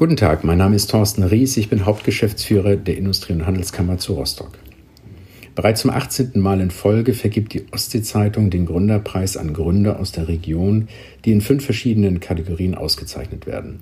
Guten 0.00 0.16
Tag, 0.16 0.44
mein 0.44 0.56
Name 0.56 0.76
ist 0.76 0.90
Thorsten 0.90 1.24
Ries, 1.24 1.58
ich 1.58 1.68
bin 1.68 1.84
Hauptgeschäftsführer 1.84 2.76
der 2.76 2.96
Industrie- 2.96 3.34
und 3.34 3.44
Handelskammer 3.44 3.98
zu 3.98 4.14
Rostock. 4.14 4.52
Bereits 5.54 5.82
zum 5.82 5.90
18. 5.90 6.40
Mal 6.40 6.62
in 6.62 6.70
Folge 6.70 7.12
vergibt 7.12 7.52
die 7.52 7.66
Ostsee-Zeitung 7.70 8.48
den 8.48 8.64
Gründerpreis 8.64 9.36
an 9.36 9.52
Gründer 9.52 10.00
aus 10.00 10.10
der 10.12 10.26
Region, 10.26 10.88
die 11.26 11.32
in 11.32 11.42
fünf 11.42 11.66
verschiedenen 11.66 12.18
Kategorien 12.18 12.74
ausgezeichnet 12.74 13.46
werden. 13.46 13.80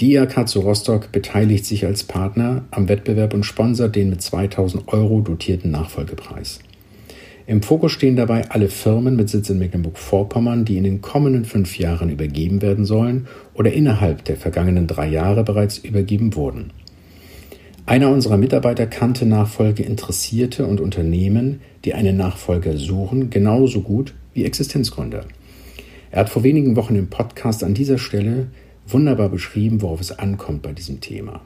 Die 0.00 0.14
IHK 0.14 0.48
zu 0.48 0.58
Rostock 0.58 1.12
beteiligt 1.12 1.66
sich 1.66 1.86
als 1.86 2.02
Partner 2.02 2.64
am 2.72 2.88
Wettbewerb 2.88 3.32
und 3.32 3.44
sponsert 3.44 3.94
den 3.94 4.10
mit 4.10 4.20
2000 4.20 4.88
Euro 4.88 5.20
dotierten 5.20 5.70
Nachfolgepreis. 5.70 6.58
Im 7.48 7.62
Fokus 7.62 7.92
stehen 7.92 8.14
dabei 8.14 8.50
alle 8.50 8.68
Firmen 8.68 9.16
mit 9.16 9.30
Sitz 9.30 9.48
in 9.48 9.58
Mecklenburg-Vorpommern, 9.58 10.66
die 10.66 10.76
in 10.76 10.84
den 10.84 11.00
kommenden 11.00 11.46
fünf 11.46 11.78
Jahren 11.78 12.10
übergeben 12.10 12.60
werden 12.60 12.84
sollen 12.84 13.26
oder 13.54 13.72
innerhalb 13.72 14.22
der 14.26 14.36
vergangenen 14.36 14.86
drei 14.86 15.08
Jahre 15.08 15.44
bereits 15.44 15.78
übergeben 15.78 16.34
wurden. 16.34 16.72
Einer 17.86 18.10
unserer 18.10 18.36
Mitarbeiter 18.36 18.86
kannte 18.86 19.24
Nachfolge 19.24 19.82
Interessierte 19.82 20.66
und 20.66 20.78
Unternehmen, 20.78 21.60
die 21.86 21.94
einen 21.94 22.18
Nachfolger 22.18 22.76
suchen, 22.76 23.30
genauso 23.30 23.80
gut 23.80 24.12
wie 24.34 24.44
Existenzgründer. 24.44 25.24
Er 26.10 26.20
hat 26.20 26.28
vor 26.28 26.42
wenigen 26.42 26.76
Wochen 26.76 26.96
im 26.96 27.08
Podcast 27.08 27.64
an 27.64 27.72
dieser 27.72 27.96
Stelle 27.96 28.48
wunderbar 28.86 29.30
beschrieben, 29.30 29.80
worauf 29.80 30.02
es 30.02 30.18
ankommt 30.18 30.60
bei 30.60 30.72
diesem 30.72 31.00
Thema. 31.00 31.40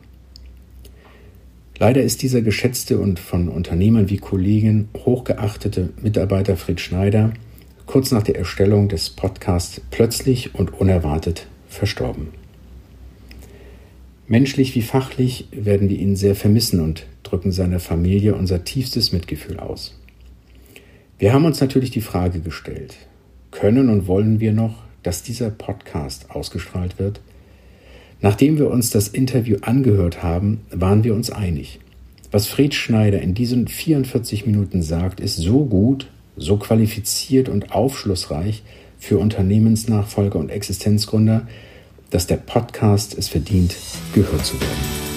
Leider 1.78 2.02
ist 2.02 2.22
dieser 2.22 2.42
geschätzte 2.42 2.98
und 2.98 3.18
von 3.18 3.48
Unternehmern 3.48 4.08
wie 4.10 4.18
Kollegen 4.18 4.88
hochgeachtete 4.96 5.90
Mitarbeiter 6.00 6.56
Fritz 6.56 6.80
Schneider 6.80 7.32
kurz 7.86 8.10
nach 8.10 8.22
der 8.22 8.36
Erstellung 8.36 8.88
des 8.88 9.10
Podcasts 9.10 9.80
plötzlich 9.90 10.54
und 10.54 10.72
unerwartet 10.80 11.46
verstorben. 11.68 12.28
Menschlich 14.28 14.74
wie 14.74 14.82
fachlich 14.82 15.48
werden 15.50 15.88
wir 15.88 15.98
ihn 15.98 16.16
sehr 16.16 16.34
vermissen 16.34 16.80
und 16.80 17.06
drücken 17.22 17.52
seiner 17.52 17.80
Familie 17.80 18.34
unser 18.34 18.64
tiefstes 18.64 19.12
Mitgefühl 19.12 19.58
aus. 19.58 19.98
Wir 21.18 21.32
haben 21.32 21.44
uns 21.44 21.60
natürlich 21.60 21.90
die 21.90 22.00
Frage 22.00 22.40
gestellt, 22.40 22.96
können 23.50 23.90
und 23.90 24.06
wollen 24.06 24.40
wir 24.40 24.52
noch, 24.52 24.82
dass 25.02 25.22
dieser 25.22 25.50
Podcast 25.50 26.30
ausgestrahlt 26.30 26.98
wird? 26.98 27.20
Nachdem 28.22 28.56
wir 28.56 28.70
uns 28.70 28.90
das 28.90 29.08
Interview 29.08 29.58
angehört 29.62 30.22
haben, 30.22 30.60
waren 30.70 31.02
wir 31.02 31.12
uns 31.12 31.30
einig. 31.30 31.80
Was 32.30 32.46
Fred 32.46 32.72
Schneider 32.72 33.20
in 33.20 33.34
diesen 33.34 33.66
44 33.66 34.46
Minuten 34.46 34.82
sagt, 34.82 35.20
ist 35.20 35.36
so 35.36 35.64
gut, 35.64 36.06
so 36.36 36.56
qualifiziert 36.56 37.48
und 37.48 37.72
aufschlussreich 37.72 38.62
für 38.98 39.18
Unternehmensnachfolger 39.18 40.38
und 40.38 40.50
Existenzgründer, 40.50 41.48
dass 42.10 42.28
der 42.28 42.36
Podcast 42.36 43.18
es 43.18 43.28
verdient, 43.28 43.74
gehört 44.14 44.46
zu 44.46 44.58
werden. 44.60 45.11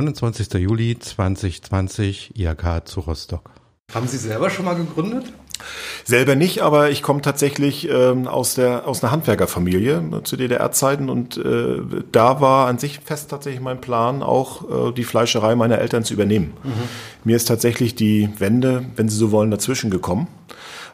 29. 0.00 0.54
Juli 0.54 0.96
2020, 0.98 2.38
IHK 2.38 2.86
zu 2.86 3.00
Rostock. 3.00 3.50
Haben 3.92 4.06
Sie 4.06 4.18
selber 4.18 4.48
schon 4.48 4.64
mal 4.64 4.74
gegründet? 4.74 5.32
Selber 6.04 6.36
nicht, 6.36 6.62
aber 6.62 6.90
ich 6.90 7.02
komme 7.02 7.20
tatsächlich 7.20 7.88
ähm, 7.90 8.28
aus 8.28 8.54
der 8.54 8.86
aus 8.86 9.02
einer 9.02 9.10
Handwerkerfamilie 9.10 10.02
äh, 10.12 10.22
zu 10.22 10.36
DDR-Zeiten 10.36 11.10
und 11.10 11.36
äh, 11.36 11.80
da 12.12 12.40
war 12.40 12.68
an 12.68 12.78
sich 12.78 13.00
fest 13.00 13.30
tatsächlich 13.30 13.60
mein 13.60 13.80
Plan, 13.80 14.22
auch 14.22 14.88
äh, 14.88 14.92
die 14.92 15.02
Fleischerei 15.02 15.56
meiner 15.56 15.78
Eltern 15.78 16.04
zu 16.04 16.14
übernehmen. 16.14 16.52
Mhm. 16.62 16.70
Mir 17.24 17.36
ist 17.36 17.46
tatsächlich 17.46 17.96
die 17.96 18.30
Wende, 18.38 18.84
wenn 18.94 19.08
Sie 19.08 19.16
so 19.16 19.32
wollen, 19.32 19.50
dazwischen 19.50 19.90
gekommen, 19.90 20.28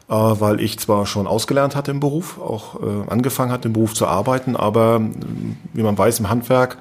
äh, 0.08 0.14
weil 0.14 0.60
ich 0.60 0.78
zwar 0.78 1.04
schon 1.04 1.26
ausgelernt 1.26 1.76
hatte 1.76 1.90
im 1.90 2.00
Beruf, 2.00 2.40
auch 2.40 2.82
äh, 2.82 3.10
angefangen 3.10 3.52
hatte 3.52 3.68
im 3.68 3.74
Beruf 3.74 3.92
zu 3.92 4.06
arbeiten, 4.06 4.56
aber 4.56 5.02
wie 5.74 5.82
man 5.82 5.98
weiß 5.98 6.20
im 6.20 6.30
Handwerk 6.30 6.78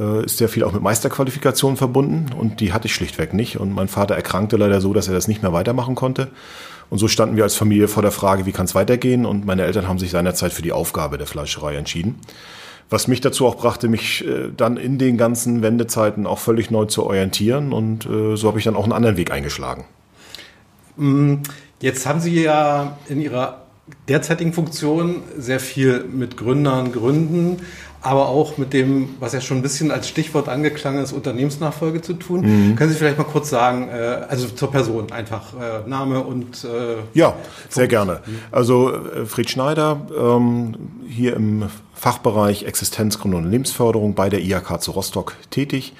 äh, 0.00 0.24
ist 0.24 0.38
sehr 0.38 0.48
viel 0.48 0.64
auch 0.64 0.72
mit 0.72 0.82
Meisterqualifikationen 0.82 1.76
verbunden 1.76 2.32
und 2.36 2.60
die 2.60 2.72
hatte 2.72 2.86
ich 2.86 2.94
schlichtweg 2.94 3.34
nicht. 3.34 3.60
Und 3.60 3.74
mein 3.74 3.88
Vater 3.88 4.14
erkrankte 4.14 4.56
leider 4.56 4.80
so, 4.80 4.92
dass 4.92 5.06
er 5.06 5.14
das 5.14 5.28
nicht 5.28 5.42
mehr 5.42 5.52
weitermachen 5.52 5.94
konnte. 5.94 6.28
Und 6.88 6.98
so 6.98 7.06
standen 7.06 7.36
wir 7.36 7.44
als 7.44 7.54
Familie 7.54 7.86
vor 7.86 8.02
der 8.02 8.10
Frage, 8.10 8.46
wie 8.46 8.52
kann 8.52 8.64
es 8.64 8.74
weitergehen? 8.74 9.26
Und 9.26 9.46
meine 9.46 9.62
Eltern 9.62 9.86
haben 9.86 9.98
sich 9.98 10.10
seinerzeit 10.10 10.52
für 10.52 10.62
die 10.62 10.72
Aufgabe 10.72 11.18
der 11.18 11.26
Fleischerei 11.26 11.76
entschieden. 11.76 12.18
Was 12.88 13.06
mich 13.06 13.20
dazu 13.20 13.46
auch 13.46 13.56
brachte, 13.56 13.86
mich 13.86 14.26
äh, 14.26 14.50
dann 14.56 14.76
in 14.76 14.98
den 14.98 15.16
ganzen 15.16 15.62
Wendezeiten 15.62 16.26
auch 16.26 16.40
völlig 16.40 16.72
neu 16.72 16.86
zu 16.86 17.04
orientieren. 17.04 17.72
Und 17.72 18.06
äh, 18.06 18.36
so 18.36 18.48
habe 18.48 18.58
ich 18.58 18.64
dann 18.64 18.74
auch 18.74 18.84
einen 18.84 18.92
anderen 18.92 19.16
Weg 19.16 19.30
eingeschlagen. 19.30 19.84
Mm, 20.96 21.34
jetzt 21.80 22.06
haben 22.06 22.20
Sie 22.20 22.42
ja 22.42 22.98
in 23.08 23.20
Ihrer 23.20 23.66
derzeitigen 24.08 24.52
Funktion 24.52 25.22
sehr 25.38 25.60
viel 25.60 26.04
mit 26.04 26.36
Gründern, 26.36 26.90
Gründen, 26.90 27.58
aber 28.02 28.28
auch 28.28 28.56
mit 28.56 28.72
dem, 28.72 29.10
was 29.20 29.32
ja 29.32 29.40
schon 29.40 29.58
ein 29.58 29.62
bisschen 29.62 29.90
als 29.90 30.08
Stichwort 30.08 30.48
angeklangen 30.48 31.02
ist, 31.02 31.12
Unternehmensnachfolge 31.12 32.00
zu 32.00 32.14
tun. 32.14 32.40
Mhm. 32.70 32.76
Können 32.76 32.90
Sie 32.90 32.96
vielleicht 32.96 33.18
mal 33.18 33.24
kurz 33.24 33.50
sagen, 33.50 33.88
äh, 33.88 34.24
also 34.28 34.48
zur 34.48 34.70
Person 34.70 35.12
einfach, 35.12 35.52
äh, 35.54 35.88
Name 35.88 36.20
und... 36.20 36.64
Äh, 36.64 37.18
ja, 37.18 37.34
sehr 37.68 37.88
gerne. 37.88 38.20
Also 38.50 38.94
äh, 38.94 39.26
Fried 39.26 39.50
Schneider, 39.50 40.00
ähm, 40.18 40.74
hier 41.06 41.36
im 41.36 41.68
Fachbereich 42.00 42.62
Existenzgründung 42.62 43.44
und 43.44 43.50
Lebensförderung 43.50 44.14
bei 44.14 44.30
der 44.30 44.40
IHK 44.40 44.80
zu 44.80 44.92
Rostock 44.92 45.36
tätig. 45.50 45.92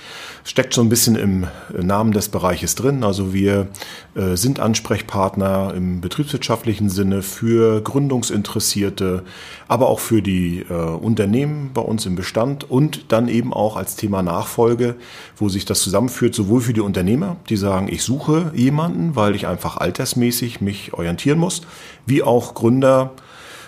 Steckt 0.44 0.72
so 0.72 0.80
ein 0.80 0.88
bisschen 0.88 1.14
im 1.14 1.46
Namen 1.78 2.12
des 2.12 2.30
Bereiches 2.30 2.74
drin. 2.74 3.04
Also 3.04 3.34
wir 3.34 3.68
äh, 4.14 4.34
sind 4.34 4.60
Ansprechpartner 4.60 5.74
im 5.76 6.00
betriebswirtschaftlichen 6.00 6.88
Sinne 6.88 7.20
für 7.20 7.82
Gründungsinteressierte, 7.82 9.24
aber 9.68 9.90
auch 9.90 10.00
für 10.00 10.22
die 10.22 10.64
äh, 10.70 10.72
Unternehmen 10.72 11.72
bei 11.74 11.82
uns 11.82 11.89
im 11.98 12.14
Bestand 12.14 12.70
und 12.70 13.12
dann 13.12 13.28
eben 13.28 13.52
auch 13.52 13.76
als 13.76 13.96
Thema 13.96 14.22
Nachfolge, 14.22 14.96
wo 15.36 15.48
sich 15.48 15.64
das 15.64 15.80
zusammenführt, 15.80 16.34
sowohl 16.34 16.60
für 16.60 16.72
die 16.72 16.80
Unternehmer, 16.80 17.36
die 17.48 17.56
sagen, 17.56 17.88
ich 17.90 18.02
suche 18.02 18.52
jemanden, 18.54 19.16
weil 19.16 19.34
ich 19.34 19.46
einfach 19.46 19.76
altersmäßig 19.76 20.60
mich 20.60 20.92
orientieren 20.94 21.38
muss, 21.38 21.62
wie 22.06 22.22
auch 22.22 22.54
Gründer, 22.54 23.12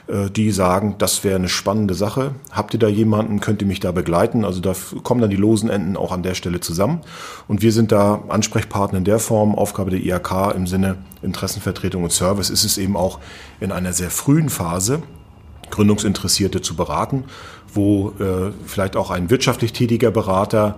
äh, 0.08 0.30
die 0.30 0.50
sagen, 0.50 0.96
das 0.98 1.24
wäre 1.24 1.36
eine 1.36 1.48
spannende 1.48 1.94
Sache. 1.94 2.34
Habt 2.50 2.74
ihr 2.74 2.80
da 2.80 2.88
jemanden, 2.88 3.40
könnt 3.40 3.62
ihr 3.62 3.68
mich 3.68 3.80
da 3.80 3.92
begleiten? 3.92 4.44
Also 4.44 4.60
da 4.60 4.74
kommen 5.02 5.20
dann 5.20 5.30
die 5.30 5.36
losen 5.36 5.70
Enden 5.70 5.96
auch 5.96 6.12
an 6.12 6.22
der 6.22 6.34
Stelle 6.34 6.60
zusammen. 6.60 7.00
Und 7.48 7.62
wir 7.62 7.72
sind 7.72 7.92
da 7.92 8.22
Ansprechpartner 8.28 8.98
in 8.98 9.04
der 9.04 9.18
Form. 9.18 9.54
Aufgabe 9.54 9.90
der 9.90 10.00
IHK 10.00 10.54
im 10.54 10.66
Sinne 10.66 10.96
Interessenvertretung 11.22 12.02
und 12.02 12.12
Service 12.12 12.50
ist 12.50 12.64
es 12.64 12.78
eben 12.78 12.96
auch 12.96 13.20
in 13.60 13.72
einer 13.72 13.92
sehr 13.92 14.10
frühen 14.10 14.48
Phase, 14.48 15.02
Gründungsinteressierte 15.70 16.60
zu 16.60 16.76
beraten, 16.76 17.24
wo 17.74 18.12
äh, 18.18 18.52
vielleicht 18.66 18.96
auch 18.96 19.10
ein 19.10 19.30
wirtschaftlich 19.30 19.72
tätiger 19.72 20.10
Berater 20.10 20.76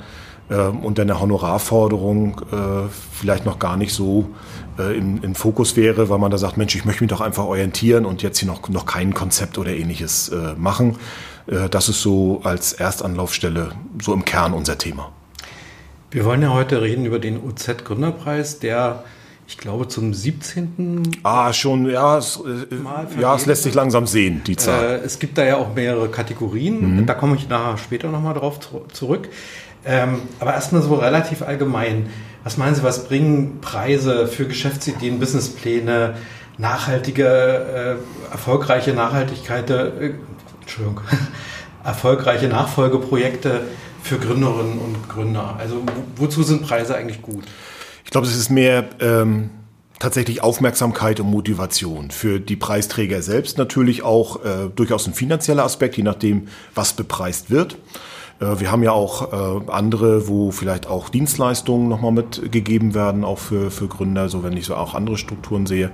äh, 0.49 0.57
unter 0.57 1.03
einer 1.03 1.21
Honorarforderung 1.21 2.41
äh, 2.53 2.89
vielleicht 3.13 3.47
noch 3.47 3.59
gar 3.59 3.77
nicht 3.77 3.93
so 3.93 4.31
äh, 4.79 4.97
im, 4.97 5.23
im 5.23 5.35
Fokus 5.35 5.77
wäre, 5.77 6.09
weil 6.09 6.19
man 6.19 6.31
da 6.31 6.39
sagt, 6.39 6.57
Mensch, 6.57 6.75
ich 6.75 6.85
möchte 6.85 7.03
mich 7.03 7.11
doch 7.11 7.21
einfach 7.21 7.45
orientieren 7.45 8.05
und 8.05 8.23
jetzt 8.23 8.39
hier 8.39 8.49
noch, 8.49 8.69
noch 8.69 8.87
kein 8.87 9.15
Konzept 9.15 9.59
oder 9.59 9.71
ähnliches 9.71 10.29
äh, 10.29 10.55
machen. 10.57 10.97
Äh, 11.47 11.69
das 11.69 11.89
ist 11.89 12.03
so 12.03 12.41
als 12.45 12.73
Erstanlaufstelle 12.73 13.73
so 14.03 14.13
im 14.13 14.25
Kern 14.25 14.53
unser 14.53 14.79
Thema. 14.79 15.11
Wir 16.11 16.25
wollen 16.25 16.43
ja 16.43 16.53
heute 16.53 16.81
reden 16.81 17.07
über 17.07 17.19
den 17.19 17.43
UZ-Gründerpreis, 17.43 18.61
der 18.61 19.03
ich 19.47 19.59
glaube, 19.59 19.89
zum 19.89 20.15
17. 20.15 21.03
Ah, 21.23 21.53
schon, 21.53 21.89
ja, 21.89 22.19
es, 22.19 22.37
äh, 22.37 23.21
ja, 23.21 23.35
es 23.35 23.47
lässt 23.47 23.65
sich 23.65 23.75
langsam 23.75 24.07
sehen, 24.07 24.43
die 24.47 24.57
Zahl. 24.57 24.85
Äh, 24.85 25.05
es 25.05 25.19
gibt 25.19 25.37
da 25.37 25.45
ja 25.45 25.57
auch 25.57 25.75
mehrere 25.75 26.09
Kategorien. 26.09 26.97
Mhm. 26.97 27.07
Da 27.07 27.15
komme 27.15 27.37
ich 27.37 27.49
nachher 27.49 27.77
später 27.77 28.09
nochmal 28.09 28.35
drauf 28.35 28.59
zurück. 28.93 29.29
Ähm, 29.85 30.23
aber 30.41 30.55
erstmal 30.55 30.81
so 30.83 30.95
relativ 30.95 31.43
allgemein. 31.43 32.09
Was 32.43 32.57
meinen 32.57 32.75
Sie, 32.75 32.83
was 32.83 33.05
bringen 33.07 33.61
Preise 33.61 34.27
für 34.29 34.47
Geschäftsideen, 34.47 35.19
Businesspläne, 35.19 36.15
nachhaltige, 36.57 37.27
äh, 37.27 38.33
erfolgreiche 38.33 38.93
Nachhaltigkeit, 38.93 39.69
äh, 39.69 40.15
Entschuldigung, 40.63 41.03
erfolgreiche 41.85 42.49
Nachfolgeprojekte 42.49 43.63
für 44.03 44.19
Gründerinnen 44.19 44.79
und 44.79 45.09
Gründer? 45.09 45.57
Also 45.59 45.83
wozu 46.17 46.43
sind 46.43 46.63
Preise 46.63 46.95
eigentlich 46.95 47.21
gut? 47.21 47.45
Ich 48.15 48.17
glaube, 48.17 48.29
es 48.29 48.37
ist 48.37 48.49
mehr 48.49 48.91
ähm, 49.01 49.51
tatsächlich 49.99 50.41
Aufmerksamkeit 50.41 51.19
und 51.19 51.33
Motivation. 51.33 52.13
Für 52.13 52.39
die 52.39 52.55
Preisträger 52.55 53.23
selbst 53.23 53.59
natürlich 53.59 54.05
auch 54.05 54.45
äh, 54.45 54.69
durchaus 54.73 55.09
ein 55.09 55.15
finanzieller 55.15 55.65
Aspekt, 55.65 55.97
je 55.97 56.05
nachdem, 56.05 56.47
was 56.77 56.93
bepreist 56.93 57.51
wird. 57.51 57.77
Äh, 58.39 58.61
wir 58.61 58.71
haben 58.71 58.85
ja 58.85 58.93
auch 58.93 59.33
äh, 59.67 59.69
andere, 59.69 60.29
wo 60.29 60.53
vielleicht 60.53 60.87
auch 60.87 61.09
Dienstleistungen 61.09 61.89
nochmal 61.89 62.13
mitgegeben 62.13 62.95
werden, 62.95 63.25
auch 63.25 63.41
für, 63.41 63.73
für 63.73 63.89
Gründer, 63.89 64.29
so 64.29 64.45
wenn 64.45 64.57
ich 64.57 64.67
so 64.67 64.77
auch 64.77 64.95
andere 64.95 65.17
Strukturen 65.17 65.67
sehe. 65.67 65.91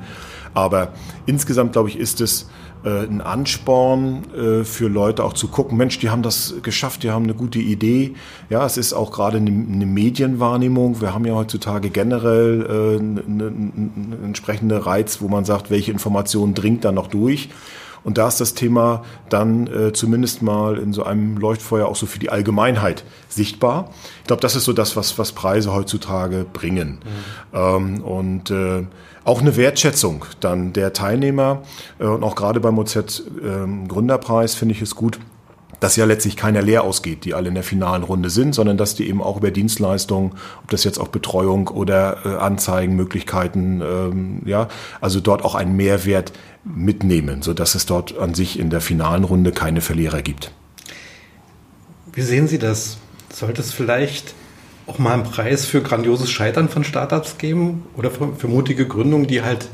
Aber 0.52 0.92
insgesamt, 1.24 1.72
glaube 1.72 1.88
ich, 1.88 1.98
ist 1.98 2.20
es 2.20 2.50
äh, 2.84 3.04
ein 3.04 3.20
Ansporn 3.20 4.24
äh, 4.34 4.64
für 4.64 4.88
Leute 4.88 5.24
auch 5.24 5.32
zu 5.34 5.48
gucken, 5.48 5.76
Mensch, 5.76 5.98
die 5.98 6.10
haben 6.10 6.22
das 6.22 6.54
geschafft, 6.62 7.02
die 7.02 7.10
haben 7.10 7.24
eine 7.24 7.34
gute 7.34 7.58
Idee. 7.58 8.14
Ja, 8.48 8.64
es 8.64 8.76
ist 8.76 8.92
auch 8.92 9.10
gerade 9.10 9.36
eine, 9.36 9.50
eine 9.50 9.86
Medienwahrnehmung. 9.86 11.00
Wir 11.00 11.12
haben 11.12 11.24
ja 11.24 11.34
heutzutage 11.34 11.90
generell 11.90 12.66
äh, 12.66 12.98
einen 12.98 13.90
eine 14.06 14.24
entsprechende 14.24 14.86
Reiz, 14.86 15.20
wo 15.20 15.28
man 15.28 15.44
sagt, 15.44 15.70
welche 15.70 15.92
Information 15.92 16.54
dringt 16.54 16.84
da 16.84 16.92
noch 16.92 17.08
durch. 17.08 17.50
Und 18.02 18.18
da 18.18 18.28
ist 18.28 18.40
das 18.40 18.54
Thema 18.54 19.04
dann 19.28 19.66
äh, 19.66 19.92
zumindest 19.92 20.42
mal 20.42 20.78
in 20.78 20.92
so 20.92 21.04
einem 21.04 21.36
Leuchtfeuer 21.36 21.86
auch 21.86 21.96
so 21.96 22.06
für 22.06 22.18
die 22.18 22.30
Allgemeinheit 22.30 23.04
sichtbar. 23.28 23.90
Ich 24.22 24.26
glaube, 24.26 24.40
das 24.40 24.56
ist 24.56 24.64
so 24.64 24.72
das, 24.72 24.96
was, 24.96 25.18
was 25.18 25.32
Preise 25.32 25.72
heutzutage 25.74 26.46
bringen. 26.50 27.00
Mhm. 27.52 27.58
Ähm, 27.58 28.02
und 28.02 28.50
äh, 28.50 28.86
auch 29.24 29.40
eine 29.40 29.56
Wertschätzung 29.56 30.24
dann 30.40 30.72
der 30.72 30.92
Teilnehmer 30.92 31.62
äh, 31.98 32.04
und 32.04 32.22
auch 32.22 32.34
gerade 32.34 32.60
beim 32.60 32.78
OZ 32.78 32.96
äh, 32.96 33.02
Gründerpreis 33.88 34.54
finde 34.54 34.74
ich 34.74 34.82
es 34.82 34.94
gut, 34.94 35.18
dass 35.80 35.96
ja 35.96 36.04
letztlich 36.04 36.36
keiner 36.36 36.62
leer 36.62 36.84
ausgeht, 36.84 37.24
die 37.24 37.34
alle 37.34 37.48
in 37.48 37.54
der 37.54 37.64
finalen 37.64 38.02
Runde 38.02 38.30
sind, 38.30 38.54
sondern 38.54 38.76
dass 38.76 38.94
die 38.94 39.08
eben 39.08 39.22
auch 39.22 39.38
über 39.38 39.50
Dienstleistungen, 39.50 40.32
ob 40.62 40.70
das 40.70 40.84
jetzt 40.84 40.98
auch 40.98 41.08
Betreuung 41.08 41.68
oder 41.68 42.18
äh, 42.24 42.28
Anzeigenmöglichkeiten, 42.36 43.80
ähm, 43.80 44.42
ja, 44.44 44.68
also 45.00 45.20
dort 45.20 45.42
auch 45.42 45.54
einen 45.54 45.76
Mehrwert 45.76 46.32
mitnehmen, 46.64 47.40
so 47.40 47.54
dass 47.54 47.74
es 47.74 47.86
dort 47.86 48.18
an 48.18 48.34
sich 48.34 48.58
in 48.58 48.68
der 48.68 48.82
finalen 48.82 49.24
Runde 49.24 49.52
keine 49.52 49.80
Verlierer 49.80 50.20
gibt. 50.20 50.52
Wie 52.12 52.22
sehen 52.22 52.48
Sie 52.48 52.58
das? 52.58 52.98
Sollte 53.32 53.62
es 53.62 53.72
vielleicht 53.72 54.34
auch 54.90 54.98
mal 54.98 55.14
einen 55.14 55.22
Preis 55.22 55.66
für 55.66 55.82
grandioses 55.82 56.30
Scheitern 56.30 56.68
von 56.68 56.82
Startups 56.82 57.38
geben 57.38 57.84
oder 57.96 58.10
für, 58.10 58.34
für 58.36 58.48
mutige 58.48 58.86
Gründungen, 58.86 59.26
die 59.26 59.42
halt 59.42 59.68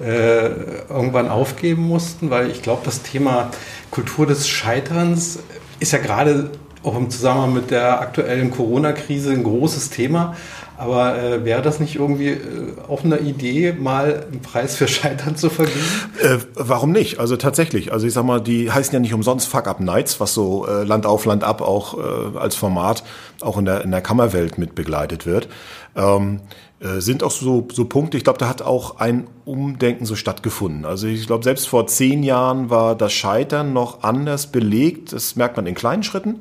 äh, 0.00 0.48
irgendwann 0.90 1.28
aufgeben 1.28 1.82
mussten? 1.82 2.30
Weil 2.30 2.50
ich 2.50 2.62
glaube, 2.62 2.82
das 2.84 3.02
Thema 3.02 3.50
Kultur 3.90 4.26
des 4.26 4.46
Scheiterns 4.46 5.38
ist 5.80 5.92
ja 5.92 5.98
gerade 5.98 6.50
auch 6.82 6.96
im 6.96 7.10
Zusammenhang 7.10 7.54
mit 7.54 7.70
der 7.70 8.00
aktuellen 8.00 8.50
Corona-Krise 8.50 9.32
ein 9.32 9.42
großes 9.42 9.90
Thema. 9.90 10.36
Aber 10.76 11.18
äh, 11.18 11.44
wäre 11.44 11.60
das 11.60 11.80
nicht 11.80 11.96
irgendwie 11.96 12.28
äh, 12.28 12.38
auch 12.88 13.02
eine 13.02 13.18
Idee, 13.18 13.72
mal 13.72 14.26
einen 14.30 14.40
Preis 14.40 14.76
für 14.76 14.86
Scheitern 14.88 15.36
zu 15.36 15.50
vergeben? 15.50 15.80
Äh, 16.22 16.38
warum 16.54 16.92
nicht? 16.92 17.18
Also 17.18 17.36
tatsächlich. 17.36 17.92
Also 17.92 18.06
ich 18.06 18.12
sag 18.12 18.24
mal, 18.24 18.40
die 18.40 18.70
heißen 18.70 18.94
ja 18.94 19.00
nicht 19.00 19.12
umsonst 19.12 19.48
Fuck 19.48 19.66
Up 19.66 19.80
Nights, 19.80 20.20
was 20.20 20.34
so 20.34 20.68
äh, 20.68 20.84
Land 20.84 21.04
auf, 21.04 21.24
Land 21.24 21.42
ab 21.42 21.62
auch 21.62 21.98
äh, 21.98 22.38
als 22.38 22.54
Format 22.54 23.02
auch 23.40 23.58
in 23.58 23.64
der, 23.64 23.82
in 23.82 23.90
der 23.90 24.00
Kammerwelt 24.00 24.56
mit 24.56 24.76
begleitet 24.76 25.26
wird. 25.26 25.48
Ähm, 25.96 26.40
äh, 26.78 27.00
sind 27.00 27.24
auch 27.24 27.32
so, 27.32 27.66
so 27.72 27.86
Punkte, 27.86 28.16
ich 28.16 28.22
glaube, 28.22 28.38
da 28.38 28.48
hat 28.48 28.62
auch 28.62 29.00
ein 29.00 29.26
Umdenken 29.44 30.06
so 30.06 30.14
stattgefunden. 30.14 30.84
Also 30.84 31.08
ich 31.08 31.26
glaube, 31.26 31.42
selbst 31.42 31.66
vor 31.66 31.88
zehn 31.88 32.22
Jahren 32.22 32.70
war 32.70 32.94
das 32.94 33.12
Scheitern 33.12 33.72
noch 33.72 34.04
anders 34.04 34.46
belegt. 34.46 35.12
Das 35.12 35.34
merkt 35.34 35.56
man 35.56 35.66
in 35.66 35.74
kleinen 35.74 36.04
Schritten 36.04 36.36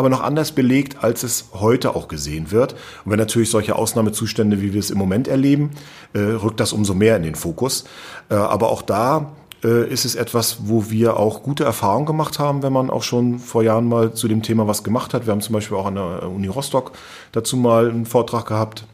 aber 0.00 0.08
noch 0.08 0.22
anders 0.22 0.52
belegt, 0.52 1.04
als 1.04 1.22
es 1.22 1.50
heute 1.52 1.94
auch 1.94 2.08
gesehen 2.08 2.50
wird. 2.50 2.72
Und 3.04 3.12
wenn 3.12 3.18
natürlich 3.18 3.50
solche 3.50 3.76
Ausnahmezustände, 3.76 4.62
wie 4.62 4.72
wir 4.72 4.80
es 4.80 4.90
im 4.90 4.98
Moment 4.98 5.28
erleben, 5.28 5.70
äh, 6.14 6.20
rückt 6.20 6.58
das 6.58 6.72
umso 6.72 6.94
mehr 6.94 7.16
in 7.16 7.22
den 7.22 7.34
Fokus. 7.34 7.84
Äh, 8.30 8.34
aber 8.34 8.70
auch 8.70 8.80
da 8.80 9.32
äh, 9.62 9.86
ist 9.88 10.06
es 10.06 10.14
etwas, 10.14 10.58
wo 10.64 10.88
wir 10.88 11.18
auch 11.18 11.42
gute 11.42 11.64
Erfahrungen 11.64 12.06
gemacht 12.06 12.38
haben, 12.38 12.62
wenn 12.62 12.72
man 12.72 12.88
auch 12.88 13.02
schon 13.02 13.38
vor 13.38 13.62
Jahren 13.62 13.88
mal 13.88 14.14
zu 14.14 14.26
dem 14.26 14.42
Thema 14.42 14.66
was 14.66 14.82
gemacht 14.82 15.12
hat. 15.12 15.26
Wir 15.26 15.32
haben 15.32 15.42
zum 15.42 15.52
Beispiel 15.52 15.76
auch 15.76 15.86
an 15.86 15.96
der 15.96 16.30
Uni 16.30 16.48
Rostock 16.48 16.92
dazu 17.32 17.58
mal 17.58 17.90
einen 17.90 18.06
Vortrag 18.06 18.46
gehabt 18.46 18.86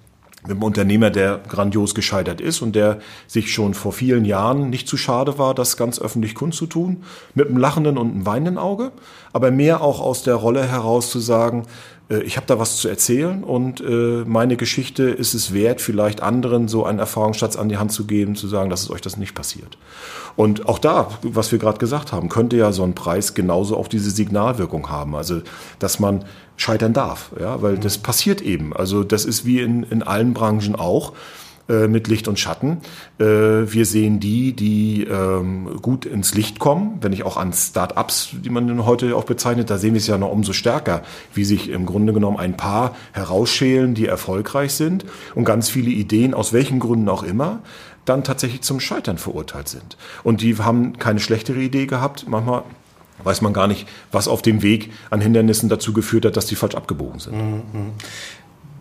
mit 0.47 0.53
einem 0.53 0.63
Unternehmer, 0.63 1.11
der 1.11 1.41
grandios 1.49 1.95
gescheitert 1.95 2.41
ist 2.41 2.63
und 2.63 2.77
der 2.77 2.99
sich 3.27 3.53
schon 3.53 3.75
vor 3.75 3.93
vielen 3.93 4.25
Jahren 4.25 4.71
nicht 4.71 4.89
zu 4.89 4.97
schade 4.97 5.39
war, 5.39 5.55
das 5.55 5.77
ganz 5.77 6.01
öffentlich 6.01 6.35
kundzutun, 6.35 7.03
mit 7.35 7.49
einem 7.49 7.59
lachenden 7.59 7.99
und 7.99 8.11
einem 8.13 8.27
weinenden 8.27 8.59
Auge, 8.59 8.93
aber 9.33 9.51
mehr 9.51 9.81
auch 9.81 10.01
aus 10.01 10.23
der 10.23 10.37
Rolle 10.37 10.67
heraus 10.67 11.11
zu 11.11 11.19
sagen, 11.19 11.67
ich 12.09 12.37
habe 12.37 12.47
da 12.47 12.59
was 12.59 12.77
zu 12.77 12.89
erzählen 12.89 13.43
und 13.43 13.81
äh, 13.81 14.25
meine 14.25 14.57
Geschichte 14.57 15.05
ist 15.05 15.35
es 15.35 15.53
wert, 15.53 15.81
vielleicht 15.81 16.23
anderen 16.23 16.69
so 16.69 16.85
einen 16.85 17.01
Erfahrungsschatz 17.01 17.57
an 17.57 17.69
die 17.69 17.79
Hand 17.79 17.91
zu 17.91 18.07
geben, 18.07 18.37
zu 18.37 18.47
sagen, 18.47 18.71
dass 18.71 18.83
es 18.83 18.91
euch 18.91 19.01
das 19.01 19.17
nicht 19.17 19.35
passiert. 19.35 19.77
Und 20.37 20.69
auch 20.69 20.79
da, 20.79 21.09
was 21.23 21.51
wir 21.51 21.59
gerade 21.59 21.79
gesagt 21.79 22.13
haben, 22.13 22.29
könnte 22.29 22.57
ja 22.57 22.71
so 22.71 22.85
ein 22.85 22.95
Preis 22.95 23.35
genauso 23.35 23.77
auch 23.77 23.89
diese 23.89 24.11
Signalwirkung 24.11 24.89
haben. 24.89 25.17
Also, 25.17 25.41
dass 25.81 25.99
man 25.99 26.25
scheitern 26.57 26.93
darf, 26.93 27.31
ja, 27.41 27.61
weil 27.61 27.77
das 27.77 27.99
passiert 27.99 28.41
eben. 28.41 28.73
Also, 28.73 29.03
das 29.03 29.25
ist 29.25 29.45
wie 29.45 29.61
in, 29.61 29.83
in 29.83 30.05
allen 30.05 30.33
Branchen 30.33 30.77
auch 30.77 31.13
äh, 31.69 31.89
mit 31.89 32.07
Licht 32.09 32.29
und 32.29 32.39
Schatten. 32.39 32.79
Äh, 33.19 33.25
wir 33.25 33.87
sehen 33.87 34.21
die, 34.21 34.53
die 34.53 35.05
ähm, 35.05 35.79
gut 35.83 36.07
ins 36.07 36.35
Licht 36.35 36.59
kommen. 36.59 36.99
Wenn 37.01 37.13
ich 37.13 37.25
auch 37.25 37.37
an 37.37 37.53
Start-ups, 37.53 38.31
die 38.33 38.51
man 38.51 38.87
heute 38.87 39.17
auch 39.17 39.25
bezeichnet, 39.25 39.69
da 39.69 39.79
sehen 39.79 39.95
wir 39.95 39.99
es 39.99 40.07
ja 40.07 40.17
noch 40.17 40.31
umso 40.31 40.53
stärker, 40.53 41.03
wie 41.35 41.45
sich 41.45 41.69
im 41.69 41.85
Grunde 41.85 42.13
genommen 42.13 42.37
ein 42.37 42.57
paar 42.57 42.95
herausschälen, 43.13 43.95
die 43.95 44.07
erfolgreich 44.07 44.75
sind 44.75 45.07
und 45.35 45.45
ganz 45.45 45.69
viele 45.69 45.91
Ideen, 45.91 46.35
aus 46.35 46.53
welchen 46.53 46.79
Gründen 46.79 47.09
auch 47.09 47.25
immer, 47.25 47.61
dann 48.05 48.23
tatsächlich 48.25 48.63
zum 48.63 48.79
Scheitern 48.79 49.19
verurteilt 49.19 49.69
sind. 49.69 49.97
Und 50.23 50.43
die 50.43 50.57
haben 50.59 50.99
keine 50.99 51.21
schlechtere 51.21 51.59
Idee 51.59 51.87
gehabt. 51.87 52.27
Manchmal 52.29 52.63
weiß 53.25 53.43
man 53.43 53.53
gar 53.53 53.67
nicht, 53.67 53.89
was 54.13 54.29
auf 54.29 54.43
dem 54.43 54.63
Weg 54.63 54.93
an 55.11 55.21
Hindernissen 55.21 55.69
dazu 55.69 55.93
geführt 55.93 56.25
hat, 56.25 56.37
dass 56.37 56.47
die 56.47 56.55
falsch 56.55 56.75
abgebogen 56.75 57.19
sind. 57.19 57.37
Mhm. 57.37 57.93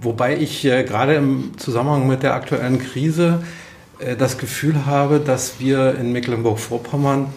Wobei 0.01 0.37
ich 0.37 0.65
äh, 0.65 0.83
gerade 0.83 1.15
im 1.15 1.57
Zusammenhang 1.57 2.07
mit 2.07 2.23
der 2.23 2.33
aktuellen 2.33 2.79
Krise 2.79 3.43
äh, 3.99 4.15
das 4.15 4.37
Gefühl 4.37 4.85
habe, 4.85 5.19
dass 5.19 5.59
wir 5.59 5.95
in 5.95 6.11
Mecklenburg-Vorpommern 6.11 7.27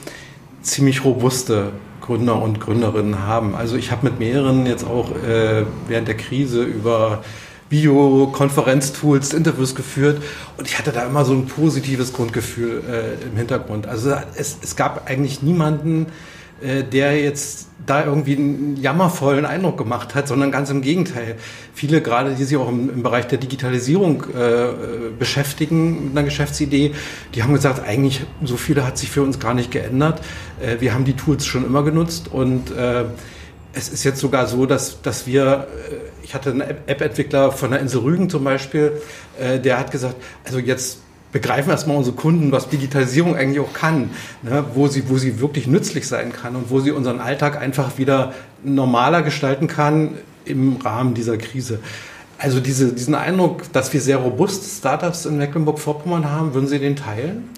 ziemlich 0.63 1.05
robuste 1.05 1.73
Gründer 2.01 2.41
und 2.41 2.61
Gründerinnen 2.61 3.27
haben. 3.27 3.55
Also 3.55 3.77
ich 3.77 3.91
habe 3.91 4.09
mit 4.09 4.19
mehreren 4.19 4.67
jetzt 4.67 4.85
auch 4.85 5.11
äh, 5.11 5.65
während 5.87 6.09
der 6.09 6.17
Krise 6.17 6.63
über 6.63 7.23
Videokonferenztools 7.71 9.35
Interviews 9.35 9.75
geführt 9.75 10.23
und 10.57 10.67
ich 10.67 10.79
hatte 10.79 10.91
da 10.91 11.05
immer 11.05 11.25
so 11.25 11.35
ein 11.35 11.47
positives 11.47 12.15
Grundgefühl 12.15 12.83
äh, 12.91 13.27
im 13.27 13.37
Hintergrund. 13.37 13.87
Also 13.87 14.15
es, 14.37 14.57
es 14.63 14.75
gab 14.75 15.09
eigentlich 15.09 15.43
niemanden, 15.43 16.07
der 16.61 17.21
jetzt 17.21 17.69
da 17.89 18.05
irgendwie 18.05 18.37
einen 18.37 18.77
jammervollen 18.77 19.47
Eindruck 19.47 19.79
gemacht 19.79 20.15
hat, 20.15 20.29
sondern 20.29 20.51
ganz 20.53 20.71
im 20.71 20.83
Gegenteil. 20.83 21.37
Viele 21.75 22.03
gerade, 22.03 22.35
die 22.35 22.45
sich 22.45 22.57
auch 22.57 22.69
im, 22.69 22.91
im 22.91 23.03
Bereich 23.03 23.27
der 23.27 23.39
Digitalisierung 23.39 24.25
äh, 24.25 25.11
beschäftigen 25.19 26.05
mit 26.05 26.13
einer 26.13 26.25
Geschäftsidee, 26.25 26.93
die 27.35 27.43
haben 27.43 27.55
gesagt, 27.55 27.87
eigentlich 27.87 28.23
so 28.45 28.57
viele 28.57 28.87
hat 28.87 28.99
sich 28.99 29.11
für 29.11 29.23
uns 29.23 29.41
gar 29.41 29.55
nicht 29.55 29.71
geändert. 29.71 30.21
Äh, 30.61 30.81
wir 30.81 30.93
haben 30.95 31.05
die 31.05 31.15
Tools 31.15 31.47
schon 31.47 31.65
immer 31.65 31.83
genutzt 31.83 32.29
und 32.31 32.71
äh, 32.71 33.05
es 33.73 33.89
ist 33.89 34.05
jetzt 34.05 34.21
sogar 34.21 34.47
so, 34.47 34.67
dass, 34.67 35.01
dass 35.03 35.27
wir, 35.27 35.69
äh, 35.91 36.25
ich 36.25 36.35
hatte 36.35 36.51
einen 36.51 36.61
App-Entwickler 36.61 37.53
von 37.53 37.71
der 37.71 37.81
Insel 37.81 38.01
Rügen 38.03 38.29
zum 38.29 38.45
Beispiel, 38.45 39.01
äh, 39.41 39.59
der 39.59 39.79
hat 39.79 39.91
gesagt, 39.91 40.17
also 40.45 40.59
jetzt 40.59 40.99
begreifen 41.33 41.71
erstmal 41.71 41.97
unsere 41.97 42.17
Kunden, 42.17 42.53
was 42.53 42.69
Digitalisierung 42.69 43.37
eigentlich 43.37 43.61
auch 43.61 43.73
kann, 43.73 44.11
ne, 44.43 44.65
wo, 44.75 44.89
sie, 44.89 45.09
wo 45.09 45.19
sie 45.19 45.41
wirklich 45.41 45.67
nützlich 45.67 46.07
sein 46.09 46.33
kann 46.33 46.57
und 46.57 46.71
wo 46.71 46.81
sie 46.81 46.91
unseren 46.91 47.21
Alltag 47.21 47.61
einfach 47.61 47.99
wieder 47.99 48.33
normaler 48.65 49.23
gestalten 49.23 49.67
kann 49.67 50.13
im 50.45 50.77
Rahmen 50.77 51.15
dieser 51.15 51.37
Krise. 51.37 51.81
Also 52.39 52.61
diese, 52.61 52.93
diesen 52.93 53.15
Eindruck, 53.15 53.73
dass 53.73 53.93
wir 53.93 54.01
sehr 54.01 54.19
robuste 54.19 54.65
Startups 54.65 55.27
in 55.27 55.39
Mecklenburg-Vorpommern 55.39 56.31
haben, 56.31 56.55
würden 56.55 56.69
Sie 56.69 56.79
den 56.79 56.95
teilen? 56.95 57.51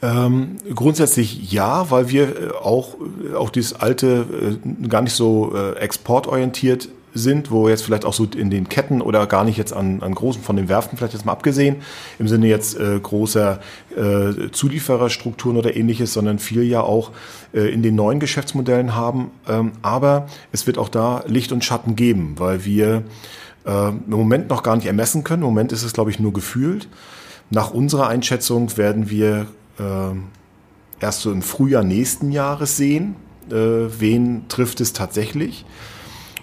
Ähm, 0.00 0.56
grundsätzlich 0.74 1.52
ja, 1.52 1.90
weil 1.90 2.08
wir 2.08 2.28
äh, 2.28 2.50
auch, 2.50 2.96
äh, 3.30 3.34
auch 3.34 3.50
dieses 3.50 3.74
alte, 3.74 4.58
äh, 4.64 4.88
gar 4.88 5.02
nicht 5.02 5.14
so 5.14 5.52
äh, 5.54 5.76
exportorientiert 5.78 6.88
sind, 7.14 7.50
wo 7.50 7.68
jetzt 7.68 7.82
vielleicht 7.84 8.04
auch 8.04 8.12
so 8.12 8.26
in 8.36 8.50
den 8.50 8.68
Ketten 8.68 9.02
oder 9.02 9.26
gar 9.26 9.44
nicht 9.44 9.56
jetzt 9.56 9.72
an, 9.72 10.02
an 10.02 10.14
großen 10.14 10.42
von 10.42 10.56
den 10.56 10.68
Werften 10.68 10.96
vielleicht 10.96 11.12
jetzt 11.12 11.26
mal 11.26 11.32
abgesehen, 11.32 11.76
im 12.18 12.28
Sinne 12.28 12.46
jetzt 12.46 12.78
äh, 12.78 12.98
großer 13.00 13.60
äh, 13.96 14.50
Zuliefererstrukturen 14.50 15.56
oder 15.58 15.76
ähnliches, 15.76 16.12
sondern 16.12 16.38
viel 16.38 16.62
ja 16.62 16.80
auch 16.80 17.10
äh, 17.52 17.72
in 17.72 17.82
den 17.82 17.94
neuen 17.94 18.20
Geschäftsmodellen 18.20 18.94
haben. 18.94 19.30
Ähm, 19.48 19.72
aber 19.82 20.26
es 20.52 20.66
wird 20.66 20.78
auch 20.78 20.88
da 20.88 21.24
Licht 21.26 21.52
und 21.52 21.64
Schatten 21.64 21.96
geben, 21.96 22.34
weil 22.38 22.64
wir 22.64 23.02
äh, 23.66 23.88
im 23.88 24.02
Moment 24.06 24.48
noch 24.48 24.62
gar 24.62 24.76
nicht 24.76 24.86
ermessen 24.86 25.24
können. 25.24 25.42
Im 25.42 25.48
Moment 25.48 25.72
ist 25.72 25.82
es, 25.82 25.92
glaube 25.92 26.10
ich, 26.10 26.18
nur 26.18 26.32
gefühlt. 26.32 26.88
Nach 27.50 27.72
unserer 27.72 28.08
Einschätzung 28.08 28.76
werden 28.78 29.10
wir 29.10 29.46
äh, 29.78 31.02
erst 31.02 31.20
so 31.20 31.30
im 31.30 31.42
Frühjahr 31.42 31.84
nächsten 31.84 32.32
Jahres 32.32 32.76
sehen, 32.76 33.16
äh, 33.50 33.54
wen 33.54 34.48
trifft 34.48 34.80
es 34.80 34.92
tatsächlich. 34.92 35.66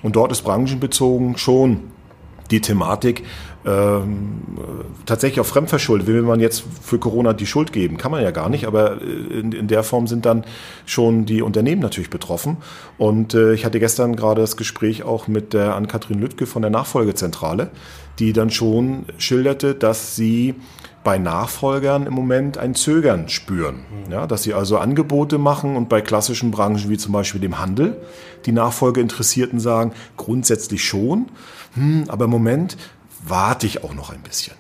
Und 0.02 0.16
dort 0.16 0.32
ist 0.32 0.44
branchenbezogen 0.44 1.38
schon 1.38 1.92
die 2.52 2.62
Thematik 2.62 3.24
ähm, 3.66 4.42
tatsächlich 5.06 5.40
auch 5.42 5.46
fremdverschuldet. 5.46 6.08
Will 6.08 6.22
man 6.22 6.40
jetzt 6.40 6.64
für 6.82 6.98
Corona 6.98 7.34
die 7.34 7.46
Schuld 7.46 7.74
geben? 7.74 7.98
Kann 7.98 8.12
man 8.12 8.24
ja 8.24 8.32
gar 8.32 8.50
nicht, 8.50 8.66
aber 8.66 9.02
äh, 9.02 9.40
in, 9.40 9.52
in 9.52 9.68
der 9.68 9.84
Form 9.84 10.08
sind 10.08 10.26
dann 10.26 10.46
schon 10.86 11.26
die 11.26 11.42
Unternehmen 11.42 11.82
natürlich 11.82 12.10
betroffen. 12.10 12.58
Und 12.98 13.34
äh, 13.34 13.54
ich 13.54 13.66
hatte 13.66 13.80
gestern 13.80 14.16
gerade 14.16 14.42
das 14.42 14.58
Gespräch 14.58 15.04
auch 15.04 15.28
mit 15.28 15.54
der 15.54 15.76
Ann-Kathrin 15.76 16.20
Lüttke 16.20 16.46
von 16.46 16.62
der 16.62 16.72
Nachfolgezentrale, 16.72 17.70
die 18.18 18.34
dann 18.34 18.50
schon 18.50 19.06
schilderte, 19.18 19.76
dass 19.76 20.16
sie 20.16 20.56
bei 21.10 21.18
Nachfolgern 21.18 22.06
im 22.06 22.14
Moment 22.14 22.60
ein 22.60 22.76
Zögern 22.76 23.30
spüren. 23.30 23.80
Ja, 24.12 24.28
dass 24.28 24.44
sie 24.44 24.54
also 24.54 24.78
Angebote 24.78 25.40
machen 25.40 25.76
und 25.76 25.90
bei 25.90 26.02
klassischen 26.02 26.52
Branchen 26.52 26.88
wie 26.88 27.00
zum 27.00 27.14
Beispiel 27.14 27.42
dem 27.42 27.58
Handel 27.58 28.00
die 28.46 28.52
Nachfolgeinteressierten 28.52 29.60
sagen, 29.60 29.94
grundsätzlich 30.18 30.86
schon, 30.86 31.26
hm, 31.74 32.04
aber 32.10 32.26
im 32.26 32.30
Moment 32.30 32.78
warte 33.28 33.66
ich 33.66 33.84
auch 33.84 33.96
noch 33.96 34.12
ein 34.12 34.22
bisschen. 34.22 34.54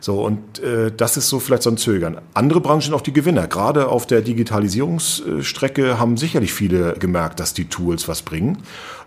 So, 0.00 0.24
und 0.24 0.60
äh, 0.60 0.90
das 0.90 1.18
ist 1.18 1.28
so 1.28 1.38
vielleicht 1.38 1.64
so 1.64 1.70
ein 1.70 1.76
Zögern. 1.76 2.22
Andere 2.32 2.62
Branchen 2.62 2.80
sind 2.80 2.94
auch 2.94 3.02
die 3.02 3.12
Gewinner. 3.12 3.46
Gerade 3.46 3.88
auf 3.88 4.06
der 4.06 4.22
Digitalisierungsstrecke 4.22 5.98
haben 5.98 6.16
sicherlich 6.16 6.54
viele 6.54 6.94
gemerkt, 6.94 7.40
dass 7.40 7.52
die 7.52 7.66
Tools 7.66 8.08
was 8.08 8.22
bringen 8.22 8.62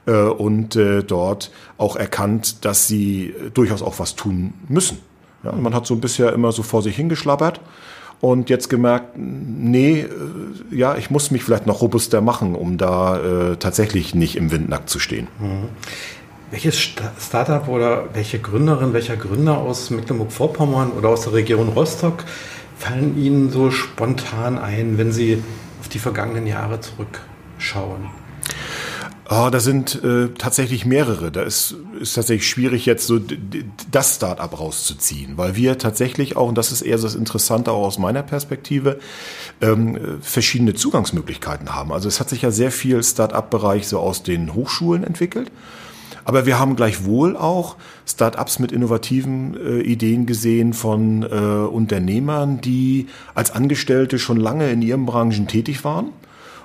äh, 0.05 0.11
und 0.11 0.75
äh, 0.75 1.01
dort 1.01 1.49
auch 1.79 1.95
erkannt, 1.95 2.63
dass 2.65 2.87
sie 2.87 3.33
durchaus 3.55 3.81
auch 3.81 3.97
was 3.97 4.15
tun 4.15 4.53
müssen. 4.67 4.99
Ja, 5.43 5.51
man 5.51 5.73
hat 5.73 5.85
so 5.85 5.95
bisher 5.97 6.33
immer 6.33 6.51
so 6.51 6.63
vor 6.63 6.81
sich 6.81 6.95
hingeschlappert 6.95 7.59
und 8.21 8.49
jetzt 8.49 8.69
gemerkt, 8.69 9.17
nee, 9.17 9.99
äh, 9.99 10.07
ja, 10.71 10.95
ich 10.95 11.09
muss 11.09 11.31
mich 11.31 11.43
vielleicht 11.43 11.67
noch 11.67 11.81
robuster 11.81 12.21
machen, 12.21 12.55
um 12.55 12.77
da 12.77 13.51
äh, 13.51 13.57
tatsächlich 13.57 14.15
nicht 14.15 14.37
im 14.37 14.49
Windnackt 14.49 14.89
zu 14.89 14.99
stehen. 14.99 15.27
Mhm. 15.39 15.67
Welches 16.49 16.79
Startup 17.19 17.67
oder 17.67 18.05
welche 18.13 18.39
Gründerin, 18.39 18.93
welcher 18.93 19.17
Gründer 19.17 19.57
aus 19.57 19.89
Mecklenburg-Vorpommern 19.89 20.91
oder 20.91 21.09
aus 21.09 21.23
der 21.23 21.33
Region 21.33 21.67
Rostock 21.67 22.23
fallen 22.77 23.17
Ihnen 23.17 23.49
so 23.49 23.71
spontan 23.71 24.57
ein, 24.57 24.97
wenn 24.97 25.11
Sie 25.11 25.43
auf 25.81 25.89
die 25.89 25.99
vergangenen 25.99 26.47
Jahre 26.47 26.79
zurückschauen? 26.79 28.22
Oh, 29.29 29.47
da 29.49 29.59
sind 29.61 30.03
äh, 30.03 30.29
tatsächlich 30.37 30.85
mehrere. 30.85 31.31
Da 31.31 31.43
ist, 31.43 31.75
ist 31.99 32.13
tatsächlich 32.13 32.47
schwierig, 32.47 32.85
jetzt 32.85 33.07
so 33.07 33.19
das 33.89 34.15
Start-up 34.15 34.59
rauszuziehen, 34.59 35.37
weil 35.37 35.55
wir 35.55 35.77
tatsächlich 35.77 36.35
auch, 36.35 36.49
und 36.49 36.57
das 36.57 36.73
ist 36.73 36.81
eher 36.81 36.97
das 36.97 37.15
Interessante 37.15 37.71
auch 37.71 37.85
aus 37.85 37.97
meiner 37.97 38.21
Perspektive, 38.21 38.99
ähm, 39.61 40.19
verschiedene 40.21 40.73
Zugangsmöglichkeiten 40.73 41.73
haben. 41.73 41.93
Also 41.93 42.09
es 42.09 42.19
hat 42.19 42.29
sich 42.29 42.41
ja 42.41 42.51
sehr 42.51 42.71
viel 42.71 43.01
Start-up-Bereich 43.01 43.87
so 43.87 43.99
aus 43.99 44.23
den 44.23 44.53
Hochschulen 44.53 45.05
entwickelt. 45.05 45.51
Aber 46.25 46.45
wir 46.45 46.59
haben 46.59 46.75
gleichwohl 46.75 47.37
auch 47.37 47.77
Start-ups 48.05 48.59
mit 48.59 48.71
innovativen 48.73 49.55
äh, 49.57 49.81
Ideen 49.81 50.25
gesehen 50.25 50.73
von 50.73 51.23
äh, 51.23 51.25
Unternehmern, 51.25 52.59
die 52.59 53.07
als 53.35 53.51
Angestellte 53.51 54.19
schon 54.19 54.37
lange 54.37 54.69
in 54.69 54.81
ihren 54.81 55.05
Branchen 55.05 55.47
tätig 55.47 55.83
waren 55.85 56.09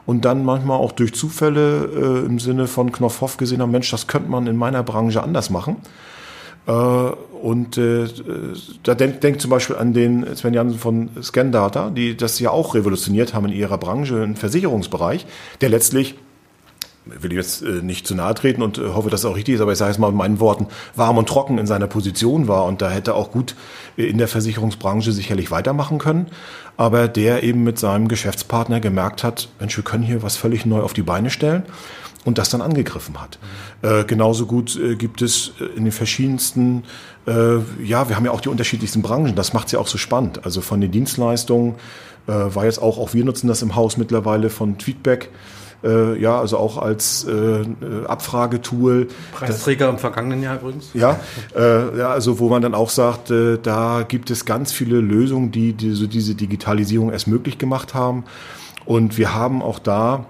und 0.09 0.25
dann 0.25 0.43
manchmal 0.43 0.79
auch 0.79 0.93
durch 0.93 1.13
Zufälle 1.13 1.85
äh, 1.85 2.25
im 2.25 2.39
Sinne 2.39 2.67
von 2.67 2.93
Knopfhoff 2.93 3.37
gesehen 3.37 3.61
haben, 3.61 3.71
Mensch, 3.71 3.91
das 3.91 4.07
könnte 4.07 4.31
man 4.31 4.47
in 4.47 4.57
meiner 4.57 4.83
Branche 4.83 5.23
anders 5.23 5.51
machen. 5.51 5.77
Äh, 6.67 6.73
und 6.73 7.77
äh, 7.77 8.07
da 8.85 8.95
denkt 8.95 9.23
denk 9.23 9.39
zum 9.39 9.51
Beispiel 9.51 9.77
an 9.77 9.93
den 9.93 10.35
Sven 10.35 10.55
Jansen 10.55 10.79
von 10.79 11.11
Scandata, 11.23 11.91
die 11.91 12.17
das 12.17 12.41
ja 12.41 12.49
auch 12.49 12.75
revolutioniert 12.75 13.35
haben 13.35 13.49
in 13.49 13.53
ihrer 13.53 13.77
Branche, 13.77 14.23
im 14.23 14.35
Versicherungsbereich, 14.35 15.27
der 15.61 15.69
letztlich 15.69 16.15
will 17.05 17.33
ich 17.33 17.37
jetzt 17.37 17.63
äh, 17.63 17.83
nicht 17.83 18.07
zu 18.07 18.15
nahe 18.15 18.35
treten 18.35 18.63
und 18.63 18.79
äh, 18.79 18.89
hoffe, 18.95 19.11
dass 19.11 19.21
es 19.21 19.27
auch 19.27 19.37
richtig 19.37 19.57
ist, 19.57 19.61
aber 19.61 19.73
ich 19.73 19.79
sage 19.79 19.91
es 19.91 19.99
mal 19.99 20.09
in 20.09 20.17
meinen 20.17 20.41
Worten, 20.41 20.69
warm 20.95 21.19
und 21.19 21.29
trocken 21.29 21.59
in 21.59 21.67
seiner 21.67 21.87
Position 21.87 22.49
war 22.49 22.65
und 22.65 22.83
da 22.83 22.91
hätte 22.91 23.15
auch 23.15 23.31
gut 23.31 23.55
äh, 23.97 24.05
in 24.05 24.19
der 24.19 24.29
Versicherungsbranche 24.29 25.13
sicherlich 25.13 25.51
weitermachen 25.51 25.99
können, 25.99 26.27
aber 26.79 27.09
der 27.09 27.43
eben 27.43 27.65
mit 27.65 27.79
seinem 27.79 28.09
Geschäftspartner 28.09 28.81
gemerkt 28.81 29.25
hat, 29.25 29.49
Mensch, 29.59 29.77
wir 29.77 29.85
können 29.85 30.05
hier 30.05 30.23
was 30.23 30.37
völlig 30.37 30.65
neu 30.65 30.81
auf 30.81 30.95
die 30.95 31.03
Beine 31.03 31.29
stellen 31.29 31.65
und 32.25 32.39
das 32.39 32.51
dann 32.51 32.63
angegriffen 32.63 33.21
hat. 33.21 33.39
Mhm. 33.83 33.89
Äh, 33.89 34.05
genauso 34.05 34.47
gut 34.47 34.77
äh, 34.77 34.95
gibt 34.95 35.21
es 35.21 35.53
in 35.77 35.85
den 35.85 35.93
verschiedensten, 35.93 36.85
äh, 37.27 37.57
ja, 37.83 38.09
wir 38.09 38.15
haben 38.15 38.25
ja 38.25 38.31
auch 38.31 38.41
die 38.41 38.49
unterschiedlichsten 38.49 39.03
Branchen, 39.03 39.35
das 39.35 39.53
macht 39.53 39.67
es 39.67 39.73
ja 39.73 39.81
auch 39.81 39.89
so 39.89 39.99
spannend. 39.99 40.45
Also 40.45 40.61
von 40.61 40.81
den 40.81 40.91
Dienstleistungen 40.91 41.75
war 42.27 42.67
jetzt 42.67 42.83
auch, 42.83 42.99
auch 42.99 43.15
wir 43.15 43.25
nutzen 43.25 43.49
das 43.49 43.63
im 43.63 43.75
Haus 43.75 43.97
mittlerweile 43.97 44.51
von 44.51 44.77
Tweetback, 44.77 45.31
äh, 45.85 46.21
ja, 46.21 46.39
also 46.39 46.59
auch 46.59 46.79
als 46.79 47.25
äh, 47.25 47.65
Abfragetool. 48.07 49.09
Preisträger 49.33 49.87
das, 49.87 49.95
im 49.95 49.99
vergangenen 49.99 50.43
Jahr 50.43 50.57
übrigens. 50.57 50.91
Ja, 50.95 51.21
äh, 51.57 51.99
ja, 51.99 52.11
also 52.11 52.39
wo 52.39 52.49
man 52.49 52.63
dann 52.63 52.75
auch 52.75 52.91
sagt, 52.91 53.31
äh, 53.31 53.59
da 53.63 54.05
gibt 54.07 54.31
es 54.31 54.45
ganz 54.45 54.73
viele 54.73 55.01
Lösungen, 55.01 55.53
die, 55.53 55.73
die 55.73 55.93
so 55.93 56.07
diese 56.07 56.35
Digitalisierung 56.35 57.13
erst 57.13 57.29
möglich 57.29 57.59
gemacht 57.59 57.95
haben. 57.95 58.25
Und 58.85 59.19
wir 59.19 59.35
haben 59.35 59.63
auch 59.63 59.79
da 59.79 60.27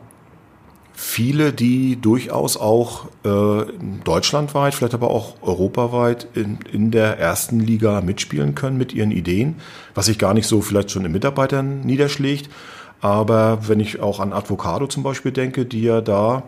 viele, 0.93 1.53
die 1.53 1.95
durchaus 1.95 2.57
auch 2.57 3.07
äh, 3.25 3.73
deutschlandweit, 4.03 4.75
vielleicht 4.75 4.95
aber 4.95 5.11
auch 5.11 5.37
europaweit 5.43 6.27
in, 6.35 6.59
in 6.73 6.91
der 6.91 7.21
ersten 7.21 7.61
Liga 7.61 8.01
mitspielen 8.01 8.57
können 8.57 8.77
mit 8.77 8.93
ihren 8.93 9.13
Ideen, 9.13 9.61
was 9.95 10.07
sich 10.07 10.19
gar 10.19 10.35
nicht 10.35 10.49
so 10.49 10.61
vielleicht 10.61 10.91
schon 10.91 11.05
in 11.05 11.13
Mitarbeitern 11.13 11.83
niederschlägt. 11.83 12.51
Aber 13.01 13.69
wenn 13.69 13.81
ich 13.81 14.01
auch 14.01 14.21
an 14.21 14.33
Advocado 14.33 14.87
zum 14.87 15.03
Beispiel 15.03 15.33
denke, 15.33 15.65
die 15.65 15.83
ja 15.83 16.01
da, 16.01 16.43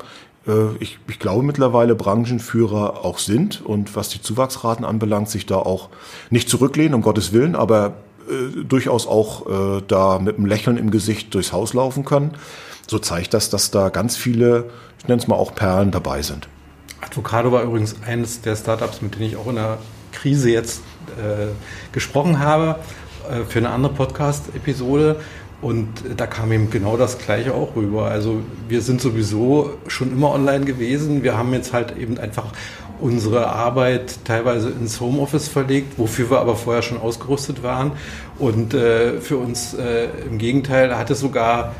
äh, 0.46 0.74
ich, 0.80 0.98
ich 1.08 1.18
glaube 1.18 1.44
mittlerweile 1.44 1.94
Branchenführer 1.94 3.04
auch 3.04 3.18
sind 3.18 3.64
und 3.64 3.94
was 3.94 4.08
die 4.08 4.20
Zuwachsraten 4.20 4.84
anbelangt, 4.84 5.28
sich 5.28 5.46
da 5.46 5.56
auch 5.56 5.90
nicht 6.30 6.48
zurücklehnen, 6.48 6.94
um 6.94 7.02
Gottes 7.02 7.32
Willen, 7.32 7.54
aber 7.54 7.94
äh, 8.28 8.64
durchaus 8.64 9.06
auch 9.06 9.78
äh, 9.78 9.82
da 9.86 10.18
mit 10.18 10.36
einem 10.36 10.46
Lächeln 10.46 10.76
im 10.76 10.90
Gesicht 10.90 11.34
durchs 11.34 11.52
Haus 11.52 11.72
laufen 11.72 12.04
können. 12.04 12.32
So 12.88 12.98
zeigt 12.98 13.34
das, 13.34 13.50
dass 13.50 13.70
da 13.70 13.88
ganz 13.88 14.16
viele, 14.16 14.70
ich 14.98 15.08
nenne 15.08 15.20
es 15.20 15.28
mal 15.28 15.36
auch 15.36 15.54
Perlen 15.54 15.92
dabei 15.92 16.22
sind. 16.22 16.48
Advocado 17.00 17.52
war 17.52 17.62
übrigens 17.62 17.96
eines 18.06 18.40
der 18.40 18.56
Startups, 18.56 19.00
mit 19.00 19.14
denen 19.14 19.26
ich 19.26 19.36
auch 19.36 19.46
in 19.46 19.54
der 19.54 19.78
Krise 20.12 20.50
jetzt 20.50 20.82
äh, 21.16 21.46
gesprochen 21.92 22.40
habe, 22.40 22.76
äh, 23.30 23.44
für 23.44 23.60
eine 23.60 23.70
andere 23.70 23.92
Podcast-Episode. 23.94 25.20
Und 25.62 25.88
da 26.16 26.26
kam 26.26 26.52
eben 26.52 26.70
genau 26.70 26.96
das 26.96 27.18
Gleiche 27.18 27.54
auch 27.54 27.76
rüber. 27.76 28.06
Also 28.06 28.40
wir 28.68 28.80
sind 28.80 29.00
sowieso 29.00 29.74
schon 29.88 30.10
immer 30.10 30.32
online 30.32 30.64
gewesen. 30.64 31.22
Wir 31.22 31.36
haben 31.36 31.52
jetzt 31.52 31.72
halt 31.72 31.96
eben 31.98 32.18
einfach 32.18 32.46
unsere 33.00 33.48
Arbeit 33.48 34.24
teilweise 34.24 34.70
ins 34.70 35.00
Homeoffice 35.00 35.48
verlegt, 35.48 35.98
wofür 35.98 36.30
wir 36.30 36.40
aber 36.40 36.56
vorher 36.56 36.82
schon 36.82 36.98
ausgerüstet 36.98 37.62
waren. 37.62 37.92
Und 38.38 38.74
äh, 38.74 39.20
für 39.20 39.36
uns 39.36 39.74
äh, 39.74 40.08
im 40.30 40.38
Gegenteil 40.38 40.96
hat 40.96 41.10
es 41.10 41.20
sogar 41.20 41.74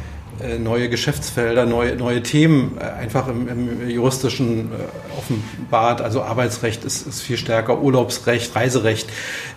neue 0.59 0.89
Geschäftsfelder, 0.89 1.67
neue, 1.67 1.97
neue 1.97 2.23
Themen 2.23 2.79
äh, 2.79 2.85
einfach 2.85 3.29
im, 3.29 3.49
im 3.49 3.89
juristischen 3.89 4.73
äh, 4.73 5.19
offenbart. 5.19 6.01
Also 6.01 6.23
Arbeitsrecht 6.23 6.85
ist, 6.85 7.07
ist 7.07 7.21
viel 7.23 7.37
stärker, 7.37 7.81
Urlaubsrecht, 7.81 8.55
Reiserecht 8.55 9.09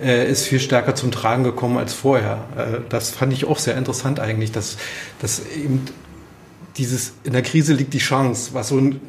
äh, 0.01 0.29
ist 0.29 0.45
viel 0.45 0.59
stärker 0.59 0.95
zum 0.95 1.11
Tragen 1.11 1.43
gekommen 1.43 1.77
als 1.77 1.93
vorher. 1.93 2.45
Äh, 2.57 2.81
das 2.89 3.11
fand 3.11 3.33
ich 3.33 3.45
auch 3.45 3.59
sehr 3.59 3.77
interessant 3.77 4.19
eigentlich, 4.19 4.51
dass, 4.51 4.77
dass 5.19 5.45
eben 5.45 5.85
dieses 6.77 7.13
in 7.23 7.33
der 7.33 7.43
Krise 7.43 7.73
liegt 7.73 7.93
die 7.93 7.99
Chance, 7.99 8.51
was 8.53 8.69
so 8.69 8.77
ein 8.77 9.01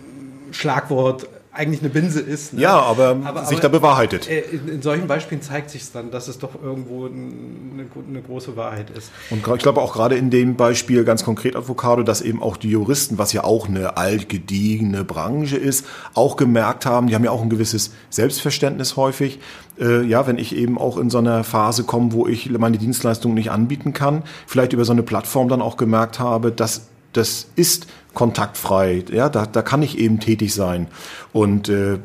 Schlagwort 0.51 1.27
eigentlich 1.55 1.81
eine 1.81 1.91
Binse 1.91 2.21
ist. 2.21 2.53
Ne? 2.53 2.63
Ja, 2.63 2.79
aber, 2.81 3.17
aber 3.25 3.45
sich 3.45 3.59
aber, 3.59 3.69
da 3.69 3.69
bewahrheitet. 3.69 4.29
Äh, 4.29 4.41
in, 4.41 4.69
in, 4.69 4.83
solchen 4.83 5.07
Beispielen 5.07 5.41
zeigt 5.41 5.71
sich 5.71 5.91
dann, 5.93 6.11
dass 6.11 6.29
es 6.29 6.39
doch 6.39 6.61
irgendwo 6.61 7.07
eine, 7.07 7.87
eine, 8.09 8.23
große 8.23 8.57
Wahrheit 8.57 8.91
ist. 8.91 9.11
Und 9.31 9.47
ich 9.47 9.63
glaube 9.63 9.81
auch 9.81 9.93
gerade 9.93 10.17
in 10.17 10.31
dem 10.31 10.57
Beispiel 10.57 11.05
ganz 11.05 11.25
konkret 11.25 11.55
Avocado, 11.57 12.03
dass 12.03 12.21
eben 12.21 12.43
auch 12.43 12.57
die 12.57 12.71
Juristen, 12.71 13.19
was 13.19 13.33
ja 13.33 13.45
auch 13.45 13.69
eine 13.69 13.97
altgediegene 13.97 15.05
Branche 15.05 15.57
ist, 15.57 15.87
auch 16.15 16.37
gemerkt 16.37 16.87
haben, 16.87 17.07
die 17.07 17.15
haben 17.15 17.25
ja 17.25 17.31
auch 17.31 17.43
ein 17.43 17.51
gewisses 17.51 17.93
Selbstverständnis 18.11 18.97
häufig. 18.97 19.39
Äh, 19.79 20.03
ja, 20.03 20.27
wenn 20.27 20.39
ich 20.39 20.55
eben 20.57 20.77
auch 20.77 20.99
in 20.99 21.09
so 21.09 21.19
einer 21.19 21.45
Phase 21.45 21.85
komme, 21.85 22.13
wo 22.13 22.27
ich 22.27 22.51
meine 22.51 22.79
Dienstleistungen 22.79 23.35
nicht 23.35 23.51
anbieten 23.51 23.93
kann, 23.93 24.25
vielleicht 24.47 24.73
über 24.73 24.85
so 24.85 24.93
eine 24.93 25.03
Plattform 25.03 25.49
dann 25.49 25.63
auch 25.63 25.77
gemerkt 25.77 26.19
habe, 26.19 26.51
dass 26.51 26.89
das 27.13 27.47
ist 27.55 27.87
kontaktfrei. 28.15 29.05
Ja, 29.11 29.29
da, 29.29 29.47
da 29.47 29.63
kann 29.63 29.83
ich 29.83 29.99
eben 29.99 30.21
tätig 30.21 30.55
sein 30.55 30.89
und 31.33 31.69
äh, 31.69 31.99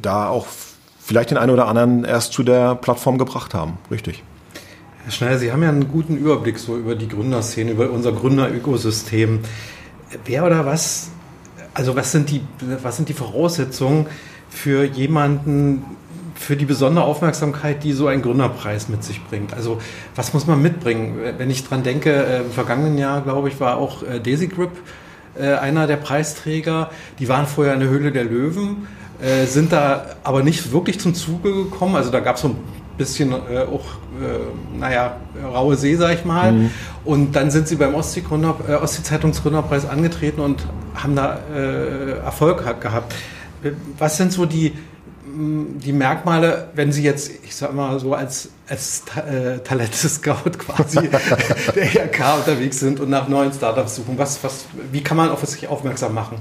da 0.00 0.28
auch 0.28 0.46
vielleicht 0.98 1.30
den 1.30 1.38
einen 1.38 1.50
oder 1.50 1.66
anderen 1.66 2.04
erst 2.04 2.32
zu 2.32 2.42
der 2.42 2.74
Plattform 2.74 3.18
gebracht 3.18 3.54
haben. 3.54 3.78
Richtig. 3.90 4.22
Herr 5.04 5.12
Schneider, 5.12 5.38
Sie 5.38 5.50
haben 5.50 5.62
ja 5.62 5.68
einen 5.68 5.88
guten 5.88 6.16
Überblick 6.16 6.58
so 6.58 6.76
über 6.76 6.94
die 6.94 7.08
Gründerszene, 7.08 7.72
über 7.72 7.90
unser 7.90 8.12
Gründerökosystem. 8.12 9.40
Wer 10.24 10.44
oder 10.44 10.66
was, 10.66 11.10
also 11.74 11.96
was 11.96 12.12
sind 12.12 12.30
die, 12.30 12.42
was 12.82 12.96
sind 12.96 13.08
die 13.08 13.14
Voraussetzungen 13.14 14.06
für 14.50 14.84
jemanden, 14.84 15.84
für 16.34 16.56
die 16.56 16.64
besondere 16.64 17.04
Aufmerksamkeit, 17.04 17.82
die 17.82 17.92
so 17.92 18.06
ein 18.06 18.22
Gründerpreis 18.22 18.88
mit 18.88 19.02
sich 19.02 19.24
bringt. 19.24 19.54
Also 19.54 19.80
was 20.14 20.32
muss 20.32 20.46
man 20.46 20.60
mitbringen? 20.60 21.18
Wenn 21.38 21.50
ich 21.50 21.66
dran 21.66 21.82
denke, 21.82 22.12
äh, 22.12 22.40
im 22.42 22.50
vergangenen 22.50 22.98
Jahr, 22.98 23.22
glaube 23.22 23.48
ich, 23.48 23.58
war 23.58 23.78
auch 23.78 24.02
äh, 24.02 24.20
DesiGrip 24.20 24.70
äh, 25.38 25.54
einer 25.54 25.86
der 25.86 25.96
Preisträger. 25.96 26.90
Die 27.18 27.28
waren 27.28 27.46
vorher 27.46 27.74
in 27.74 27.80
der 27.80 27.88
Höhle 27.88 28.12
der 28.12 28.24
Löwen, 28.24 28.88
äh, 29.22 29.46
sind 29.46 29.72
da 29.72 30.06
aber 30.24 30.42
nicht 30.42 30.72
wirklich 30.72 30.98
zum 31.00 31.14
Zuge 31.14 31.52
gekommen. 31.52 31.96
Also 31.96 32.10
da 32.10 32.20
gab 32.20 32.36
es 32.36 32.42
so 32.42 32.48
ein 32.48 32.56
bisschen 32.98 33.32
äh, 33.32 33.60
auch, 33.60 33.84
äh, 34.20 34.78
naja, 34.78 35.16
raue 35.42 35.76
See, 35.76 35.96
sag 35.96 36.14
ich 36.14 36.24
mal. 36.24 36.52
Mhm. 36.52 36.70
Und 37.04 37.36
dann 37.36 37.50
sind 37.50 37.68
sie 37.68 37.76
beim 37.76 37.94
Ostsee-Zeitungsgründerpreis 37.94 39.84
Ostsee 39.84 39.92
angetreten 39.92 40.40
und 40.40 40.66
haben 40.94 41.16
da 41.16 41.38
Erfolg 42.24 42.80
gehabt. 42.80 43.14
Was 43.98 44.16
sind 44.18 44.32
so 44.32 44.44
die 44.44 44.72
die 45.78 45.92
Merkmale, 45.92 46.68
wenn 46.74 46.92
Sie 46.92 47.02
jetzt, 47.02 47.30
ich 47.44 47.54
sag 47.54 47.74
mal 47.74 47.98
so 48.00 48.14
als, 48.14 48.50
als 48.68 49.02
äh, 49.16 49.58
Talente-Scout 49.58 50.58
quasi 50.58 51.08
der 51.74 51.84
IHK 51.84 52.38
unterwegs 52.38 52.80
sind 52.80 53.00
und 53.00 53.10
nach 53.10 53.28
neuen 53.28 53.52
Startups 53.52 53.96
suchen, 53.96 54.18
was, 54.18 54.42
was, 54.42 54.66
wie 54.92 55.02
kann 55.02 55.16
man 55.16 55.30
auf 55.30 55.44
sich 55.44 55.68
aufmerksam 55.68 56.14
machen? 56.14 56.38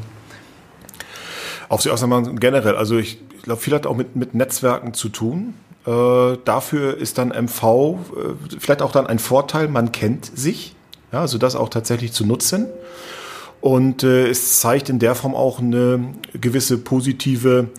Auf 1.68 1.82
sich 1.82 1.92
aufmerksam 1.92 2.24
machen 2.24 2.40
generell. 2.40 2.76
Also 2.76 2.98
ich, 2.98 3.22
ich 3.36 3.44
glaube, 3.44 3.62
viel 3.62 3.74
hat 3.74 3.86
auch 3.86 3.96
mit, 3.96 4.16
mit 4.16 4.34
Netzwerken 4.34 4.94
zu 4.94 5.10
tun. 5.10 5.54
Äh, 5.86 6.38
dafür 6.46 6.98
ist 6.98 7.18
dann 7.18 7.30
MV 7.30 7.64
äh, 7.64 7.98
vielleicht 8.60 8.82
auch 8.82 8.92
dann 8.92 9.08
ein 9.08 9.20
Vorteil, 9.20 9.68
man 9.68 9.92
kennt 9.92 10.26
sich, 10.38 10.76
ja, 11.12 11.22
also 11.22 11.38
das 11.38 11.56
auch 11.56 11.70
tatsächlich 11.70 12.12
zu 12.12 12.26
nutzen. 12.26 12.68
Und 13.62 14.04
äh, 14.04 14.28
es 14.28 14.60
zeigt 14.60 14.90
in 14.90 15.00
der 15.00 15.16
Form 15.16 15.36
auch 15.36 15.60
eine 15.60 16.14
gewisse 16.34 16.78
positive 16.78 17.70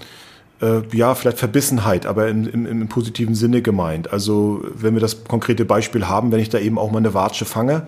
äh, 0.61 0.83
ja, 0.93 1.15
vielleicht 1.15 1.39
Verbissenheit, 1.39 2.07
aber 2.07 2.29
im, 2.29 2.49
im, 2.49 2.67
im 2.67 2.89
positiven 2.89 3.35
Sinne 3.35 3.63
gemeint. 3.63 4.13
Also 4.13 4.63
wenn 4.75 4.95
wir 4.95 5.01
das 5.01 5.25
konkrete 5.25 5.65
Beispiel 5.65 6.09
haben, 6.09 6.33
wenn 6.33 6.41
ich 6.41 6.49
da 6.49 6.59
eben 6.59 6.79
auch 6.79 6.91
mal 6.91 6.99
eine 6.99 7.15
Watsche 7.15 7.45
fange, 7.45 7.87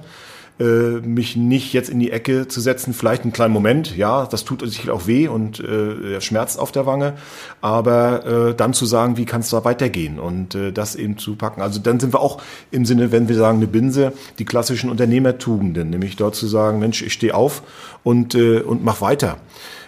äh, 0.60 1.00
mich 1.00 1.34
nicht 1.34 1.72
jetzt 1.72 1.88
in 1.88 1.98
die 1.98 2.10
Ecke 2.10 2.46
zu 2.46 2.60
setzen, 2.60 2.92
vielleicht 2.92 3.22
einen 3.22 3.32
kleinen 3.32 3.54
Moment, 3.54 3.96
ja, 3.96 4.26
das 4.26 4.44
tut 4.44 4.60
sich 4.68 4.90
auch 4.90 5.06
weh 5.06 5.26
und 5.26 5.60
äh, 5.60 6.20
schmerzt 6.20 6.58
auf 6.58 6.72
der 6.72 6.86
Wange, 6.86 7.14
aber 7.60 8.26
äh, 8.50 8.54
dann 8.54 8.74
zu 8.74 8.84
sagen, 8.86 9.16
wie 9.16 9.24
kann 9.24 9.40
es 9.40 9.50
da 9.50 9.64
weitergehen 9.64 10.18
und 10.18 10.54
äh, 10.54 10.72
das 10.72 10.94
eben 10.94 11.18
zu 11.18 11.36
packen. 11.36 11.62
Also 11.62 11.80
dann 11.80 12.00
sind 12.00 12.12
wir 12.12 12.20
auch 12.20 12.40
im 12.70 12.84
Sinne, 12.84 13.12
wenn 13.12 13.28
wir 13.28 13.36
sagen 13.36 13.58
eine 13.58 13.66
Binse, 13.66 14.12
die 14.38 14.44
klassischen 14.44 14.90
Unternehmertugenden, 14.90 15.90
nämlich 15.90 16.16
dort 16.16 16.34
zu 16.34 16.46
sagen, 16.46 16.78
Mensch, 16.78 17.02
ich 17.02 17.14
stehe 17.14 17.34
auf 17.34 17.62
und, 18.04 18.34
äh, 18.34 18.60
und 18.60 18.84
mach 18.84 19.00
weiter 19.00 19.38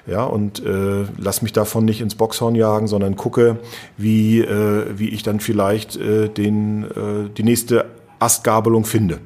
ja, 0.06 0.25
und 0.25 0.64
äh, 0.64 1.04
lass 1.16 1.40
mich 1.42 1.52
davon 1.52 1.84
nicht 1.84 2.00
ins 2.00 2.14
Boxhorn 2.14 2.54
jagen, 2.54 2.87
sondern 2.87 3.16
gucke, 3.16 3.58
wie, 3.96 4.40
äh, 4.40 4.87
wie 4.96 5.08
ich 5.08 5.23
dann 5.23 5.40
vielleicht 5.40 5.96
äh, 5.96 6.28
den, 6.28 6.84
äh, 6.84 7.30
die 7.34 7.42
nächste 7.42 7.87
Astgabelung 8.18 8.84
finde. 8.84 9.20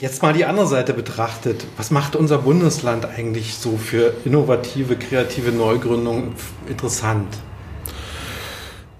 Jetzt 0.00 0.22
mal 0.22 0.32
die 0.32 0.44
andere 0.44 0.66
Seite 0.66 0.92
betrachtet. 0.92 1.64
Was 1.76 1.90
macht 1.90 2.16
unser 2.16 2.38
Bundesland 2.38 3.06
eigentlich 3.06 3.54
so 3.54 3.76
für 3.76 4.12
innovative, 4.24 4.96
kreative 4.96 5.52
Neugründungen 5.52 6.34
interessant? 6.68 7.28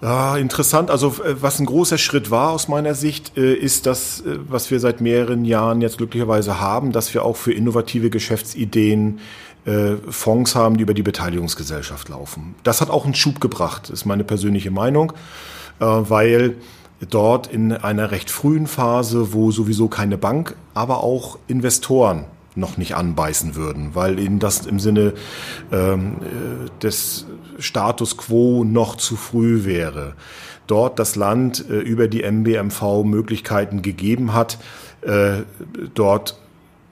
Ja, 0.05 0.37
interessant. 0.37 0.91
Also 0.91 1.09
äh, 1.25 1.41
was 1.41 1.59
ein 1.59 1.67
großer 1.67 1.99
Schritt 1.99 2.31
war 2.31 2.51
aus 2.51 2.69
meiner 2.69 2.95
Sicht, 2.95 3.37
äh, 3.37 3.55
ist 3.55 3.87
das, 3.87 4.21
äh, 4.21 4.39
was 4.49 4.71
wir 4.71 4.79
seit 4.79 5.01
mehreren 5.01 5.45
Jahren 5.45 5.81
jetzt 5.81 5.97
glücklicherweise 5.97 6.61
haben, 6.61 6.93
dass 6.93 7.13
wir 7.15 7.25
auch 7.25 7.37
für 7.37 7.53
innovative 7.53 8.11
Geschäftsideen 8.11 9.21
Fonds 10.11 10.55
haben, 10.55 10.77
die 10.77 10.83
über 10.83 10.93
die 10.93 11.03
Beteiligungsgesellschaft 11.03 12.11
laufen. 12.11 12.55
Das 12.65 12.81
hat 12.81 12.91
auch 12.91 13.05
einen 13.05 13.15
Schub 13.15 13.41
gebracht, 13.41 13.89
ist 13.89 14.05
meine 14.05 14.25
persönliche 14.25 14.71
Meinung, 14.71 15.15
weil 15.79 16.57
dort 17.09 17.47
in 17.47 17.73
einer 17.73 18.11
recht 18.11 18.31
frühen 18.31 18.67
Phase, 18.67 19.33
wo 19.33 19.51
sowieso 19.51 19.89
keine 19.89 20.19
Bank, 20.19 20.55
aber 20.75 21.03
auch 21.03 21.39
Investoren 21.47 22.27
noch 22.57 22.77
nicht 22.77 22.95
anbeißen 22.95 23.57
würden, 23.57 23.95
weil 23.95 24.19
ihnen 24.19 24.39
das 24.39 24.67
im 24.67 24.79
Sinne 24.79 25.15
ähm, 25.73 26.17
des 26.83 27.27
Status 27.59 28.17
quo 28.17 28.65
noch 28.65 28.97
zu 28.97 29.17
früh 29.17 29.65
wäre. 29.65 30.15
Dort 30.67 30.99
das 30.99 31.17
Land 31.17 31.65
äh, 31.69 31.75
über 31.75 32.09
die 32.09 32.23
MBMV 32.23 33.05
Möglichkeiten 33.05 33.83
gegeben 33.83 34.33
hat, 34.35 34.59
äh, 35.03 35.43
dort 35.95 36.39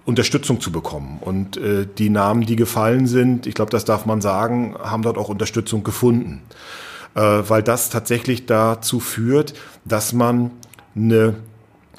Unterstützung 0.05 0.61
zu 0.61 0.73
bekommen. 0.73 1.19
Und 1.21 1.57
äh, 1.57 1.87
die 1.99 2.11
Namen, 2.11 2.47
die 2.47 2.57
gefallen 2.57 3.07
sind, 3.07 3.47
ich 3.47 3.55
glaube, 3.55 3.71
das 3.71 3.85
darf 3.85 4.07
man 4.07 4.21
sagen, 4.21 4.75
haben 4.83 5.03
dort 5.03 5.19
auch 5.19 5.29
Unterstützung 5.29 5.85
gefunden 5.85 6.43
äh, 7.15 7.21
weil 7.21 7.63
das 7.63 7.91
tatsächlich 7.91 8.47
dazu 8.47 9.01
führt, 9.01 9.55
dass 9.85 10.13
man 10.13 10.51
eine 10.95 11.35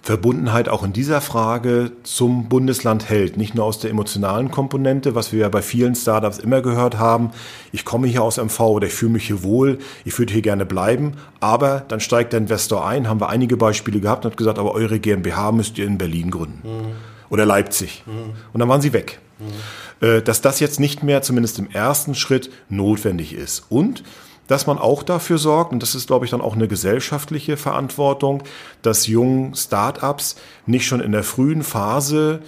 Verbundenheit 0.01 0.67
auch 0.67 0.83
in 0.83 0.91
dieser 0.91 1.21
Frage 1.21 1.91
zum 2.03 2.49
Bundesland 2.49 3.07
hält. 3.07 3.37
Nicht 3.37 3.55
nur 3.55 3.63
aus 3.63 3.79
der 3.79 3.89
emotionalen 3.89 4.51
Komponente, 4.51 5.15
was 5.15 5.31
wir 5.31 5.39
ja 5.39 5.49
bei 5.49 5.61
vielen 5.61 5.95
Startups 5.95 6.39
immer 6.39 6.61
gehört 6.61 6.99
haben. 6.99 7.31
Ich 7.71 7.85
komme 7.85 8.07
hier 8.07 8.21
aus 8.21 8.37
MV 8.37 8.59
oder 8.59 8.87
ich 8.87 8.93
fühle 8.93 9.13
mich 9.13 9.27
hier 9.27 9.43
wohl, 9.43 9.79
ich 10.03 10.19
würde 10.19 10.33
hier 10.33 10.41
gerne 10.41 10.65
bleiben. 10.65 11.13
Aber 11.39 11.85
dann 11.87 12.01
steigt 12.01 12.33
der 12.33 12.41
Investor 12.41 12.85
ein, 12.85 13.07
haben 13.07 13.21
wir 13.21 13.29
einige 13.29 13.55
Beispiele 13.55 14.01
gehabt 14.01 14.25
und 14.25 14.31
hat 14.31 14.37
gesagt, 14.37 14.59
aber 14.59 14.73
eure 14.73 14.99
GmbH 14.99 15.53
müsst 15.53 15.77
ihr 15.77 15.85
in 15.85 15.97
Berlin 15.97 16.31
gründen. 16.31 16.61
Mhm. 16.63 17.12
Oder 17.33 17.45
Leipzig. 17.45 18.03
Mhm. 18.05 18.35
Und 18.53 18.59
dann 18.59 18.69
waren 18.69 18.81
sie 18.81 18.93
weg. 18.93 19.19
Mhm. 19.39 20.23
Dass 20.25 20.41
das 20.41 20.59
jetzt 20.59 20.81
nicht 20.81 21.01
mehr, 21.01 21.21
zumindest 21.21 21.59
im 21.59 21.71
ersten 21.71 22.13
Schritt, 22.13 22.51
notwendig 22.67 23.33
ist. 23.33 23.63
Und 23.69 24.03
dass 24.47 24.67
man 24.67 24.77
auch 24.77 25.03
dafür 25.03 25.37
sorgt, 25.37 25.71
und 25.71 25.81
das 25.81 25.95
ist, 25.95 26.07
glaube 26.07 26.25
ich, 26.25 26.31
dann 26.31 26.41
auch 26.41 26.55
eine 26.55 26.67
gesellschaftliche 26.67 27.57
Verantwortung, 27.57 28.43
dass 28.81 29.07
jungen 29.07 29.55
Start-ups 29.55 30.35
nicht 30.65 30.85
schon 30.85 30.99
in 30.99 31.11
der 31.11 31.23
frühen 31.23 31.63
Phase, 31.63 32.41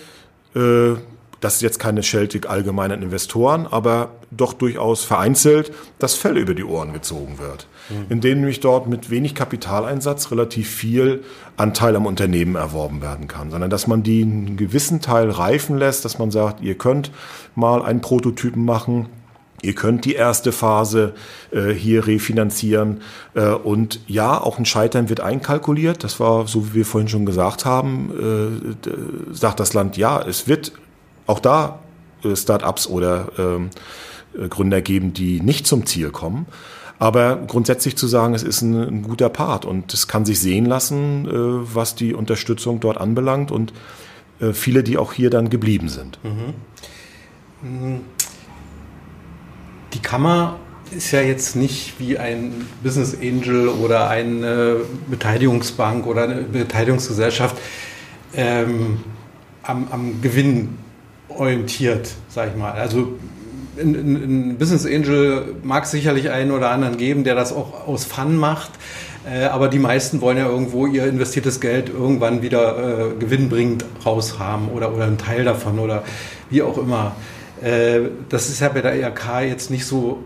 äh, 0.56 0.96
das 1.40 1.56
ist 1.56 1.62
jetzt 1.62 1.80
keine 1.80 2.04
Schelte 2.04 2.48
allgemeinen 2.50 3.02
Investoren, 3.02 3.68
aber 3.68 4.10
doch 4.32 4.54
durchaus 4.54 5.04
vereinzelt, 5.04 5.72
das 6.00 6.16
Fell 6.16 6.38
über 6.38 6.54
die 6.54 6.64
Ohren 6.64 6.92
gezogen 6.94 7.40
wird. 7.40 7.68
Mhm. 7.90 8.06
In 8.10 8.22
denen 8.22 8.42
nämlich 8.42 8.60
dort 8.60 8.88
mit 8.88 9.10
wenig 9.10 9.36
Kapitaleinsatz 9.36 10.32
relativ 10.32 10.70
viel 10.70 11.24
Anteil 11.58 11.96
am 11.96 12.06
Unternehmen 12.06 12.56
erworben 12.56 13.02
werden 13.02 13.28
kann, 13.28 13.52
sondern 13.52 13.70
dass 13.70 13.88
man 13.88 14.04
die 14.04 14.24
einen 14.24 14.58
gewissen 14.58 15.02
Teil 15.02 15.30
reifen 15.30 15.78
lässt, 15.78 16.06
dass 16.06 16.20
man 16.20 16.32
sagt, 16.32 16.62
ihr 16.62 16.76
könnt 16.76 17.12
mal 17.56 17.82
einen 17.82 18.02
Prototypen 18.02 18.66
machen, 18.66 19.08
Ihr 19.62 19.74
könnt 19.74 20.06
die 20.06 20.14
erste 20.14 20.52
Phase 20.52 21.16
äh, 21.52 21.72
hier 21.72 22.06
refinanzieren. 22.06 23.02
Äh, 23.34 23.48
und 23.48 24.00
ja, 24.06 24.40
auch 24.40 24.60
ein 24.60 24.66
Scheitern 24.66 25.10
wird 25.10 25.22
einkalkuliert. 25.22 26.04
Das 26.04 26.20
war, 26.20 26.46
so 26.46 26.68
wie 26.68 26.74
wir 26.76 26.86
vorhin 26.86 27.08
schon 27.08 27.26
gesagt 27.26 27.66
haben, 27.66 28.12
äh, 28.86 29.34
sagt 29.34 29.60
das 29.60 29.74
Land, 29.74 29.98
ja, 29.98 30.22
es 30.22 30.48
wird 30.48 30.74
auch 31.26 31.40
da 31.40 31.80
äh, 32.24 32.36
Start-ups 32.36 32.88
oder 32.88 33.30
ähm, 33.40 33.70
äh, 34.38 34.48
Gründer 34.48 34.82
geben, 34.82 35.14
die 35.14 35.42
nicht 35.42 35.66
zum 35.66 35.86
Ziel 35.86 36.12
kommen. 36.12 36.46
Aber 36.98 37.38
grundsätzlich 37.48 37.98
zu 37.98 38.08
sagen, 38.08 38.34
es 38.34 38.44
ist 38.44 38.62
ein, 38.62 38.76
ein 38.76 39.02
guter 39.04 39.30
Part 39.30 39.66
und 39.66 39.94
es 39.94 40.08
kann 40.08 40.26
sich 40.26 40.40
sehen 40.40 40.66
lassen, 40.66 41.26
äh, 41.26 41.76
was 41.76 41.96
die 41.96 42.14
Unterstützung 42.14 42.80
dort 42.80 42.98
anbelangt 42.98 43.52
und 43.52 43.74
äh, 44.40 44.54
viele, 44.54 44.84
die 44.84 44.98
auch 44.98 45.14
hier 45.14 45.30
dann 45.30 45.50
geblieben 45.50 45.90
sind. 45.90 46.20
Mhm. 46.24 46.54
Mhm 47.70 48.02
die 49.96 50.02
Kammer 50.02 50.60
ist 50.92 51.12
ja 51.12 51.22
jetzt 51.22 51.56
nicht 51.56 51.94
wie 52.00 52.18
ein 52.18 52.68
Business 52.84 53.18
Angel 53.20 53.70
oder 53.70 54.10
eine 54.10 54.82
Beteiligungsbank 55.08 56.06
oder 56.06 56.24
eine 56.24 56.42
Beteiligungsgesellschaft 56.42 57.58
ähm, 58.36 59.00
am, 59.64 59.88
am, 59.92 60.22
Gewinn 60.22 60.78
orientiert, 61.30 62.10
sag 62.30 62.50
ich 62.52 62.56
mal. 62.56 62.74
Also 62.74 63.18
ein 63.78 64.58
Business 64.58 64.86
Angel 64.86 65.56
mag 65.64 65.86
sicherlich 65.86 66.30
einen 66.30 66.52
oder 66.52 66.72
anderen 66.72 66.98
geben, 66.98 67.24
der 67.24 67.36
das 67.36 67.54
auch 67.54 67.88
aus 67.88 68.06
Fun 68.06 68.38
macht. 68.38 68.72
Äh, 69.30 69.46
aber 69.46 69.68
die 69.68 69.80
meisten 69.80 70.22
wollen 70.22 70.38
ja 70.38 70.48
irgendwo 70.48 70.86
ihr 70.86 71.06
investiertes 71.08 71.60
Geld 71.60 71.90
irgendwann 71.90 72.42
wieder 72.42 72.78
äh, 72.78 73.16
gewinnbringend 73.20 73.86
raushaben 74.06 74.70
oder, 74.70 74.94
oder 74.94 75.06
einen 75.06 75.18
Teil 75.18 75.44
davon 75.44 75.80
oder 75.80 76.04
wie 76.50 76.62
auch 76.62 76.78
immer. 76.78 77.16
Äh, 77.62 78.02
das 78.30 78.50
ist 78.50 78.60
ja 78.60 78.70
bei 78.70 78.82
der 78.82 78.96
IHK 78.96 79.42
jetzt 79.48 79.72
nicht 79.72 79.86
so 79.86 80.20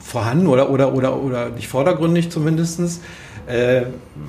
vorhanden 0.00 0.48
oder, 0.48 0.70
oder, 0.70 0.92
oder, 0.92 1.16
oder 1.22 1.50
nicht 1.50 1.68
vordergründig 1.68 2.30
zumindest. 2.30 3.00
Äh, 3.46 3.82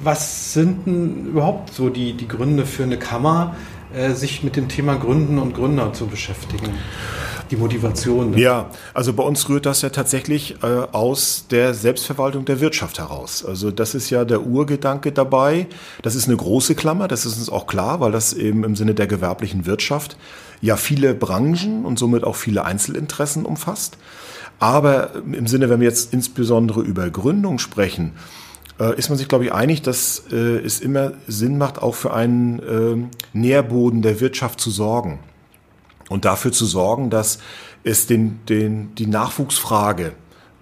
was 0.04 0.54
sind 0.54 0.86
denn 0.86 1.28
überhaupt 1.28 1.74
so 1.74 1.90
die, 1.90 2.14
die 2.14 2.28
Gründe 2.28 2.66
für 2.66 2.84
eine 2.84 2.98
Kammer, 2.98 3.56
äh, 3.96 4.12
sich 4.12 4.44
mit 4.44 4.56
dem 4.56 4.68
Thema 4.68 4.96
Gründen 4.96 5.40
und 5.40 5.56
Gründer 5.56 5.94
zu 5.94 6.08
beschäftigen? 6.08 6.74
Die 7.52 7.58
Motivation. 7.58 8.32
Ne? 8.32 8.40
Ja, 8.40 8.70
also 8.94 9.14
bei 9.14 9.24
uns 9.24 9.48
rührt 9.50 9.66
das 9.66 9.82
ja 9.82 9.90
tatsächlich 9.90 10.56
äh, 10.64 10.66
aus 10.92 11.46
der 11.50 11.74
Selbstverwaltung 11.74 12.46
der 12.46 12.60
Wirtschaft 12.60 12.98
heraus. 13.00 13.46
Also 13.46 13.72
das 13.72 13.94
ist 13.94 14.10
ja 14.10 14.26
der 14.26 14.46
Urgedanke 14.46 15.12
dabei. 15.12 15.68
Das 16.02 16.16
ist 16.16 16.28
eine 16.28 16.38
große 16.38 16.76
Klammer, 16.76 17.08
das 17.08 17.26
ist 17.26 17.38
uns 17.38 17.50
auch 17.50 17.68
klar, 17.68 18.00
weil 18.00 18.12
das 18.12 18.34
eben 18.34 18.64
im 18.64 18.76
Sinne 18.76 18.96
der 18.96 19.08
gewerblichen 19.08 19.66
Wirtschaft 19.66 20.18
ja 20.62 20.78
viele 20.78 21.14
Branchen 21.14 21.86
und 21.86 22.00
somit 22.00 22.24
auch 22.24 22.36
viele 22.36 22.66
Einzelinteressen 22.66 23.46
umfasst. 23.46 23.98
Aber 24.60 25.12
im 25.16 25.48
Sinne, 25.48 25.70
wenn 25.70 25.82
wir 25.82 25.88
jetzt 25.88 26.14
insbesondere 26.14 26.82
über 26.82 27.10
Gründung 27.10 27.60
sprechen, 27.60 28.14
äh, 28.80 28.98
ist 28.98 29.10
man 29.10 29.18
sich, 29.18 29.28
glaube 29.28 29.46
ich, 29.46 29.54
einig, 29.54 29.82
dass 29.82 30.24
äh, 30.32 30.36
es 30.36 30.80
immer 30.80 31.14
Sinn 31.28 31.58
macht, 31.58 31.82
auch 31.82 31.96
für 31.96 32.14
einen 32.14 32.60
äh, 32.60 33.18
Nährboden 33.34 34.02
der 34.02 34.20
Wirtschaft 34.20 34.60
zu 34.60 34.72
sorgen. 34.72 35.20
Und 36.10 36.26
dafür 36.26 36.52
zu 36.52 36.66
sorgen, 36.66 37.10
dass 37.10 37.40
es 37.84 38.08
den, 38.08 38.40
den, 38.48 38.94
die 38.96 39.08
Nachwuchsfrage 39.08 40.14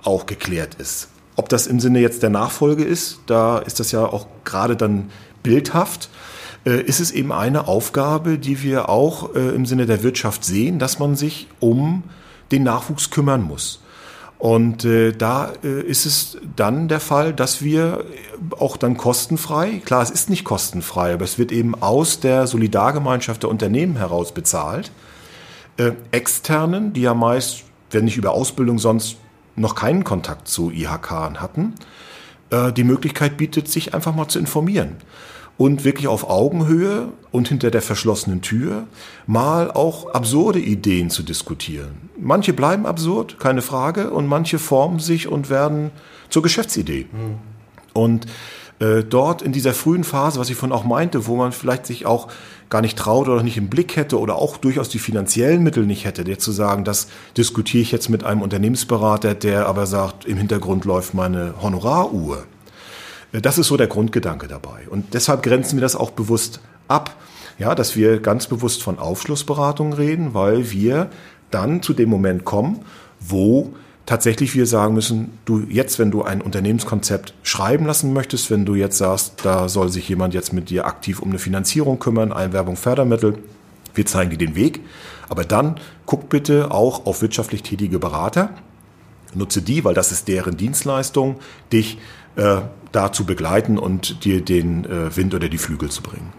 auch 0.03 0.25
geklärt 0.25 0.75
ist. 0.75 1.09
Ob 1.35 1.49
das 1.49 1.67
im 1.67 1.79
Sinne 1.79 1.99
jetzt 1.99 2.23
der 2.23 2.29
Nachfolge 2.29 2.83
ist, 2.83 3.19
da 3.25 3.57
ist 3.57 3.79
das 3.79 3.91
ja 3.91 4.05
auch 4.05 4.27
gerade 4.43 4.75
dann 4.75 5.09
bildhaft 5.41 6.09
äh, 6.65 6.81
ist 6.81 6.99
es 6.99 7.11
eben 7.11 7.31
eine 7.31 7.67
Aufgabe, 7.67 8.37
die 8.37 8.61
wir 8.61 8.89
auch 8.89 9.35
äh, 9.35 9.49
im 9.49 9.65
Sinne 9.65 9.85
der 9.85 10.03
Wirtschaft 10.03 10.45
sehen, 10.45 10.79
dass 10.79 10.99
man 10.99 11.15
sich 11.15 11.47
um 11.59 12.03
den 12.51 12.63
Nachwuchs 12.63 13.09
kümmern 13.09 13.41
muss. 13.41 13.81
Und 14.37 14.83
äh, 14.83 15.13
da 15.13 15.53
äh, 15.63 15.81
ist 15.81 16.05
es 16.05 16.37
dann 16.55 16.87
der 16.87 16.99
Fall, 16.99 17.33
dass 17.33 17.61
wir 17.61 18.05
auch 18.57 18.75
dann 18.77 18.97
kostenfrei, 18.97 19.81
klar, 19.85 20.03
es 20.03 20.09
ist 20.09 20.29
nicht 20.29 20.43
kostenfrei, 20.43 21.13
aber 21.13 21.23
es 21.23 21.37
wird 21.37 21.51
eben 21.51 21.75
aus 21.81 22.19
der 22.19 22.47
Solidargemeinschaft 22.47 23.43
der 23.43 23.49
Unternehmen 23.49 23.95
heraus 23.95 24.33
bezahlt, 24.33 24.91
äh, 25.77 25.91
externen, 26.11 26.93
die 26.93 27.01
ja 27.01 27.13
meist, 27.13 27.63
wenn 27.91 28.05
nicht 28.05 28.17
über 28.17 28.31
Ausbildung 28.31 28.79
sonst 28.79 29.17
noch 29.55 29.75
keinen 29.75 30.03
Kontakt 30.03 30.47
zu 30.47 30.71
IHK 30.71 31.11
hatten, 31.39 31.75
äh, 32.49 32.71
die 32.71 32.83
Möglichkeit 32.83 33.37
bietet, 33.37 33.67
sich 33.67 33.93
einfach 33.93 34.15
mal 34.15 34.27
zu 34.27 34.39
informieren 34.39 34.97
und 35.57 35.83
wirklich 35.83 36.07
auf 36.07 36.29
Augenhöhe 36.29 37.09
und 37.31 37.47
hinter 37.47 37.71
der 37.71 37.81
verschlossenen 37.81 38.41
Tür 38.41 38.87
mal 39.27 39.71
auch 39.71 40.13
absurde 40.13 40.59
Ideen 40.59 41.09
zu 41.09 41.23
diskutieren. 41.23 42.09
Manche 42.19 42.53
bleiben 42.53 42.85
absurd, 42.85 43.39
keine 43.39 43.61
Frage, 43.61 44.09
und 44.11 44.27
manche 44.27 44.59
formen 44.59 44.99
sich 44.99 45.27
und 45.27 45.49
werden 45.49 45.91
zur 46.29 46.41
Geschäftsidee. 46.41 47.07
Mhm. 47.11 47.35
Und 47.93 48.25
äh, 48.83 49.03
dort 49.03 49.41
in 49.41 49.51
dieser 49.51 49.73
frühen 49.73 50.03
Phase, 50.03 50.39
was 50.39 50.49
ich 50.49 50.55
von 50.55 50.71
auch 50.71 50.83
meinte, 50.83 51.27
wo 51.27 51.35
man 51.35 51.51
vielleicht 51.51 51.85
sich 51.85 52.05
auch 52.05 52.27
gar 52.69 52.81
nicht 52.81 52.97
traut 52.97 53.27
oder 53.27 53.43
nicht 53.43 53.57
im 53.57 53.69
Blick 53.69 53.95
hätte 53.95 54.19
oder 54.19 54.35
auch 54.35 54.57
durchaus 54.57 54.89
die 54.89 54.99
finanziellen 54.99 55.63
Mittel 55.63 55.85
nicht 55.85 56.05
hätte, 56.05 56.23
der 56.23 56.39
zu 56.39 56.51
sagen, 56.51 56.83
das 56.83 57.07
diskutiere 57.37 57.81
ich 57.81 57.91
jetzt 57.91 58.09
mit 58.09 58.23
einem 58.23 58.41
Unternehmensberater, 58.41 59.35
der 59.35 59.67
aber 59.67 59.85
sagt, 59.85 60.25
im 60.25 60.37
Hintergrund 60.37 60.85
läuft 60.85 61.13
meine 61.13 61.53
Honoraruhr 61.61 62.45
das 63.41 63.57
ist 63.57 63.67
so 63.67 63.77
der 63.77 63.87
Grundgedanke 63.87 64.47
dabei. 64.47 64.87
Und 64.89 65.13
deshalb 65.13 65.41
grenzen 65.41 65.77
wir 65.77 65.81
das 65.81 65.95
auch 65.95 66.11
bewusst 66.11 66.59
ab. 66.87 67.15
Ja, 67.59 67.75
dass 67.75 67.95
wir 67.95 68.19
ganz 68.19 68.47
bewusst 68.47 68.83
von 68.83 68.99
Aufschlussberatung 68.99 69.93
reden, 69.93 70.33
weil 70.33 70.71
wir 70.71 71.09
dann 71.51 71.81
zu 71.81 71.93
dem 71.93 72.09
Moment 72.09 72.45
kommen, 72.45 72.79
wo 73.19 73.73
tatsächlich 74.05 74.53
wir 74.55 74.65
sagen 74.65 74.93
müssen, 74.93 75.37
du 75.45 75.61
jetzt, 75.69 75.99
wenn 75.99 76.11
du 76.11 76.23
ein 76.23 76.41
Unternehmenskonzept 76.41 77.33
schreiben 77.43 77.85
lassen 77.85 78.13
möchtest, 78.13 78.51
wenn 78.51 78.65
du 78.65 78.75
jetzt 78.75 78.97
sagst, 78.97 79.35
da 79.43 79.69
soll 79.69 79.89
sich 79.89 80.07
jemand 80.09 80.33
jetzt 80.33 80.53
mit 80.53 80.69
dir 80.69 80.85
aktiv 80.85 81.19
um 81.19 81.29
eine 81.29 81.39
Finanzierung 81.39 81.99
kümmern, 81.99 82.33
Einwerbung, 82.33 82.75
Fördermittel, 82.75 83.37
wir 83.95 84.05
zeigen 84.05 84.31
dir 84.31 84.37
den 84.37 84.55
Weg. 84.55 84.81
Aber 85.29 85.45
dann 85.45 85.75
guck 86.05 86.29
bitte 86.29 86.71
auch 86.71 87.05
auf 87.05 87.21
wirtschaftlich 87.21 87.63
tätige 87.63 87.99
Berater. 87.99 88.49
Nutze 89.33 89.61
die, 89.61 89.83
weil 89.83 89.93
das 89.93 90.11
ist 90.11 90.27
deren 90.27 90.57
Dienstleistung, 90.57 91.37
dich 91.71 91.97
äh, 92.35 92.61
da 92.91 93.11
zu 93.11 93.25
begleiten 93.25 93.77
und 93.79 94.25
dir 94.25 94.41
den 94.41 94.85
äh, 94.85 95.15
Wind 95.15 95.33
oder 95.33 95.49
die 95.49 95.57
Flügel 95.57 95.89
zu 95.89 96.03
bringen. 96.03 96.31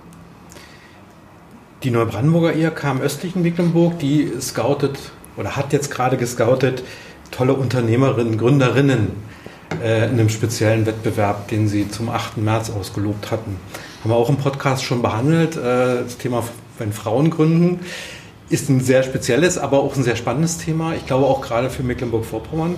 Die 1.82 1.90
Neubrandenburger 1.90 2.54
IHK 2.54 2.84
im 2.84 3.00
östlichen 3.00 3.42
Mecklenburg, 3.42 3.98
die 3.98 4.30
scoutet 4.40 4.98
oder 5.36 5.56
hat 5.56 5.72
jetzt 5.72 5.90
gerade 5.90 6.16
gescoutet 6.16 6.84
tolle 7.30 7.54
Unternehmerinnen, 7.54 8.38
Gründerinnen 8.38 9.12
äh, 9.82 10.04
in 10.04 10.12
einem 10.12 10.28
speziellen 10.28 10.86
Wettbewerb, 10.86 11.48
den 11.48 11.68
sie 11.68 11.88
zum 11.88 12.08
8. 12.08 12.38
März 12.38 12.70
ausgelobt 12.70 13.30
hatten. 13.30 13.56
Haben 14.02 14.10
wir 14.10 14.16
auch 14.16 14.28
im 14.28 14.36
Podcast 14.36 14.84
schon 14.84 15.02
behandelt. 15.02 15.56
Äh, 15.56 16.02
das 16.04 16.18
Thema, 16.18 16.44
wenn 16.78 16.92
Frauen 16.92 17.30
gründen, 17.30 17.80
ist 18.50 18.68
ein 18.68 18.80
sehr 18.80 19.02
spezielles, 19.02 19.58
aber 19.58 19.80
auch 19.80 19.96
ein 19.96 20.02
sehr 20.02 20.16
spannendes 20.16 20.58
Thema. 20.58 20.94
Ich 20.94 21.06
glaube 21.06 21.26
auch 21.26 21.40
gerade 21.40 21.70
für 21.70 21.82
Mecklenburg-Vorpommern. 21.82 22.76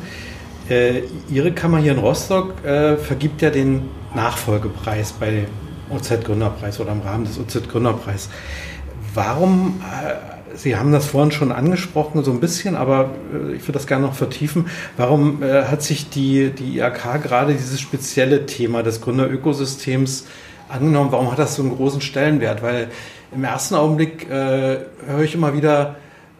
Äh, 0.69 1.03
Ihre 1.31 1.53
Kammer 1.53 1.79
hier 1.79 1.93
in 1.93 1.99
Rostock 1.99 2.65
äh, 2.65 2.97
vergibt 2.97 3.43
ja 3.43 3.51
den 3.51 3.89
Nachfolgepreis 4.15 5.13
bei 5.13 5.47
OZ 5.91 6.25
Gründerpreis 6.25 6.81
oder 6.81 6.93
im 6.93 7.03
Rahmen 7.03 7.25
des 7.25 7.39
OZ 7.39 7.69
Gründerpreis. 7.69 8.29
Warum, 9.15 9.81
äh, 9.83 10.36
Sie 10.57 10.77
haben 10.77 10.91
das 10.91 11.07
vorhin 11.07 11.33
schon 11.33 11.53
angesprochen, 11.53 12.25
so 12.25 12.31
ein 12.31 12.41
bisschen, 12.41 12.77
aber 12.77 13.11
äh, 13.33 13.55
ich 13.55 13.63
würde 13.63 13.73
das 13.73 13.87
gerne 13.87 14.07
noch 14.07 14.15
vertiefen. 14.15 14.67
Warum 14.97 15.43
äh, 15.43 15.65
hat 15.65 15.83
sich 15.83 16.09
die, 16.09 16.51
die 16.51 16.79
IAK 16.79 17.23
gerade 17.23 17.53
dieses 17.53 17.81
spezielle 17.81 18.47
Thema 18.47 18.83
des 18.83 19.03
Gründerökosystems 19.03 20.27
angenommen? 20.69 21.13
Warum 21.13 21.31
hat 21.31 21.39
das 21.39 21.57
so 21.57 21.63
einen 21.63 21.77
großen 21.77 22.01
Stellenwert? 22.01 22.63
Weil 22.63 22.89
im 23.33 23.45
ersten 23.45 23.75
Augenblick 23.75 24.31
äh, 24.31 24.79
höre 25.07 25.23
ich 25.23 25.35
immer 25.35 25.55
wieder, 25.55 25.97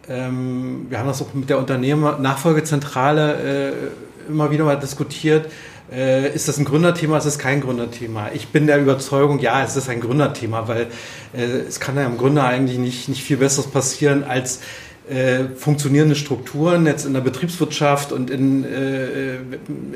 ähm, 0.09 0.87
wir 0.89 0.99
haben 0.99 1.09
das 1.09 1.21
auch 1.21 1.35
mit 1.35 1.51
der 1.51 1.59
Unternehmer 1.59 2.19
Nachfolgezentrale 2.19 3.73
immer 4.29 4.51
wieder 4.51 4.65
mal 4.65 4.77
diskutiert, 4.77 5.47
äh, 5.93 6.35
ist 6.35 6.49
das 6.49 6.59
ein 6.59 6.65
Gründerthema, 6.65 7.19
ist 7.19 7.27
es 7.27 7.39
kein 7.39 7.61
Gründerthema? 7.61 8.31
Ich 8.35 8.49
bin 8.49 8.67
der 8.67 8.81
Überzeugung, 8.81 9.39
ja, 9.39 9.63
es 9.63 9.77
ist 9.77 9.89
ein 9.89 10.01
Gründerthema, 10.01 10.69
weil 10.69 10.89
äh, 11.37 11.43
es 11.69 11.81
kann 11.81 11.97
ja 11.97 12.07
im 12.07 12.19
Grunde 12.19 12.43
eigentlich 12.43 12.79
nicht, 12.79 13.09
nicht 13.09 13.23
viel 13.23 13.37
Besseres 13.37 13.69
passieren, 13.69 14.25
als 14.25 14.61
äh, 15.09 15.45
funktionierende 15.55 16.17
Strukturen 16.17 16.85
jetzt 16.87 17.07
in 17.07 17.15
der 17.15 17.21
Betriebswirtschaft 17.21 18.11
und 18.11 18.29
in 18.29 18.65
äh, 18.65 19.37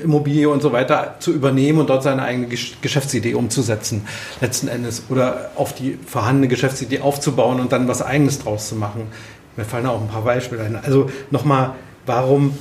Immobilie 0.04 0.48
und 0.48 0.62
so 0.62 0.70
weiter 0.70 1.16
zu 1.18 1.32
übernehmen 1.32 1.80
und 1.80 1.90
dort 1.90 2.04
seine 2.04 2.22
eigene 2.22 2.46
Geschäftsidee 2.46 3.34
umzusetzen, 3.34 4.06
letzten 4.40 4.68
Endes. 4.68 5.02
Oder 5.08 5.50
auf 5.56 5.74
die 5.74 5.98
vorhandene 6.06 6.46
Geschäftsidee 6.46 7.00
aufzubauen 7.00 7.58
und 7.58 7.72
dann 7.72 7.88
was 7.88 8.02
Eigenes 8.02 8.38
draus 8.38 8.68
zu 8.68 8.76
machen. 8.76 9.08
Mir 9.56 9.64
fallen 9.64 9.86
auch 9.86 10.00
ein 10.00 10.06
paar 10.06 10.22
Beispiele 10.22 10.62
ein. 10.62 10.76
Also 10.76 11.10
nochmal, 11.32 11.74
warum 12.06 12.56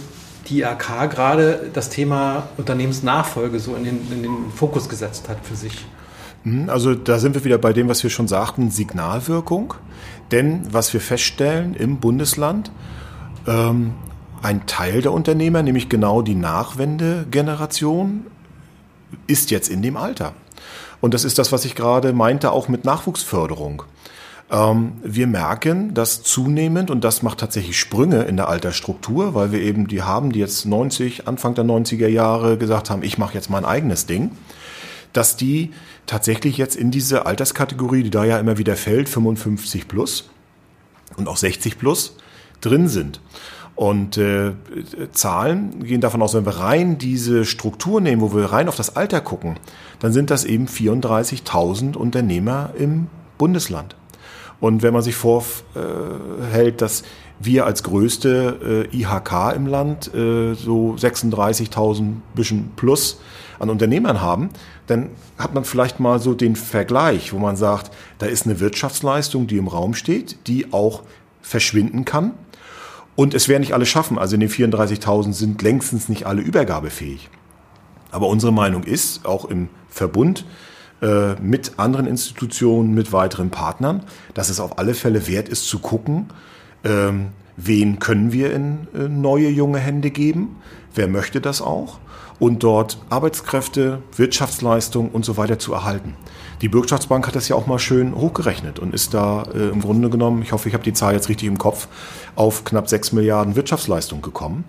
die 0.50 0.62
IHK 0.62 1.10
gerade 1.10 1.70
das 1.74 1.90
Thema 1.90 2.50
Unternehmensnachfolge 2.58 3.60
so 3.60 3.76
in 3.76 3.84
den, 3.84 4.12
in 4.12 4.24
den 4.24 4.52
Fokus 4.56 4.90
gesetzt 4.90 5.30
hat 5.30 5.38
für 5.44 5.56
sich. 5.56 5.86
Mhm, 6.44 6.70
also 6.70 6.96
da 6.96 7.20
sind 7.20 7.36
wir 7.36 7.44
wieder 7.44 7.58
bei 7.58 7.74
dem, 7.74 7.88
was 7.88 8.04
wir 8.04 8.10
schon 8.10 8.28
sagten, 8.28 8.72
Signalwirkung. 8.72 9.74
Denn 10.32 10.62
was 10.72 10.94
wir 10.94 11.02
feststellen 11.02 11.74
im 11.74 11.98
Bundesland, 11.98 12.72
ähm, 13.48 13.94
ein 14.42 14.66
Teil 14.68 15.02
der 15.02 15.12
Unternehmer, 15.12 15.64
nämlich 15.64 15.90
genau 15.90 16.22
die 16.22 16.36
Nachwendegeneration, 16.36 18.28
ist 19.28 19.52
jetzt 19.52 19.70
in 19.70 19.82
dem 19.82 19.98
Alter. 19.98 20.34
Und 21.02 21.14
das 21.14 21.24
ist 21.24 21.40
das, 21.40 21.52
was 21.52 21.66
ich 21.66 21.76
gerade 21.76 22.14
meinte, 22.14 22.52
auch 22.52 22.68
mit 22.68 22.86
Nachwuchsförderung. 22.86 23.84
Ähm, 24.52 24.94
wir 25.04 25.28
merken, 25.28 25.94
dass 25.94 26.24
zunehmend, 26.24 26.90
und 26.90 27.04
das 27.04 27.22
macht 27.22 27.40
tatsächlich 27.40 27.80
Sprünge 27.80 28.24
in 28.24 28.38
der 28.38 28.50
Altersstruktur, 28.50 29.36
weil 29.36 29.52
wir 29.52 29.62
eben 29.62 29.88
die 29.88 30.02
haben, 30.02 30.32
die 30.32 30.40
jetzt 30.40 30.66
90, 30.66 31.28
Anfang 31.28 31.54
der 31.56 31.66
90er 31.66 32.08
Jahre 32.08 32.58
gesagt 32.58 32.90
haben, 32.90 33.04
ich 33.04 33.18
mache 33.18 33.36
jetzt 33.36 33.50
mein 33.50 33.66
eigenes 33.66 34.06
Ding, 34.06 34.32
dass 35.14 35.38
die 35.38 35.72
tatsächlich 36.08 36.58
jetzt 36.58 36.76
in 36.76 36.92
diese 36.92 37.26
Alterskategorie, 37.26 38.04
die 38.04 38.10
da 38.10 38.26
ja 38.26 38.40
immer 38.40 38.58
wieder 38.58 38.76
fällt, 38.76 39.10
55 39.10 39.88
plus 39.88 40.30
und 41.16 41.28
auch 41.28 41.38
60 41.38 41.78
plus, 41.78 42.16
drin 42.62 42.88
sind. 42.88 43.22
Und 43.76 44.18
äh, 44.18 44.52
Zahlen 45.14 45.84
gehen 45.84 46.02
davon 46.02 46.22
aus, 46.22 46.34
wenn 46.34 46.46
wir 46.46 46.58
rein 46.60 46.98
diese 46.98 47.46
Struktur 47.46 48.02
nehmen, 48.02 48.22
wo 48.22 48.34
wir 48.34 48.52
rein 48.52 48.68
auf 48.68 48.76
das 48.76 48.98
Alter 48.98 49.22
gucken, 49.22 49.56
dann 50.00 50.12
sind 50.12 50.32
das 50.32 50.44
eben 50.44 50.68
34.000 50.68 51.96
Unternehmer 51.96 52.72
im 52.78 53.08
Bundesland. 53.38 53.96
Und 54.60 54.82
wenn 54.82 54.94
man 54.94 55.02
sich 55.02 55.16
vorhält, 55.16 56.82
dass 56.82 57.04
wir 57.40 57.66
als 57.66 57.84
größte 57.84 58.88
äh, 58.92 58.98
IHK 58.98 59.56
im 59.56 59.68
Land 59.68 60.14
äh, 60.14 60.54
so 60.54 60.96
36.000 60.96 62.16
bisschen 62.36 62.72
plus 62.76 63.22
an 63.60 63.70
Unternehmern 63.70 64.22
haben, 64.22 64.50
dann 64.88 65.10
hat 65.38 65.54
man 65.54 65.64
vielleicht 65.64 66.00
mal 66.00 66.20
so 66.20 66.34
den 66.34 66.56
Vergleich, 66.56 67.34
wo 67.34 67.40
man 67.40 67.56
sagt, 67.56 67.92
da 68.18 68.26
ist 68.26 68.46
eine 68.46 68.60
Wirtschaftsleistung, 68.60 69.48
die 69.48 69.58
im 69.58 69.68
Raum 69.68 69.94
steht, 69.94 70.48
die 70.48 70.74
auch 70.74 71.04
verschwinden 71.42 72.04
kann. 72.04 72.34
Und 73.16 73.34
es 73.34 73.48
werden 73.48 73.62
nicht 73.62 73.74
alle 73.74 73.86
schaffen. 73.86 74.18
Also 74.18 74.36
in 74.36 74.42
den 74.42 74.50
34.000 74.50 75.34
sind 75.34 75.62
längstens 75.62 76.10
nicht 76.10 76.26
alle 76.26 76.42
übergabefähig. 76.42 77.30
Aber 78.12 78.28
unsere 78.28 78.54
Meinung 78.54 78.84
ist, 78.84 79.26
auch 79.26 79.46
im 79.46 79.70
Verbund, 79.90 80.46
äh, 81.02 81.36
mit 81.36 81.78
anderen 81.78 82.08
Institutionen, 82.08 82.94
mit 82.94 83.12
weiteren 83.12 83.50
Partnern, 83.50 84.04
dass 84.34 84.50
es 84.50 84.60
auf 84.60 84.78
alle 84.78 84.94
Fälle 84.94 85.28
wert 85.28 85.50
ist 85.50 85.68
zu 85.68 85.80
gucken, 85.80 86.28
ähm, 86.84 87.30
wen 87.58 88.00
können 88.00 88.32
wir 88.32 88.54
in 88.54 88.88
äh, 88.94 89.08
neue 89.08 89.50
junge 89.50 89.80
Hände 89.80 90.12
geben, 90.12 90.58
wer 90.94 91.08
möchte 91.08 91.42
das 91.42 91.62
auch 91.62 92.00
und 92.40 92.64
dort 92.64 92.98
Arbeitskräfte, 93.10 94.02
Wirtschaftsleistung 94.16 95.10
und 95.10 95.26
so 95.26 95.38
weiter 95.38 95.60
zu 95.60 95.74
erhalten. 95.74 96.16
Die 96.62 96.70
Bürgschaftsbank 96.70 97.28
hat 97.28 97.36
das 97.36 97.48
ja 97.48 97.56
auch 97.56 97.68
mal 97.68 97.80
schön 97.80 98.16
hochgerechnet 98.16 98.80
und 98.80 98.94
ist 98.94 99.14
da 99.14 99.44
äh, 99.54 99.70
im 99.70 99.82
Grunde 99.82 100.10
genommen, 100.10 100.42
ich 100.42 100.52
hoffe, 100.52 100.68
ich 100.68 100.74
habe 100.74 100.84
die 100.84 100.94
Zahl 100.94 101.14
jetzt 101.14 101.30
richtig 101.30 101.48
im 101.48 101.58
Kopf, 101.58 101.88
auf 102.36 102.64
knapp 102.64 102.90
6 102.90 103.12
Milliarden 103.12 103.56
Wirtschaftsleistung 103.56 104.22
gekommen. 104.22 104.64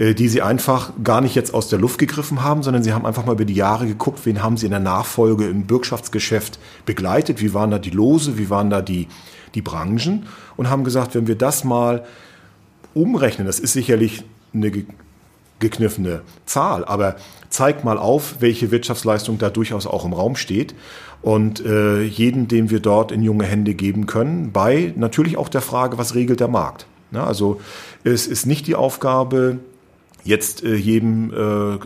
Äh, 0.00 0.14
die 0.14 0.28
sie 0.28 0.40
einfach 0.40 0.92
gar 1.04 1.20
nicht 1.20 1.34
jetzt 1.34 1.52
aus 1.52 1.68
der 1.68 1.78
Luft 1.78 1.98
gegriffen 1.98 2.42
haben, 2.42 2.62
sondern 2.62 2.82
sie 2.82 2.94
haben 2.94 3.04
einfach 3.04 3.26
mal 3.26 3.34
über 3.34 3.44
die 3.44 3.54
Jahre 3.54 3.86
geguckt, 3.86 4.20
wen 4.24 4.42
haben 4.42 4.56
sie 4.56 4.64
in 4.64 4.70
der 4.70 4.80
Nachfolge 4.80 5.46
im 5.46 5.66
Bürgschaftsgeschäft 5.66 6.58
begleitet, 6.86 7.42
wie 7.42 7.52
waren 7.52 7.70
da 7.70 7.78
die 7.78 7.90
Lose, 7.90 8.38
wie 8.38 8.48
waren 8.48 8.70
da 8.70 8.80
die, 8.80 9.08
die 9.54 9.60
Branchen 9.60 10.24
und 10.56 10.70
haben 10.70 10.84
gesagt, 10.84 11.14
wenn 11.14 11.26
wir 11.26 11.36
das 11.36 11.64
mal 11.64 12.06
umrechnen, 12.94 13.46
das 13.46 13.60
ist 13.60 13.74
sicherlich 13.74 14.24
eine 14.54 14.72
gekniffene 15.58 16.22
Zahl, 16.46 16.86
aber 16.86 17.16
zeigt 17.50 17.84
mal 17.84 17.98
auf, 17.98 18.36
welche 18.40 18.70
Wirtschaftsleistung 18.70 19.36
da 19.36 19.50
durchaus 19.50 19.86
auch 19.86 20.06
im 20.06 20.14
Raum 20.14 20.34
steht 20.34 20.74
und 21.20 21.62
äh, 21.62 22.00
jeden, 22.04 22.48
den 22.48 22.70
wir 22.70 22.80
dort 22.80 23.12
in 23.12 23.22
junge 23.22 23.44
Hände 23.44 23.74
geben 23.74 24.06
können, 24.06 24.50
bei 24.50 24.94
natürlich 24.96 25.36
auch 25.36 25.50
der 25.50 25.60
Frage, 25.60 25.98
was 25.98 26.14
regelt 26.14 26.40
der 26.40 26.48
Markt. 26.48 26.86
Ja, 27.12 27.26
also 27.26 27.60
es 28.02 28.26
ist 28.26 28.46
nicht 28.46 28.66
die 28.66 28.76
Aufgabe 28.76 29.58
jetzt 30.24 30.62
äh, 30.62 30.74
jedem 30.74 31.30
äh, 31.32 31.78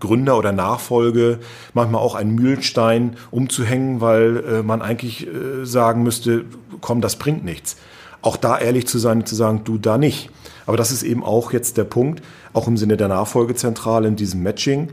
Gründer 0.00 0.38
oder 0.38 0.52
Nachfolge 0.52 1.38
manchmal 1.74 2.00
auch 2.00 2.14
einen 2.14 2.34
Mühlenstein 2.34 3.16
umzuhängen, 3.30 4.00
weil 4.00 4.44
äh, 4.44 4.62
man 4.62 4.82
eigentlich 4.82 5.26
äh, 5.26 5.64
sagen 5.64 6.02
müsste, 6.02 6.44
komm, 6.80 7.00
das 7.00 7.16
bringt 7.16 7.44
nichts. 7.44 7.76
Auch 8.22 8.36
da 8.36 8.58
ehrlich 8.58 8.86
zu 8.86 8.98
sein 8.98 9.26
zu 9.26 9.34
sagen, 9.34 9.62
du 9.64 9.78
da 9.78 9.98
nicht. 9.98 10.30
Aber 10.66 10.76
das 10.76 10.90
ist 10.90 11.02
eben 11.02 11.24
auch 11.24 11.52
jetzt 11.52 11.76
der 11.76 11.84
Punkt, 11.84 12.22
auch 12.52 12.66
im 12.66 12.76
Sinne 12.76 12.96
der 12.96 13.08
Nachfolgezentrale 13.08 14.08
in 14.08 14.16
diesem 14.16 14.42
Matching 14.42 14.88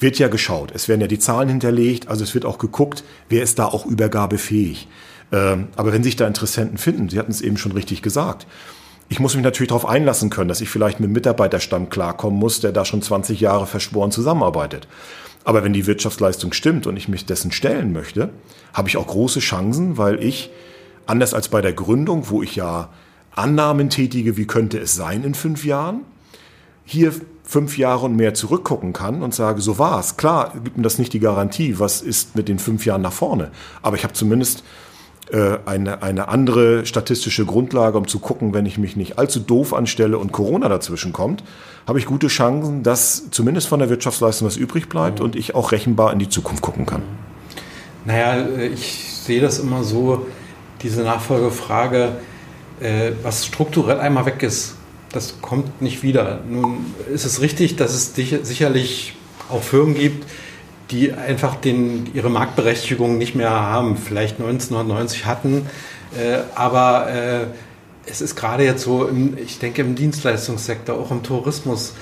wird 0.00 0.18
ja 0.18 0.28
geschaut. 0.28 0.72
Es 0.74 0.88
werden 0.88 1.02
ja 1.02 1.06
die 1.06 1.18
Zahlen 1.18 1.48
hinterlegt, 1.48 2.08
also 2.08 2.24
es 2.24 2.34
wird 2.34 2.46
auch 2.46 2.58
geguckt, 2.58 3.04
wer 3.28 3.42
ist 3.42 3.58
da 3.58 3.66
auch 3.66 3.84
übergabefähig. 3.84 4.88
Ähm, 5.30 5.68
aber 5.76 5.92
wenn 5.92 6.02
sich 6.02 6.16
da 6.16 6.26
Interessenten 6.26 6.78
finden, 6.78 7.08
Sie 7.08 7.18
hatten 7.18 7.30
es 7.30 7.42
eben 7.42 7.58
schon 7.58 7.72
richtig 7.72 8.02
gesagt, 8.02 8.46
ich 9.10 9.18
muss 9.18 9.34
mich 9.34 9.42
natürlich 9.42 9.68
darauf 9.68 9.86
einlassen 9.86 10.30
können, 10.30 10.48
dass 10.48 10.60
ich 10.60 10.70
vielleicht 10.70 11.00
mit 11.00 11.10
Mitarbeiterstamm 11.10 11.90
klarkommen 11.90 12.38
muss, 12.38 12.60
der 12.60 12.70
da 12.70 12.84
schon 12.84 13.02
20 13.02 13.40
Jahre 13.40 13.66
verschworen 13.66 14.12
zusammenarbeitet. 14.12 14.86
Aber 15.42 15.64
wenn 15.64 15.72
die 15.72 15.86
Wirtschaftsleistung 15.86 16.52
stimmt 16.52 16.86
und 16.86 16.96
ich 16.96 17.08
mich 17.08 17.26
dessen 17.26 17.50
stellen 17.50 17.92
möchte, 17.92 18.30
habe 18.72 18.88
ich 18.88 18.96
auch 18.96 19.08
große 19.08 19.40
Chancen, 19.40 19.98
weil 19.98 20.22
ich, 20.22 20.50
anders 21.06 21.34
als 21.34 21.48
bei 21.48 21.60
der 21.60 21.72
Gründung, 21.72 22.30
wo 22.30 22.40
ich 22.40 22.54
ja 22.54 22.88
Annahmen 23.32 23.90
tätige, 23.90 24.36
wie 24.36 24.46
könnte 24.46 24.78
es 24.78 24.94
sein 24.94 25.24
in 25.24 25.34
fünf 25.34 25.64
Jahren, 25.64 26.02
hier 26.84 27.12
fünf 27.42 27.78
Jahre 27.78 28.06
und 28.06 28.14
mehr 28.14 28.34
zurückgucken 28.34 28.92
kann 28.92 29.24
und 29.24 29.34
sage, 29.34 29.60
so 29.60 29.76
war 29.76 29.98
es. 29.98 30.18
Klar 30.18 30.52
gibt 30.62 30.76
mir 30.76 30.84
das 30.84 31.00
nicht 31.00 31.12
die 31.12 31.20
Garantie, 31.20 31.80
was 31.80 32.00
ist 32.00 32.36
mit 32.36 32.48
den 32.48 32.60
fünf 32.60 32.86
Jahren 32.86 33.02
nach 33.02 33.12
vorne. 33.12 33.50
Aber 33.82 33.96
ich 33.96 34.04
habe 34.04 34.12
zumindest 34.12 34.62
äh, 35.32 35.58
eine, 35.66 36.02
eine 36.02 36.28
andere 36.28 36.86
statistische 36.86 37.44
Grundlage, 37.44 37.96
um 37.98 38.08
zu 38.08 38.18
gucken, 38.18 38.54
wenn 38.54 38.66
ich 38.66 38.78
mich 38.78 38.96
nicht 38.96 39.18
allzu 39.18 39.40
doof 39.40 39.74
anstelle 39.74 40.18
und 40.18 40.32
Corona 40.32 40.68
dazwischen 40.68 41.12
kommt, 41.12 41.44
habe 41.86 41.98
ich 41.98 42.06
gute 42.06 42.28
Chancen, 42.28 42.82
dass 42.82 43.30
zumindest 43.30 43.68
von 43.68 43.80
der 43.80 43.90
Wirtschaftsleistung 43.90 44.46
was 44.46 44.56
übrig 44.56 44.88
bleibt 44.88 45.20
und 45.20 45.36
ich 45.36 45.54
auch 45.54 45.72
rechenbar 45.72 46.12
in 46.12 46.18
die 46.18 46.28
Zukunft 46.28 46.62
gucken 46.62 46.86
kann. 46.86 47.02
Naja, 48.04 48.46
ich 48.58 49.08
sehe 49.12 49.40
das 49.40 49.58
immer 49.58 49.84
so, 49.84 50.26
diese 50.82 51.02
Nachfolgefrage, 51.02 52.16
äh, 52.80 53.12
was 53.22 53.46
strukturell 53.46 54.00
einmal 54.00 54.26
weg 54.26 54.42
ist, 54.42 54.76
das 55.12 55.40
kommt 55.40 55.82
nicht 55.82 56.02
wieder. 56.02 56.40
Nun 56.48 56.86
ist 57.12 57.24
es 57.24 57.40
richtig, 57.40 57.76
dass 57.76 57.92
es 57.92 58.14
sicherlich 58.14 59.14
auch 59.48 59.62
Firmen 59.62 59.94
gibt, 59.94 60.26
die 60.90 61.12
einfach 61.12 61.56
den, 61.56 62.10
ihre 62.14 62.30
Marktberechtigung 62.30 63.18
nicht 63.18 63.34
mehr 63.34 63.50
haben, 63.50 63.96
vielleicht 63.96 64.40
1990 64.40 65.26
hatten. 65.26 65.66
Äh, 66.18 66.38
aber 66.54 67.08
äh, 67.10 67.46
es 68.06 68.20
ist 68.20 68.36
gerade 68.36 68.64
jetzt 68.64 68.82
so, 68.82 69.06
im, 69.06 69.36
ich 69.38 69.58
denke 69.58 69.82
im 69.82 69.94
Dienstleistungssektor, 69.94 70.98
auch 70.98 71.10
im 71.10 71.22
Tourismus, 71.22 71.94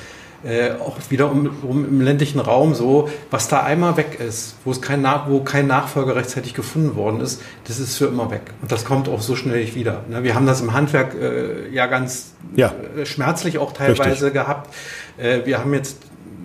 äh, 0.44 0.70
auch 0.70 0.96
wieder 1.10 1.30
um, 1.32 1.50
um, 1.62 1.84
im 1.84 2.00
ländlichen 2.00 2.38
Raum 2.38 2.74
so, 2.74 3.08
was 3.30 3.48
da 3.48 3.64
einmal 3.64 3.96
weg 3.96 4.18
ist, 4.20 4.54
wo 4.64 4.70
es 4.70 4.80
kein, 4.80 5.04
wo 5.26 5.40
kein 5.40 5.66
Nachfolger 5.66 6.14
rechtzeitig 6.14 6.54
gefunden 6.54 6.94
worden 6.94 7.20
ist, 7.20 7.42
das 7.66 7.80
ist 7.80 7.96
für 7.96 8.06
immer 8.06 8.30
weg. 8.30 8.42
Und 8.62 8.70
das 8.70 8.84
kommt 8.84 9.08
auch 9.08 9.20
so 9.20 9.34
schnell 9.34 9.60
nicht 9.60 9.74
wieder. 9.74 10.04
Ne? 10.08 10.22
Wir 10.22 10.36
haben 10.36 10.46
das 10.46 10.60
im 10.60 10.72
Handwerk 10.72 11.14
äh, 11.14 11.68
ja 11.70 11.86
ganz 11.86 12.34
ja. 12.54 12.72
Äh, 12.96 13.04
schmerzlich 13.04 13.58
auch 13.58 13.72
teilweise 13.72 14.26
Richtig. 14.26 14.32
gehabt. 14.32 14.72
Äh, 15.16 15.44
wir 15.44 15.58
haben 15.58 15.74
jetzt 15.74 15.96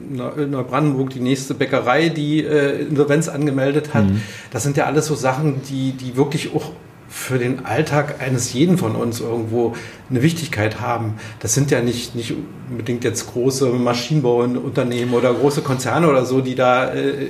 Neubrandenburg 0.09 1.09
die 1.11 1.19
nächste 1.19 1.53
Bäckerei, 1.53 2.09
die 2.09 2.43
äh, 2.43 2.81
Insolvenz 2.87 3.27
angemeldet 3.27 3.93
hat. 3.93 4.05
Mhm. 4.05 4.21
Das 4.51 4.63
sind 4.63 4.77
ja 4.77 4.85
alles 4.85 5.07
so 5.07 5.15
Sachen, 5.15 5.61
die, 5.69 5.91
die 5.93 6.15
wirklich 6.15 6.53
auch 6.55 6.71
für 7.13 7.37
den 7.37 7.65
Alltag 7.65 8.15
eines 8.21 8.53
jeden 8.53 8.79
von 8.79 8.95
uns 8.95 9.19
irgendwo 9.19 9.75
eine 10.09 10.23
Wichtigkeit 10.23 10.81
haben. 10.81 11.13
Das 11.39 11.53
sind 11.53 11.69
ja 11.69 11.79
nicht, 11.81 12.15
nicht 12.15 12.33
unbedingt 12.69 13.03
jetzt 13.03 13.31
große 13.31 13.67
Maschinenbauunternehmen 13.67 15.13
oder 15.13 15.31
große 15.31 15.61
Konzerne 15.61 16.09
oder 16.09 16.25
so, 16.25 16.41
die 16.41 16.55
da 16.55 16.91
äh, 16.91 17.29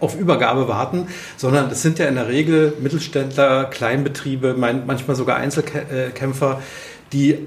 auf 0.00 0.18
Übergabe 0.18 0.66
warten, 0.66 1.06
sondern 1.36 1.68
das 1.68 1.82
sind 1.82 2.00
ja 2.00 2.06
in 2.06 2.16
der 2.16 2.28
Regel 2.28 2.74
Mittelständler, 2.80 3.64
Kleinbetriebe, 3.64 4.54
manchmal 4.54 5.16
sogar 5.16 5.36
Einzelkämpfer, 5.36 6.60
die 7.12 7.38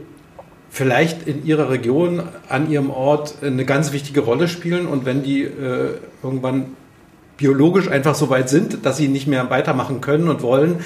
vielleicht 0.78 1.28
in 1.28 1.44
ihrer 1.44 1.72
Region, 1.72 2.22
an 2.50 2.70
ihrem 2.70 2.92
Ort 2.92 3.38
eine 3.42 3.66
ganz 3.66 3.94
wichtige 3.94 4.22
Rolle 4.22 4.48
spielen. 4.48 4.86
Und 4.86 5.06
wenn 5.06 5.24
die 5.24 5.42
äh, 5.42 5.96
irgendwann 6.22 6.68
biologisch 7.36 7.88
einfach 7.88 8.14
so 8.14 8.30
weit 8.30 8.48
sind, 8.48 8.86
dass 8.86 8.98
sie 8.98 9.08
nicht 9.08 9.26
mehr 9.26 9.50
weitermachen 9.50 10.02
können 10.02 10.30
und 10.30 10.44
wollen, 10.44 10.82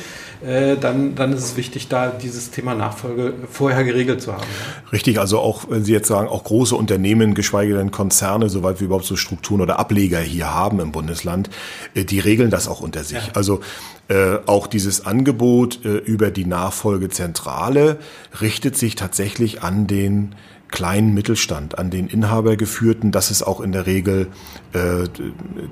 äh, 0.45 0.75
dann, 0.77 1.15
dann 1.15 1.33
ist 1.33 1.43
es 1.43 1.57
wichtig, 1.57 1.87
da 1.87 2.09
dieses 2.09 2.51
Thema 2.51 2.73
Nachfolge 2.73 3.33
vorher 3.51 3.83
geregelt 3.83 4.21
zu 4.21 4.33
haben. 4.33 4.43
Richtig, 4.91 5.19
also 5.19 5.39
auch, 5.39 5.65
wenn 5.69 5.83
Sie 5.83 5.93
jetzt 5.93 6.07
sagen, 6.07 6.27
auch 6.27 6.43
große 6.43 6.75
Unternehmen, 6.75 7.35
geschweige 7.35 7.75
denn 7.75 7.91
Konzerne, 7.91 8.49
soweit 8.49 8.79
wir 8.79 8.85
überhaupt 8.85 9.05
so 9.05 9.15
Strukturen 9.15 9.61
oder 9.61 9.79
Ableger 9.79 10.19
hier 10.19 10.53
haben 10.53 10.79
im 10.79 10.91
Bundesland, 10.91 11.49
äh, 11.93 12.05
die 12.05 12.19
regeln 12.19 12.49
das 12.49 12.67
auch 12.67 12.81
unter 12.81 13.03
sich. 13.03 13.17
Ja. 13.17 13.33
Also 13.33 13.61
äh, 14.07 14.39
auch 14.47 14.67
dieses 14.67 15.05
Angebot 15.05 15.85
äh, 15.85 15.97
über 15.97 16.31
die 16.31 16.45
Nachfolgezentrale 16.45 17.99
richtet 18.41 18.77
sich 18.77 18.95
tatsächlich 18.95 19.61
an 19.63 19.87
den 19.87 20.35
kleinen 20.71 21.13
Mittelstand, 21.13 21.77
an 21.77 21.89
den 21.89 22.07
Inhabergeführten. 22.07 23.11
Das 23.11 23.29
ist 23.29 23.43
auch 23.43 23.59
in 23.59 23.71
der 23.71 23.85
Regel 23.85 24.27
äh, 24.73 25.07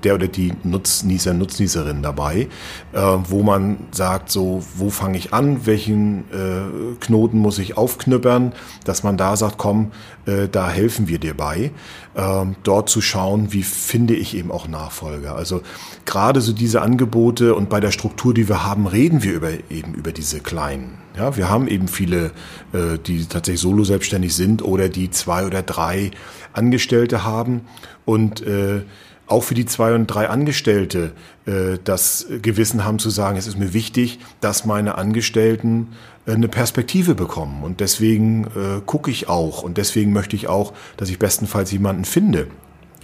der 0.04 0.16
oder 0.16 0.28
die 0.28 0.54
Nutznießer, 0.64 1.34
Nutznießerin 1.34 2.04
dabei, 2.04 2.50
äh, 2.94 3.00
wo 3.00 3.42
man 3.42 3.78
sagt, 3.92 4.30
so, 4.30 4.64
wo 4.76 4.90
fange 4.90 5.18
ich 5.18 5.34
an, 5.34 5.66
welchen 5.66 6.26
äh, 6.32 6.96
Knoten 7.00 7.40
muss 7.40 7.60
ich 7.60 7.78
aufknüppern, 7.78 8.54
dass 8.84 9.04
man 9.04 9.18
da 9.18 9.36
sagt, 9.36 9.58
komm, 9.58 9.92
äh, 10.26 10.48
da 10.50 10.70
helfen 10.70 11.08
wir 11.08 11.20
dir 11.20 11.36
bei, 11.36 11.72
äh, 12.16 12.46
dort 12.64 12.90
zu 12.90 13.02
schauen, 13.02 13.54
wie 13.54 13.64
finde 13.64 14.16
ich 14.16 14.36
eben 14.36 14.52
auch 14.52 14.68
Nachfolger. 14.68 15.36
Also 15.36 15.62
gerade 16.06 16.42
so 16.42 16.54
diese 16.54 16.82
Angebote 16.82 17.56
und 17.56 17.70
bei 17.70 17.80
der 17.80 17.92
Struktur, 17.92 18.34
die 18.34 18.50
wir 18.50 18.66
haben, 18.66 18.86
reden 18.86 19.24
wir 19.24 19.34
über 19.34 19.50
eben 19.70 19.94
über 19.94 20.12
diese 20.12 20.42
kleinen. 20.42 20.99
Ja, 21.18 21.36
wir 21.36 21.50
haben 21.50 21.68
eben 21.68 21.88
viele, 21.88 22.32
äh, 22.74 22.98
die 23.06 23.26
tatsächlich 23.26 23.62
solo 23.62 23.84
selbstständig 23.84 24.36
sind 24.36 24.62
oder 24.62 24.90
die 24.90 25.10
zwei 25.10 25.46
oder 25.46 25.64
drei 25.64 26.12
Angestellte 26.54 27.24
haben 27.24 27.62
und 28.06 28.42
äh, 28.42 28.82
auch 29.30 29.44
für 29.44 29.54
die 29.54 29.66
zwei 29.66 29.94
und 29.94 30.08
drei 30.08 30.28
Angestellte 30.28 31.12
äh, 31.46 31.78
das 31.84 32.26
Gewissen 32.42 32.84
haben 32.84 33.00
zu 33.00 33.10
sagen, 33.10 33.38
es 33.38 33.48
ist 33.48 33.60
mir 33.60 33.74
wichtig, 33.74 34.20
dass 34.42 34.66
meine 34.66 34.98
Angestellten 34.98 35.90
äh, 36.26 36.34
eine 36.34 36.48
Perspektive 36.48 37.16
bekommen. 37.16 37.64
Und 37.64 37.80
deswegen 37.80 38.46
äh, 38.46 38.82
gucke 38.86 39.12
ich 39.12 39.30
auch 39.30 39.64
und 39.64 39.78
deswegen 39.78 40.14
möchte 40.14 40.36
ich 40.36 40.48
auch, 40.48 40.74
dass 40.98 41.10
ich 41.10 41.20
bestenfalls 41.20 41.72
jemanden 41.72 42.06
finde. 42.06 42.48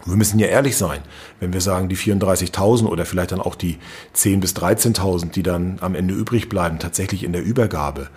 Wir 0.06 0.16
müssen 0.16 0.38
ja 0.38 0.48
ehrlich 0.48 0.78
sein, 0.78 1.02
wenn 1.40 1.52
wir 1.52 1.62
sagen, 1.62 1.90
die 1.90 1.98
34.000 1.98 2.86
oder 2.86 3.06
vielleicht 3.06 3.32
dann 3.32 3.42
auch 3.42 3.56
die 3.56 3.80
10.000 4.16 4.40
bis 4.40 4.56
13.000, 4.56 5.32
die 5.32 5.42
dann 5.42 5.80
am 5.82 5.96
Ende 5.96 6.14
übrig 6.14 6.48
bleiben, 6.48 6.78
tatsächlich 6.78 7.24
in 7.24 7.34
der 7.34 7.44
Übergabe, 7.44 8.10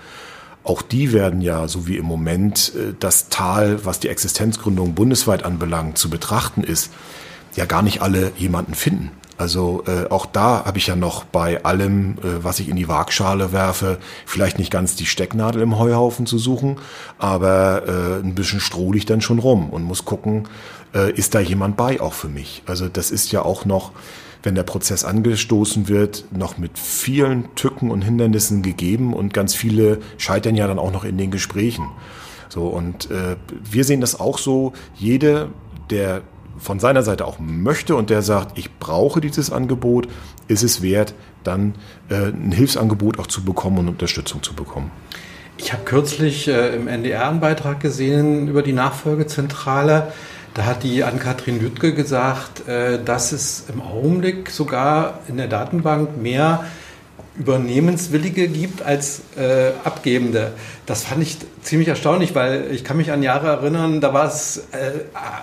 auch 0.64 0.82
die 0.82 1.12
werden 1.12 1.40
ja, 1.40 1.66
so 1.66 1.86
wie 1.86 1.96
im 1.96 2.04
Moment 2.04 2.72
äh, 2.76 2.92
das 2.98 3.30
Tal, 3.30 3.84
was 3.86 4.00
die 4.00 4.08
Existenzgründung 4.08 4.94
bundesweit 4.94 5.44
anbelangt, 5.44 5.96
zu 5.96 6.10
betrachten 6.10 6.62
ist, 6.62 6.90
ja 7.56 7.64
gar 7.64 7.82
nicht 7.82 8.02
alle 8.02 8.32
jemanden 8.36 8.74
finden. 8.74 9.10
Also 9.38 9.84
äh, 9.86 10.10
auch 10.10 10.26
da 10.26 10.64
habe 10.64 10.78
ich 10.78 10.88
ja 10.88 10.96
noch 10.96 11.22
bei 11.22 11.64
allem, 11.64 12.18
äh, 12.18 12.42
was 12.42 12.58
ich 12.58 12.68
in 12.68 12.74
die 12.74 12.88
Waagschale 12.88 13.52
werfe, 13.52 13.98
vielleicht 14.26 14.58
nicht 14.58 14.72
ganz 14.72 14.96
die 14.96 15.06
Stecknadel 15.06 15.62
im 15.62 15.78
Heuhaufen 15.78 16.26
zu 16.26 16.38
suchen, 16.38 16.78
aber 17.18 17.84
äh, 17.86 18.20
ein 18.20 18.34
bisschen 18.34 18.58
stroh 18.58 18.92
ich 18.94 19.06
dann 19.06 19.20
schon 19.20 19.38
rum 19.38 19.70
und 19.70 19.84
muss 19.84 20.04
gucken, 20.04 20.48
äh, 20.94 21.12
ist 21.12 21.34
da 21.34 21.40
jemand 21.40 21.76
bei 21.76 22.00
auch 22.00 22.14
für 22.14 22.28
mich. 22.28 22.62
Also 22.66 22.88
das 22.88 23.10
ist 23.10 23.32
ja 23.32 23.42
auch 23.42 23.64
noch, 23.64 23.92
wenn 24.42 24.54
der 24.54 24.62
Prozess 24.62 25.04
angestoßen 25.04 25.88
wird, 25.88 26.24
noch 26.30 26.58
mit 26.58 26.78
vielen 26.78 27.54
Tücken 27.54 27.90
und 27.90 28.02
Hindernissen 28.02 28.62
gegeben 28.62 29.14
und 29.14 29.34
ganz 29.34 29.54
viele 29.54 29.98
scheitern 30.16 30.54
ja 30.54 30.66
dann 30.66 30.78
auch 30.78 30.92
noch 30.92 31.04
in 31.04 31.18
den 31.18 31.30
Gesprächen. 31.30 31.88
So 32.48 32.66
und 32.68 33.10
äh, 33.10 33.36
wir 33.70 33.84
sehen 33.84 34.00
das 34.00 34.18
auch 34.18 34.38
so. 34.38 34.72
Jede, 34.94 35.50
der 35.90 36.22
von 36.58 36.80
seiner 36.80 37.02
Seite 37.02 37.24
auch 37.24 37.38
möchte 37.38 37.94
und 37.94 38.10
der 38.10 38.22
sagt, 38.22 38.58
ich 38.58 38.78
brauche 38.78 39.20
dieses 39.20 39.52
Angebot, 39.52 40.08
ist 40.48 40.62
es 40.62 40.82
wert, 40.82 41.14
dann 41.44 41.74
äh, 42.08 42.28
ein 42.28 42.52
Hilfsangebot 42.52 43.18
auch 43.18 43.26
zu 43.26 43.44
bekommen 43.44 43.78
und 43.78 43.88
Unterstützung 43.88 44.42
zu 44.42 44.54
bekommen. 44.54 44.90
Ich 45.58 45.72
habe 45.72 45.84
kürzlich 45.84 46.48
äh, 46.48 46.76
im 46.76 46.88
NDR 46.88 47.28
einen 47.28 47.40
Beitrag 47.40 47.80
gesehen 47.80 48.48
über 48.48 48.62
die 48.62 48.72
Nachfolgezentrale. 48.72 50.12
Da 50.58 50.66
hat 50.66 50.82
die 50.82 51.04
Ann-Kathrin 51.04 51.62
Lüttke 51.62 51.94
gesagt, 51.94 52.66
äh, 52.66 52.98
dass 53.00 53.30
es 53.30 53.66
im 53.72 53.80
Augenblick 53.80 54.50
sogar 54.50 55.20
in 55.28 55.36
der 55.36 55.46
Datenbank 55.46 56.20
mehr 56.20 56.64
Übernehmenswillige 57.38 58.48
gibt 58.48 58.82
als 58.82 59.22
äh, 59.36 59.70
Abgebende. 59.84 60.50
Das 60.84 61.04
fand 61.04 61.22
ich 61.22 61.36
ziemlich 61.62 61.86
erstaunlich, 61.86 62.34
weil 62.34 62.72
ich 62.72 62.82
kann 62.82 62.96
mich 62.96 63.12
an 63.12 63.22
Jahre 63.22 63.46
erinnern, 63.46 64.00
da 64.00 64.12
war 64.12 64.26
es 64.26 64.64
äh, 64.72 64.90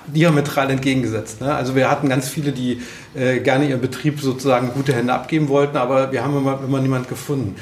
diametral 0.08 0.70
entgegengesetzt. 0.70 1.40
Ne? 1.40 1.56
Also 1.56 1.78
wir 1.78 1.90
hatten 1.90 2.10
ganz 2.10 2.28
viele, 2.28 2.52
die 2.52 2.82
äh, 3.16 3.40
gerne 3.40 3.70
ihren 3.70 3.80
Betrieb 3.80 4.20
sozusagen 4.20 4.74
gute 4.74 4.94
Hände 4.94 5.14
abgeben 5.14 5.48
wollten, 5.48 5.78
aber 5.78 6.12
wir 6.12 6.26
haben 6.26 6.36
immer, 6.36 6.60
immer 6.62 6.82
niemand 6.82 7.08
gefunden. 7.08 7.56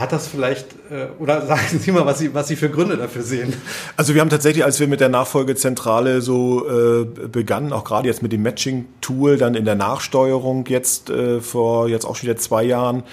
Hat 0.00 0.12
das 0.12 0.26
vielleicht, 0.26 0.66
äh, 0.90 1.06
oder 1.18 1.46
sagen 1.46 1.78
Sie 1.78 1.92
mal, 1.92 2.06
was 2.06 2.18
Sie, 2.18 2.34
was 2.34 2.48
Sie 2.48 2.56
für 2.56 2.70
Gründe 2.70 2.96
dafür 2.96 3.22
sehen? 3.22 3.52
Also 3.96 4.14
wir 4.14 4.20
haben 4.20 4.30
tatsächlich, 4.30 4.64
als 4.64 4.80
wir 4.80 4.88
mit 4.88 5.00
der 5.00 5.10
Nachfolgezentrale 5.10 6.22
so 6.22 6.68
äh, 6.68 7.04
begannen, 7.04 7.72
auch 7.72 7.84
gerade 7.84 8.08
jetzt 8.08 8.22
mit 8.22 8.32
dem 8.32 8.42
Matching-Tool, 8.42 9.36
dann 9.36 9.54
in 9.54 9.64
der 9.64 9.74
Nachsteuerung 9.76 10.64
jetzt 10.66 11.10
äh, 11.10 11.40
vor 11.40 11.88
jetzt 11.88 12.04
auch 12.04 12.16
schon 12.16 12.28
wieder 12.28 12.38
zwei 12.38 12.64
Jahren, 12.64 13.04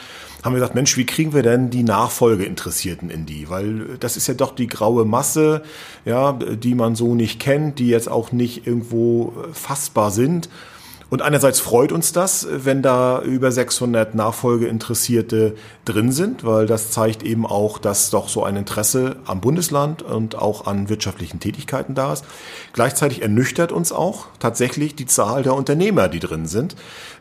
haben 0.44 0.54
wir 0.54 0.60
gesagt, 0.60 0.76
Mensch, 0.76 0.96
wie 0.98 1.06
kriegen 1.06 1.34
wir 1.34 1.44
denn 1.44 1.70
die 1.70 1.84
Nachfolgeinteressierten 1.84 3.10
in 3.10 3.26
die? 3.26 3.50
Weil 3.50 3.98
das 4.00 4.16
ist 4.16 4.28
ja 4.28 4.34
doch 4.34 4.56
die 4.56 4.68
graue 4.68 5.04
Masse, 5.04 5.64
ja, 6.06 6.32
die 6.32 6.76
man 6.76 6.96
so 6.96 7.16
nicht 7.16 7.40
kennt, 7.40 7.80
die 7.80 7.90
jetzt 7.90 8.10
auch 8.10 8.32
nicht 8.32 8.66
irgendwo 8.66 9.34
fassbar 9.52 10.12
sind. 10.12 10.48
Und 11.10 11.22
einerseits 11.22 11.62
freut 11.62 11.94
uns 11.94 12.12
das, 12.12 12.46
wenn 12.50 12.82
da 12.82 13.22
über 13.22 13.50
600 13.50 14.14
Nachfolgeinteressierte 14.14 15.56
drin 15.86 16.12
sind, 16.12 16.44
weil 16.44 16.66
das 16.66 16.92
zeigt 16.92 17.24
eben 17.24 17.46
auch, 17.46 17.78
dass 17.78 18.10
doch 18.10 18.28
so 18.28 18.44
ein 18.44 18.58
Interesse 18.58 19.16
am 19.26 19.40
Bundesland 19.40 20.02
und 20.02 20.36
auch 20.36 20.68
an 20.68 20.90
wirtschaftlichen 20.90 21.40
Tätigkeiten 21.40 21.96
da 21.96 22.12
ist. 22.12 22.26
Gleichzeitig 22.74 23.22
ernüchtert 23.22 23.72
uns 23.72 23.94
auch 23.94 24.26
tatsächlich 24.40 24.96
die 24.96 25.06
Zahl 25.06 25.44
der 25.44 25.54
Unternehmer, 25.54 26.10
die 26.10 26.20
drin 26.20 26.46
sind, 26.46 26.76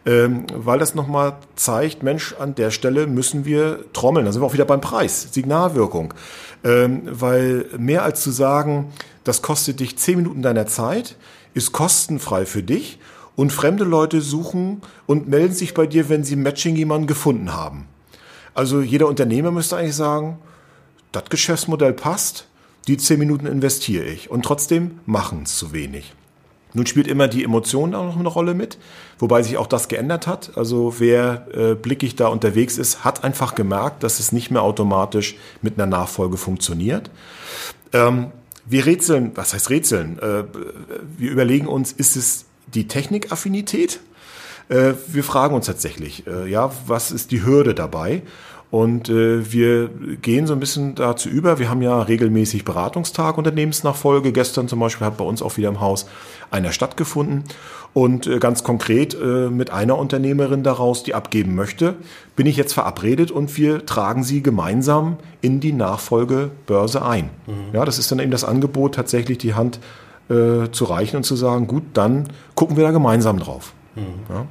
ähm, 0.05 0.47
weil 0.53 0.81
das 0.81 0.97
nochmal 0.97 1.37
zeigt, 1.55 2.03
Mensch, 2.03 2.35
an 2.41 2.57
der 2.57 2.73
Stelle 2.73 3.07
müssen 3.07 3.45
wir 3.45 3.85
trommeln. 3.93 4.27
Da 4.27 4.33
sind 4.33 4.43
wir 4.43 4.47
auch 4.47 4.55
wieder 4.55 4.65
beim 4.65 4.81
Preis, 4.81 5.29
Signalwirkung. 5.31 6.13
Ähm, 6.65 7.03
weil 7.05 7.67
mehr 7.79 8.03
als 8.03 8.21
zu 8.21 8.33
sagen, 8.33 8.93
das 9.23 9.43
kostet 9.43 9.79
dich 9.79 9.97
zehn 9.97 10.17
Minuten 10.17 10.43
deiner 10.43 10.67
Zeit, 10.67 11.15
ist 11.55 11.71
kostenfrei 11.71 12.47
für 12.47 12.65
dich 12.65 12.99
und 13.37 13.53
fremde 13.53 13.85
Leute 13.85 14.21
suchen 14.21 14.81
und 15.07 15.29
melden 15.29 15.55
sich 15.55 15.75
bei 15.75 15.87
dir, 15.87 16.09
wenn 16.09 16.25
sie 16.25 16.37
Matching 16.37 16.75
jemanden 16.75 17.07
gefunden 17.07 17.55
haben. 17.55 17.87
Also 18.55 18.81
jeder 18.81 19.07
Unternehmer 19.07 19.51
müsste 19.51 19.77
eigentlich 19.77 19.95
sagen, 19.95 20.39
das 21.13 21.25
Geschäftsmodell 21.29 21.93
passt, 21.93 22.49
die 22.89 22.97
zehn 22.97 23.19
Minuten 23.19 23.47
investiere 23.47 24.07
ich. 24.07 24.31
Und 24.31 24.45
trotzdem 24.45 25.01
machen 25.05 25.43
es 25.45 25.57
zu 25.57 25.73
wenig. 25.73 26.15
Nun 26.73 26.87
spielt 26.87 27.07
immer 27.07 27.27
die 27.27 27.45
Emotion 27.45 27.95
auch 27.95 28.05
noch 28.05 28.19
eine 28.19 28.29
Rolle 28.29 28.55
mit, 28.55 28.79
wobei 29.19 29.43
sich 29.43 29.57
auch 29.57 29.67
das 29.67 29.89
geändert 29.89 30.27
hat. 30.27 30.57
Also 30.57 30.97
wer 30.99 31.47
äh, 31.55 31.75
blickig 31.75 32.17
da 32.17 32.29
unterwegs 32.29 32.77
ist, 32.77 33.05
hat 33.05 33.25
einfach 33.25 33.55
gemerkt, 33.55 34.03
dass 34.03 34.21
es 34.21 34.33
nicht 34.33 34.51
mehr 34.51 34.63
automatisch 34.63 35.37
mit 35.63 35.79
einer 35.79 35.87
Nachfolge 35.87 36.37
funktioniert. 36.37 37.11
Ähm, 37.93 38.27
wir 38.67 38.85
rätseln, 38.85 39.33
was 39.35 39.55
heißt 39.55 39.71
rätseln? 39.71 40.19
Äh, 40.19 40.45
wir 41.17 41.31
überlegen 41.31 41.67
uns, 41.67 41.93
ist 41.93 42.17
es 42.17 42.45
die 42.77 42.87
Technikaffinität. 42.87 44.01
Äh, 44.69 44.93
wir 45.09 45.25
fragen 45.25 45.55
uns 45.55 45.67
tatsächlich, 45.67 46.27
äh, 46.27 46.49
ja, 46.49 46.71
was 46.87 47.11
ist 47.11 47.31
die 47.31 47.45
Hürde 47.45 47.75
dabei? 47.75 48.23
Und 48.71 49.09
äh, 49.09 49.53
wir 49.53 49.89
gehen 50.21 50.47
so 50.47 50.53
ein 50.53 50.61
bisschen 50.61 50.97
dazu 50.97 51.29
über. 51.29 51.61
Wir 51.61 51.71
haben 51.71 51.83
ja 51.83 52.03
regelmäßig 52.03 52.65
Beratungstag 52.65 53.39
Unternehmensnachfolge. 53.39 54.33
Gestern 54.33 54.67
zum 54.67 54.81
Beispiel 54.81 55.07
hat 55.07 55.17
bei 55.17 55.25
uns 55.25 55.41
auch 55.41 55.57
wieder 55.57 55.69
im 55.69 55.81
Haus 55.81 56.07
einer 56.51 56.73
stattgefunden. 56.73 57.45
Und 57.95 58.27
äh, 58.27 58.39
ganz 58.39 58.65
konkret 58.65 59.15
äh, 59.15 59.49
mit 59.51 59.71
einer 59.71 59.97
Unternehmerin 59.97 60.65
daraus, 60.65 61.05
die 61.05 61.15
abgeben 61.15 61.55
möchte, 61.55 61.95
bin 62.35 62.47
ich 62.47 62.57
jetzt 62.57 62.75
verabredet 62.75 63.31
und 63.31 63.57
wir 63.57 63.87
tragen 63.87 64.25
sie 64.25 64.43
gemeinsam 64.43 65.17
in 65.41 65.61
die 65.61 65.73
Nachfolgebörse 65.73 67.03
ein. 67.03 67.31
Mhm. 67.47 67.73
Ja, 67.73 67.85
das 67.85 67.99
ist 67.99 68.11
dann 68.11 68.19
eben 68.19 68.33
das 68.33 68.45
Angebot, 68.45 68.97
tatsächlich 68.97 69.39
die 69.39 69.55
Hand 69.55 69.79
äh, 70.29 70.71
zu 70.71 70.85
reichen 70.85 71.17
und 71.17 71.25
zu 71.25 71.37
sagen, 71.37 71.67
gut, 71.67 71.85
dann 71.95 72.29
gucken 72.55 72.77
wir 72.77 72.85
da 72.85 72.91
gemeinsam 72.91 73.39
drauf. 73.39 73.73
Mhm. 73.95 74.03
Ja. 74.29 74.47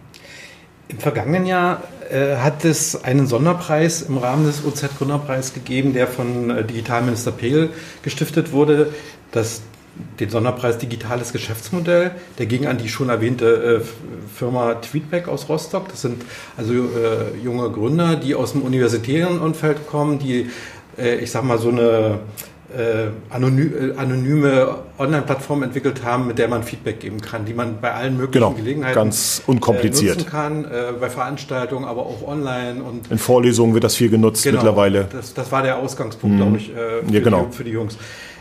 Im 0.88 1.00
vergangenen 1.00 1.46
Jahr 1.46 1.84
äh, 2.12 2.38
hat 2.38 2.64
es 2.64 3.04
einen 3.04 3.28
Sonderpreis 3.28 4.04
im 4.04 4.18
Rahmen 4.18 4.46
des 4.46 4.64
OZ-Gründerpreis 4.64 5.54
gegeben, 5.54 5.94
der 5.94 6.08
von 6.08 6.50
äh, 6.52 6.64
Digitalminister 6.64 7.32
Pehl 7.32 7.72
gestiftet 8.04 8.52
wurde. 8.52 8.94
Das, 9.32 9.62
den 10.20 10.30
Sonderpreis 10.30 10.78
Digitales 10.78 11.34
Geschäftsmodell. 11.34 12.12
Der 12.38 12.46
ging 12.46 12.68
an 12.68 12.78
die 12.78 12.90
schon 12.90 13.10
erwähnte 13.10 13.82
äh, 13.82 14.36
Firma 14.36 14.76
Tweetback 14.76 15.28
aus 15.28 15.50
Rostock. 15.50 15.90
Das 15.90 16.02
sind 16.02 16.24
also 16.56 16.74
äh, 16.74 17.38
junge 17.44 17.70
Gründer, 17.72 18.16
die 18.16 18.36
aus 18.36 18.52
dem 18.52 18.62
universitären 18.62 19.40
Umfeld 19.40 19.88
kommen, 19.88 20.20
die, 20.20 20.52
äh, 20.98 21.16
ich 21.16 21.32
sag 21.32 21.44
mal, 21.44 21.58
so 21.58 21.70
eine 21.70 22.20
äh, 22.76 23.08
anony 23.30 23.62
äh, 23.62 23.96
anonyme 23.96 24.76
Online-Plattform 24.98 25.64
entwickelt 25.64 26.04
haben, 26.04 26.28
mit 26.28 26.38
der 26.38 26.48
man 26.48 26.64
Feedback 26.64 27.00
geben 27.00 27.22
kann, 27.22 27.46
die 27.46 27.54
man 27.54 27.80
bei 27.80 27.94
allen 27.94 28.18
möglichen 28.18 28.46
genau, 28.46 28.52
Gelegenheiten 28.52 28.96
ganz 28.96 29.42
unkompliziert. 29.48 30.16
Äh, 30.16 30.20
nutzen 30.20 30.30
kann, 30.30 30.66
äh, 30.66 30.94
bei 31.00 31.10
Veranstaltungen, 31.10 31.86
aber 31.86 32.02
auch 32.02 32.28
online. 32.28 32.84
Und 32.84 33.10
In 33.10 33.18
Vorlesungen 33.18 33.74
wird 33.74 33.84
das 33.84 33.96
viel 33.96 34.10
genutzt 34.10 34.44
genau, 34.44 34.58
mittlerweile. 34.58 35.08
Das, 35.12 35.34
das 35.34 35.52
war 35.52 35.64
der 35.64 35.78
Ausgangspunkt, 35.78 36.36
mhm. 36.36 36.42
glaube 36.42 36.58
ich, 36.58 36.70
äh, 36.72 36.74
für, 37.06 37.14
ja, 37.14 37.20
genau. 37.22 37.48
die, 37.50 37.56
für 37.56 37.64
die 37.64 37.72
Jungs. 37.72 37.98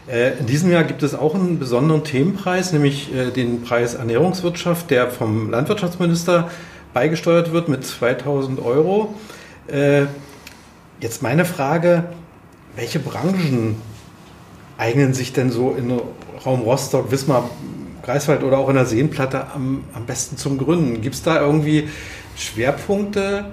Äh, 0.06 0.38
in 0.38 0.46
diesem 0.46 0.70
Jahr 0.70 0.84
gibt 0.84 1.02
es 1.02 1.14
auch 1.14 1.34
einen 1.34 1.58
besonderen 1.58 2.04
Themenpreis, 2.04 2.72
nämlich 2.72 3.10
den 3.36 3.62
Preis 3.62 3.94
Ernährungswirtschaft, 3.94 4.90
der 4.90 5.10
vom 5.10 5.50
Landwirtschaftsminister 5.50 6.50
beigesteuert 6.92 7.52
wird 7.52 7.68
mit 7.68 7.84
2000 7.84 8.64
Euro. 8.64 9.14
Jetzt 11.00 11.22
meine 11.22 11.44
Frage, 11.44 12.04
welche 12.76 12.98
Branchen 12.98 13.76
eignen 14.78 15.14
sich 15.14 15.32
denn 15.32 15.50
so 15.50 15.72
in 15.72 16.00
Raum 16.44 16.62
Rostock, 16.62 17.10
Wismar, 17.10 17.48
Greifswald 18.02 18.42
oder 18.42 18.58
auch 18.58 18.68
in 18.68 18.74
der 18.74 18.86
Seenplatte 18.86 19.46
am, 19.54 19.84
am 19.94 20.06
besten 20.06 20.36
zum 20.36 20.58
Gründen? 20.58 21.00
Gibt 21.00 21.14
es 21.14 21.22
da 21.22 21.40
irgendwie 21.40 21.88
Schwerpunkte? 22.36 23.46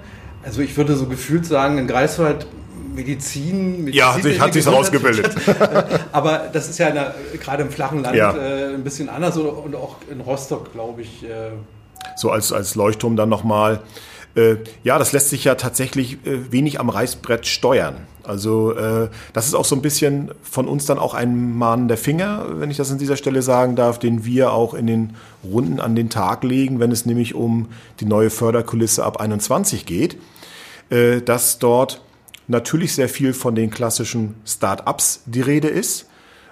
Also 0.44 0.62
ich 0.62 0.76
würde 0.78 0.96
so 0.96 1.06
gefühlt 1.06 1.46
sagen, 1.46 1.78
in 1.78 1.88
Greifswald 1.88 2.48
Medizin, 2.94 3.86
Medizin 3.86 3.94
ja, 3.94 4.14
sich 4.20 4.40
hat 4.40 4.54
sich 4.54 4.68
ausgebildet. 4.68 5.34
Aber 6.12 6.50
das 6.52 6.70
ist 6.70 6.78
ja 6.78 6.92
der, 6.92 7.16
gerade 7.42 7.64
im 7.64 7.70
flachen 7.70 8.04
Land 8.04 8.18
ja. 8.18 8.36
äh, 8.36 8.74
ein 8.74 8.84
bisschen 8.84 9.08
anders 9.08 9.38
und 9.38 9.76
auch 9.76 9.96
in 10.10 10.20
Rostock, 10.20 10.74
glaube 10.74 11.02
ich. 11.04 11.24
Äh 11.24 11.52
so 12.16 12.32
als, 12.32 12.52
als 12.52 12.76
Leuchtturm 12.76 13.16
dann 13.16 13.30
nochmal. 13.30 13.82
Äh, 14.36 14.58
ja, 14.84 14.98
das 14.98 15.12
lässt 15.12 15.30
sich 15.30 15.44
ja 15.44 15.56
tatsächlich 15.56 16.26
äh, 16.26 16.52
wenig 16.52 16.80
am 16.80 16.89
Reißbrett 16.89 17.46
steuern. 17.48 18.08
Also 18.24 18.74
äh, 18.74 19.10
das 19.34 19.48
ist 19.48 19.56
auch 19.56 19.65
so 19.65 19.76
ein 19.76 19.82
bisschen 19.82 20.32
von 20.41 20.67
uns 20.67 20.86
dann 20.86 21.00
auch 21.00 21.13
ein 21.13 21.58
mahnender 21.58 21.98
Finger, 21.98 22.46
wenn 22.60 22.72
ich 22.72 22.78
das 22.78 22.91
an 22.91 22.98
dieser 22.98 23.17
Stelle 23.17 23.41
sagen 23.41 23.76
darf, 23.76 24.00
den 24.00 24.26
wir 24.26 24.54
auch 24.54 24.74
in 24.74 24.88
den 24.88 25.15
Runden 25.44 25.80
an 25.80 25.96
den 25.96 26.10
Tag 26.10 26.44
legen, 26.44 26.80
wenn 26.80 26.91
es 26.91 27.06
nämlich 27.06 27.34
um 27.36 27.70
die 28.00 28.06
neue 28.06 28.30
Förderkulisse 28.30 29.04
ab 29.04 29.17
21 29.17 29.86
geht, 29.86 30.17
äh, 30.89 31.22
dass 31.22 31.60
dort 31.60 32.02
natürlich 32.48 32.94
sehr 32.94 33.10
viel 33.10 33.34
von 33.34 33.56
den 33.56 33.70
klassischen 33.70 34.36
Start-ups 34.46 35.24
die 35.26 35.41
Rede 35.41 35.67
ist. 35.67 36.08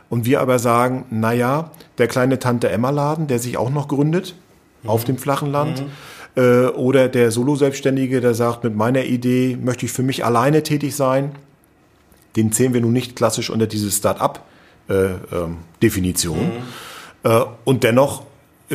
Und 0.09 0.25
wir 0.25 0.41
aber 0.41 0.57
sagen, 0.57 1.05
naja, 1.11 1.69
der 1.99 2.07
kleine 2.07 2.39
Tante-Emma-Laden, 2.39 3.27
der 3.27 3.37
sich 3.37 3.57
auch 3.57 3.69
noch 3.69 3.87
gründet 3.87 4.33
mhm. 4.81 4.89
auf 4.89 5.03
dem 5.03 5.19
flachen 5.19 5.51
Land, 5.51 5.81
mhm 5.81 5.91
äh, 6.35 6.65
oder 6.67 7.07
der 7.07 7.31
Solo-Selbstständige, 7.31 8.21
der 8.21 8.33
sagt, 8.33 8.63
mit 8.63 8.75
meiner 8.75 9.05
Idee 9.05 9.57
möchte 9.61 9.85
ich 9.85 9.91
für 9.91 10.03
mich 10.03 10.25
alleine 10.25 10.63
tätig 10.63 10.95
sein. 10.95 11.33
Den 12.35 12.51
zählen 12.51 12.73
wir 12.73 12.81
nun 12.81 12.93
nicht 12.93 13.15
klassisch 13.15 13.49
unter 13.49 13.67
diese 13.67 13.91
Start-up-Definition. 13.91 16.37
Äh, 16.37 16.41
ähm, 16.41 16.51
mhm. 17.23 17.31
äh, 17.31 17.41
und 17.65 17.83
dennoch 17.83 18.23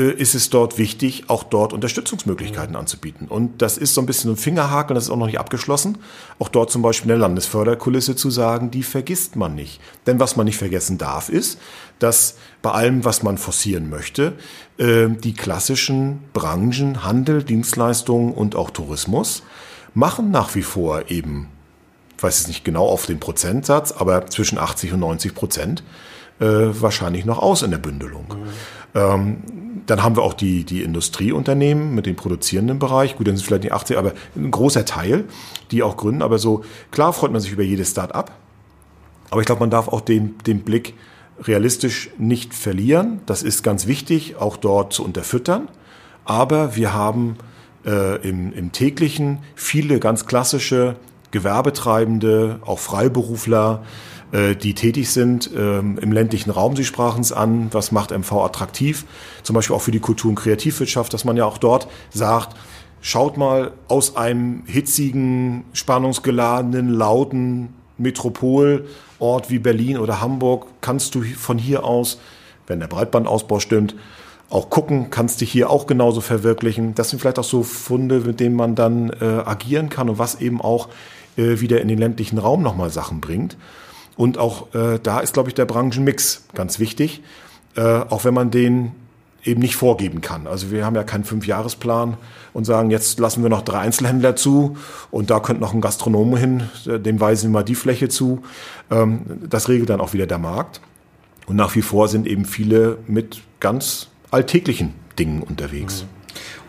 ist 0.01 0.35
es 0.35 0.51
dort 0.51 0.77
wichtig, 0.77 1.25
auch 1.29 1.45
dort 1.45 1.73
Unterstützungsmöglichkeiten 1.73 2.75
anzubieten. 2.75 3.29
Und 3.29 3.63
das 3.63 3.79
ist 3.79 3.95
so 3.95 4.01
ein 4.01 4.07
bisschen 4.07 4.33
ein 4.33 4.37
Fingerhaken, 4.37 4.95
das 4.95 5.05
ist 5.05 5.11
auch 5.11 5.17
noch 5.17 5.27
nicht 5.27 5.39
abgeschlossen. 5.39 5.99
Auch 6.39 6.49
dort 6.49 6.71
zum 6.71 6.83
Beispiel 6.83 7.05
in 7.05 7.19
der 7.21 7.29
Landesförderkulisse 7.29 8.17
zu 8.17 8.31
sagen, 8.31 8.71
die 8.71 8.83
vergisst 8.83 9.37
man 9.37 9.55
nicht. 9.55 9.81
Denn 10.07 10.19
was 10.19 10.37
man 10.37 10.47
nicht 10.47 10.59
vergessen 10.59 10.99
darf, 10.99 11.29
ist, 11.29 11.59
dass 12.01 12.37
bei 12.61 12.73
allem, 12.73 13.05
was 13.05 13.23
man 13.23 13.39
forcieren 13.39 13.89
möchte, 13.89 14.33
äh, 14.79 15.09
die 15.09 15.33
klassischen 15.33 16.21
Branchen, 16.33 17.05
Handel, 17.05 17.45
Dienstleistungen 17.45 18.33
und 18.35 18.57
auch 18.57 18.71
Tourismus 18.71 19.43
machen 19.95 20.31
nach 20.31 20.55
wie 20.55 20.63
vor 20.63 21.11
eben, 21.11 21.49
ich 22.17 22.23
weiß 22.23 22.41
es 22.41 22.49
nicht 22.49 22.65
genau 22.65 22.87
auf 22.87 23.07
den 23.07 23.21
Prozentsatz, 23.21 23.93
aber 23.93 24.27
zwischen 24.27 24.59
80 24.59 24.93
und 24.95 25.01
90 25.01 25.35
Prozent 25.35 25.85
äh, 26.41 26.47
wahrscheinlich 26.47 27.25
noch 27.25 27.39
aus 27.39 27.63
in 27.63 27.71
der 27.71 27.79
Bündelung. 27.79 28.27
Mhm. 28.29 28.49
Ähm, 28.95 29.64
dann 29.87 30.03
haben 30.03 30.17
wir 30.17 30.23
auch 30.23 30.35
die, 30.35 30.65
die 30.65 30.83
Industrieunternehmen 30.83 31.95
mit 31.95 32.07
dem 32.07 32.17
produzierenden 32.17 32.79
Bereich. 32.79 33.17
Gut, 33.17 33.29
dann 33.29 33.37
sind 33.37 33.47
vielleicht 33.47 33.65
nicht 33.65 33.73
80, 33.73 33.99
aber 33.99 34.13
ein 34.35 34.51
großer 34.51 34.85
Teil, 34.85 35.25
die 35.71 35.83
auch 35.83 35.97
gründen. 35.97 36.23
Aber 36.23 36.39
so, 36.39 36.65
klar 36.91 37.13
freut 37.13 37.33
man 37.33 37.41
sich 37.41 37.53
über 37.53 37.63
jedes 37.63 37.91
Start-up. 37.91 38.33
Aber 39.31 39.41
ich 39.41 39.47
glaube, 39.47 39.61
man 39.61 39.71
darf 39.71 39.89
auch 39.89 40.01
den, 40.01 40.39
den 40.47 40.61
Blick 40.61 40.95
realistisch 41.43 42.11
nicht 42.19 42.55
verlieren. 42.55 43.21
Das 43.27 43.43
ist 43.43 43.63
ganz 43.63 43.87
wichtig, 43.87 44.37
auch 44.37 44.57
dort 44.57 44.93
zu 44.93 45.05
unterfüttern. 45.05 45.69
Aber 46.25 46.77
wir 46.77 46.95
haben 46.95 47.37
äh, 47.85 48.27
im, 48.27 48.53
im 48.53 48.73
täglichen 48.73 49.39
viele 49.55 49.99
ganz 49.99 50.27
klassische 50.27 50.97
Gewerbetreibende, 51.31 52.61
auch 52.65 52.79
Freiberufler, 52.79 53.83
äh, 54.35 54.57
die 54.57 54.75
tätig 54.75 55.11
sind 55.11 55.49
ähm, 55.57 55.97
im 55.99 56.11
ländlichen 56.11 56.51
Raum. 56.51 56.75
Sie 56.75 56.85
sprachen 56.85 57.21
es 57.21 57.33
an, 57.33 57.69
was 57.71 57.93
macht 57.93 58.11
MV 58.11 58.33
attraktiv, 58.33 59.05
zum 59.45 59.55
Beispiel 59.55 59.77
auch 59.77 59.83
für 59.83 59.93
die 59.93 60.01
Kultur- 60.01 60.31
und 60.31 60.35
Kreativwirtschaft, 60.35 61.15
dass 61.15 61.25
man 61.25 61.37
ja 61.37 61.45
auch 61.45 61.59
dort 61.59 61.87
sagt, 62.11 62.57
schaut 63.01 63.37
mal 63.37 63.71
aus 63.87 64.17
einem 64.17 64.65
hitzigen, 64.67 65.65
spannungsgeladenen, 65.73 66.89
lauten 66.89 67.75
Metropolort 67.97 69.51
wie 69.51 69.61
Berlin 69.61 69.99
oder 69.99 70.21
Hamburg 70.21 70.67
kannst 70.81 71.15
du 71.15 71.23
von 71.23 71.57
hier 71.57 71.85
aus, 71.85 72.19
wenn 72.67 72.81
der 72.81 72.89
Breitbandausbau 72.89 73.61
stimmt, 73.61 73.95
auch 74.51 74.69
gucken, 74.69 75.11
kannst 75.11 75.43
dich 75.43 75.53
hier 75.53 75.71
auch 75.71 75.87
genauso 75.87 76.21
verwirklichen. 76.21 76.97
Das 76.97 77.11
sind 77.11 77.21
vielleicht 77.21 77.39
auch 77.39 77.45
so 77.45 77.63
Funde, 77.63 78.21
mit 78.21 78.41
denen 78.41 78.57
man 78.57 78.75
dann 78.75 79.11
äh, 79.11 79.25
agieren 79.45 79.91
kann 79.91 80.09
und 80.09 80.19
was 80.19 80.41
eben 80.41 80.61
auch 80.61 80.89
äh, 81.37 81.61
wieder 81.61 81.81
in 81.81 81.89
den 81.89 81.99
ländlichen 81.99 82.39
Raum 82.39 82.63
nochmal 82.63 82.91
Sachen 82.91 83.21
bringt. 83.21 83.57
Und 84.17 84.39
auch 84.39 84.75
äh, 84.75 84.99
da 85.03 85.21
ist, 85.21 85.35
glaube 85.35 85.49
ich, 85.49 85.55
der 85.55 85.65
Branchenmix 85.65 86.45
ganz 86.55 86.79
wichtig, 86.79 87.23
äh, 87.77 87.83
auch 87.83 88.25
wenn 88.25 88.35
man 88.35 88.51
den 88.51 88.93
eben 89.45 89.61
nicht 89.61 89.77
vorgeben 89.77 90.21
kann. 90.21 90.47
Also 90.47 90.71
wir 90.71 90.87
haben 90.87 90.97
ja 90.97 91.05
keinen 91.05 91.25
Fünfjahresplan 91.25 92.17
und 92.53 92.65
sagen, 92.65 92.91
jetzt 92.91 93.19
lassen 93.19 93.43
wir 93.43 93.51
noch 93.51 93.63
drei 93.63 93.81
Einzelhändler 93.81 94.37
zu 94.37 94.77
und 95.11 95.31
da 95.31 95.41
könnte 95.41 95.61
noch 95.61 95.75
ein 95.75 95.81
Gastronom 95.81 96.37
hin, 96.37 96.71
dem 96.87 97.21
weisen 97.21 97.51
wir 97.51 97.59
mal 97.59 97.63
die 97.63 97.75
Fläche 97.75 98.09
zu. 98.09 98.43
Ähm, 98.91 99.23
das 99.49 99.69
regelt 99.69 99.91
dann 99.91 100.01
auch 100.01 100.13
wieder 100.13 100.27
der 100.27 100.39
Markt. 100.39 100.81
Und 101.47 101.57
nach 101.57 101.75
wie 101.75 101.83
vor 101.83 102.09
sind 102.09 102.27
eben 102.27 102.47
viele 102.47 102.99
mit 103.07 103.43
ganz 103.61 104.09
alltäglichen 104.31 104.95
Dingen 105.19 105.43
unterwegs. 105.43 106.03
Mhm. 106.03 106.24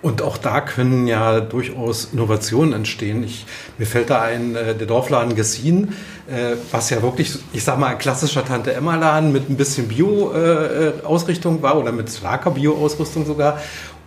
Und 0.05 0.21
auch 0.21 0.37
da 0.37 0.61
können 0.61 1.07
ja 1.07 1.39
durchaus 1.39 2.09
Innovationen 2.13 2.73
entstehen. 2.73 3.23
Ich, 3.23 3.47
mir 3.79 3.87
fällt 3.87 4.11
da 4.11 4.21
ein, 4.21 4.55
äh, 4.55 4.75
der 4.75 4.85
Dorfladen 4.85 5.35
Gessin, 5.35 5.93
äh, 6.27 6.57
was 6.71 6.91
ja 6.91 7.01
wirklich, 7.01 7.35
ich 7.53 7.63
sag 7.63 7.79
mal, 7.79 7.87
ein 7.87 7.97
klassischer 7.97 8.45
Tante-Emma-Laden 8.45 9.31
mit 9.31 9.49
ein 9.49 9.57
bisschen 9.57 9.87
Bio-Ausrichtung 9.87 11.57
äh, 11.57 11.63
war 11.63 11.79
oder 11.79 11.91
mit 11.91 12.11
starker 12.11 12.51
Bio-Ausrüstung 12.51 13.25
sogar. 13.25 13.59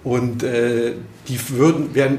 Und 0.04 0.44
äh, 0.44 0.92
die 1.26 1.40
würden, 1.48 1.92
wären 1.96 2.18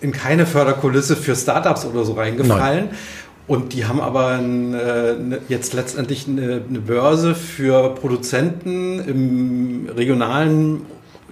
in 0.00 0.10
keine 0.10 0.44
Förderkulisse 0.44 1.14
für 1.14 1.36
Startups 1.36 1.84
oder 1.84 2.04
so 2.04 2.14
reingefallen. 2.14 2.86
Nein. 2.86 2.98
Und 3.46 3.74
die 3.74 3.84
haben 3.84 4.00
aber 4.00 4.26
ein, 4.26 4.74
äh, 4.74 5.14
ne, 5.14 5.38
jetzt 5.48 5.72
letztendlich 5.74 6.26
eine, 6.26 6.62
eine, 6.68 6.80
Börse 6.80 7.36
für 7.36 7.94
Produzenten 7.94 8.98
im 8.98 9.88
regionalen 9.94 10.82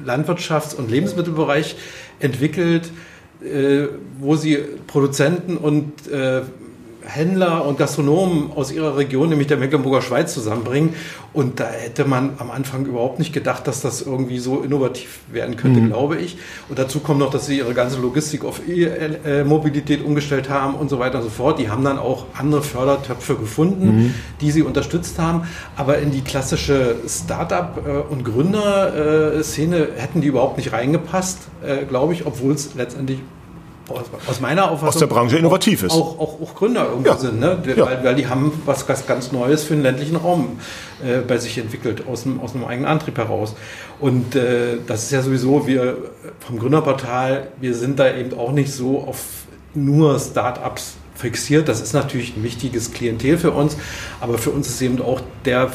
Landwirtschafts- 0.05 0.75
und 0.75 0.91
Lebensmittelbereich 0.91 1.77
entwickelt, 2.21 2.91
äh, 3.43 3.87
wo 4.19 4.37
sie 4.37 4.59
Produzenten 4.87 5.57
und 5.57 6.09
äh, 6.09 6.43
Händler 7.09 7.65
und 7.65 7.79
Gastronomen 7.79 8.53
aus 8.55 8.71
ihrer 8.71 8.97
Region, 8.99 9.31
nämlich 9.31 9.49
der 9.49 9.57
Mecklenburger 9.57 10.03
Schweiz, 10.03 10.35
zusammenbringen. 10.35 10.95
Und 11.33 11.59
da 11.59 11.69
hätte 11.69 12.05
man 12.05 12.35
am 12.39 12.51
Anfang 12.51 12.85
überhaupt 12.85 13.19
nicht 13.19 13.33
gedacht, 13.33 13.67
dass 13.67 13.81
das 13.81 14.03
irgendwie 14.03 14.39
so 14.39 14.61
innovativ 14.61 15.21
werden 15.33 15.57
könnte, 15.57 15.81
mhm. 15.81 15.89
glaube 15.89 16.19
ich. 16.19 16.37
Und 16.69 16.79
dazu 16.79 17.01
kommt 17.01 17.21
noch, 17.21 17.31
dass 17.31 17.47
sie 17.47 17.59
ihre 17.59 17.73
ganze 17.73 17.99
Logistik 17.99 18.45
auf 18.45 18.61
E-Mobilität 18.69 20.05
umgestellt 20.05 20.51
haben 20.51 20.75
und 20.75 20.91
so 20.91 20.99
weiter 20.99 21.19
und 21.19 21.25
so 21.25 21.31
fort. 21.31 21.59
Die 21.59 21.71
haben 21.71 21.83
dann 21.83 21.99
auch 21.99 22.27
andere 22.35 22.63
Fördertöpfe 22.63 23.37
gefunden, 23.37 23.87
mhm. 23.87 24.15
die 24.43 24.51
sie 24.51 24.63
unterstützt 24.63 25.19
haben. 25.19 25.49
Aber 25.77 25.99
in 25.99 26.11
die 26.11 26.21
klassische 26.21 26.97
Start-up- 27.09 27.87
äh, 27.87 28.13
und 28.13 28.25
Gründerszene 28.25 29.89
hätten 29.97 30.21
die 30.21 30.29
überhaupt 30.29 30.59
nicht 30.59 30.73
reingepasst, 30.73 31.39
äh, 31.65 31.87
glaube 31.87 32.13
ich, 32.13 32.27
obwohl 32.27 32.53
es 32.53 32.75
letztendlich 32.75 33.21
aus 34.27 34.41
meiner 34.41 34.71
Auffassung 34.71 34.89
aus 34.89 34.99
der 34.99 35.07
Branche 35.07 35.39
innovativ 35.39 35.83
ist. 35.83 35.93
Auch, 35.93 36.19
auch, 36.19 36.41
auch 36.41 36.55
Gründer 36.55 36.87
irgendwo 36.87 37.11
ja. 37.11 37.17
sind, 37.17 37.41
ne? 37.41 37.59
Ja. 37.65 37.87
weil, 37.87 38.05
weil 38.05 38.15
die 38.15 38.27
haben 38.27 38.61
was 38.67 38.87
ganz, 38.87 39.07
ganz 39.07 39.33
Neues 39.33 39.65
für 39.65 39.75
den 39.75 39.83
ländlichen 39.83 40.17
Raum 40.17 40.61
äh, 41.03 41.19
bei 41.19 41.39
sich 41.39 41.57
entwickelt, 41.59 42.05
aus 42.07 42.25
dem, 42.25 42.41
aus 42.41 42.55
einem 42.55 42.65
eigenen 42.65 42.91
Antrieb 42.91 43.17
heraus. 43.17 43.55
Und 43.99 44.37
äh, 44.37 44.77
das 44.87 45.05
ist 45.05 45.13
ja 45.13 45.23
sowieso, 45.23 45.67
wir 45.67 45.97
vom 46.41 46.59
Gründerportal, 46.59 47.49
wir 47.61 47.75
sind 47.75 47.99
da 47.99 48.15
eben 48.15 48.39
auch 48.39 48.53
nicht 48.53 48.73
so 48.73 49.01
auf 49.01 49.19
nur 49.75 50.19
Startups 50.19 50.98
fixiert. 51.19 51.69
Das 51.69 51.81
ist 51.81 51.93
natürlich 51.93 52.37
ein 52.37 52.45
wichtiges 52.45 52.93
Klientel 52.93 53.39
für 53.39 53.51
uns, 53.51 53.77
aber 54.21 54.39
für 54.39 54.51
uns 54.51 54.69
ist 54.69 54.81
eben 54.81 55.03
auch 55.03 55.21
der 55.45 55.71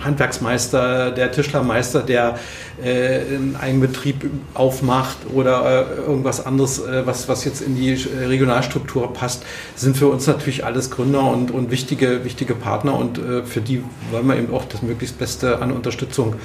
Handwerksmeister, 0.00 1.10
der 1.10 1.30
Tischlermeister, 1.30 2.02
der 2.02 2.38
äh, 2.82 3.20
einen 3.60 3.80
Betrieb 3.80 4.30
aufmacht 4.54 5.18
oder 5.32 5.86
äh, 5.98 6.00
irgendwas 6.00 6.44
anderes, 6.44 6.78
äh, 6.78 7.06
was, 7.06 7.28
was 7.28 7.44
jetzt 7.44 7.60
in 7.60 7.76
die 7.76 7.92
äh, 7.92 8.24
Regionalstruktur 8.24 9.12
passt, 9.12 9.44
sind 9.76 9.96
für 9.96 10.08
uns 10.08 10.26
natürlich 10.26 10.64
alles 10.64 10.90
Gründer 10.90 11.24
und, 11.30 11.50
und 11.50 11.70
wichtige, 11.70 12.24
wichtige 12.24 12.54
Partner 12.54 12.96
und 12.96 13.18
äh, 13.18 13.44
für 13.44 13.60
die 13.60 13.84
wollen 14.10 14.26
wir 14.26 14.36
eben 14.36 14.52
auch 14.54 14.64
das 14.64 14.82
möglichst 14.82 15.18
Beste 15.18 15.60
an 15.60 15.72
Unterstützung 15.72 16.36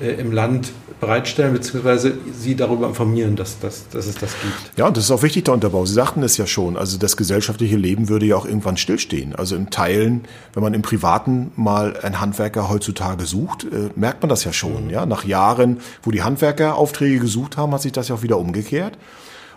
äh, 0.00 0.10
im 0.12 0.32
Land 0.32 0.72
bereitstellen, 1.00 1.52
beziehungsweise 1.52 2.14
Sie 2.32 2.56
darüber 2.56 2.88
informieren, 2.88 3.36
dass, 3.36 3.58
dass, 3.60 3.88
dass 3.88 4.06
es 4.06 4.16
das 4.16 4.32
gibt. 4.42 4.78
Ja, 4.78 4.86
und 4.86 4.96
das 4.96 5.04
ist 5.04 5.10
auch 5.10 5.22
wichtig, 5.22 5.44
der 5.44 5.54
Unterbau. 5.54 5.86
Sie 5.86 5.94
sagten 5.94 6.22
es 6.22 6.36
ja 6.36 6.46
schon, 6.46 6.76
also 6.76 6.98
das 6.98 7.16
gesellschaftliche 7.16 7.76
Leben 7.76 8.08
würde 8.08 8.26
ja 8.26 8.36
auch 8.36 8.46
irgendwann 8.46 8.76
stillstehen. 8.76 9.34
Also 9.34 9.56
in 9.56 9.70
Teilen, 9.70 10.24
wenn 10.54 10.62
man 10.62 10.74
im 10.74 10.82
Privaten 10.82 11.52
mal 11.56 11.96
einen 11.98 12.20
Handwerker 12.20 12.68
heutzutage 12.68 13.26
sucht, 13.26 13.64
äh, 13.64 13.90
merkt 13.94 14.22
man 14.22 14.28
das 14.28 14.44
ja 14.44 14.52
schon. 14.52 14.86
Mhm. 14.86 14.90
Ja, 14.90 15.06
nach 15.06 15.24
Jahren, 15.24 15.80
wo 16.02 16.10
die 16.10 16.22
Handwerker 16.22 16.76
Aufträge 16.76 17.20
gesucht 17.20 17.56
haben, 17.56 17.72
hat 17.72 17.82
sich 17.82 17.92
das 17.92 18.08
ja 18.08 18.16
auch 18.16 18.22
wieder 18.22 18.38
umgekehrt. 18.38 18.98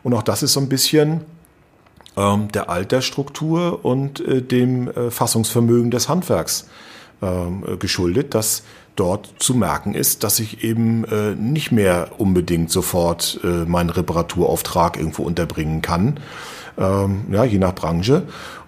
Und 0.04 0.14
auch 0.14 0.24
das 0.24 0.44
ist 0.44 0.54
so 0.54 0.60
ein 0.60 0.70
bisschen 0.70 1.22
ähm, 2.18 2.52
der 2.52 2.70
Altersstruktur 2.70 3.84
und 3.84 4.20
äh, 4.20 4.42
dem 4.42 4.90
äh, 4.90 5.12
Fassungsvermögen 5.12 5.92
des 5.92 6.10
Handwerks 6.10 6.68
ähm, 7.22 7.64
geschuldet, 7.80 8.34
dass 8.34 8.64
dort 8.96 9.34
zu 9.40 9.54
merken 9.54 9.94
ist, 9.94 10.24
dass 10.24 10.40
ich 10.40 10.64
eben 10.64 11.06
äh, 11.06 11.36
nicht 11.36 11.72
mehr 11.72 12.10
unbedingt 12.18 12.72
sofort 12.72 13.40
äh, 13.44 13.66
meinen 13.66 13.90
Reparaturauftrag 13.90 14.98
irgendwo 14.98 15.24
unterbringen 15.24 15.82
kann, 15.82 16.20
ähm, 16.78 17.26
ja, 17.32 17.44
je 17.44 17.58
nach 17.58 17.76
Branche. 17.76 18.24